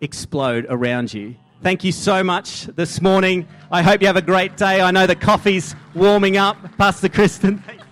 explode 0.00 0.66
around 0.70 1.12
you. 1.12 1.34
Thank 1.60 1.82
you 1.82 1.90
so 1.90 2.22
much 2.22 2.66
this 2.66 3.02
morning. 3.02 3.48
I 3.72 3.82
hope 3.82 4.02
you 4.02 4.06
have 4.06 4.14
a 4.14 4.22
great 4.22 4.56
day. 4.56 4.80
I 4.80 4.92
know 4.92 5.08
the 5.08 5.16
coffee's 5.16 5.74
warming 5.96 6.36
up. 6.36 6.78
Pastor 6.78 7.08
Kristen. 7.08 7.60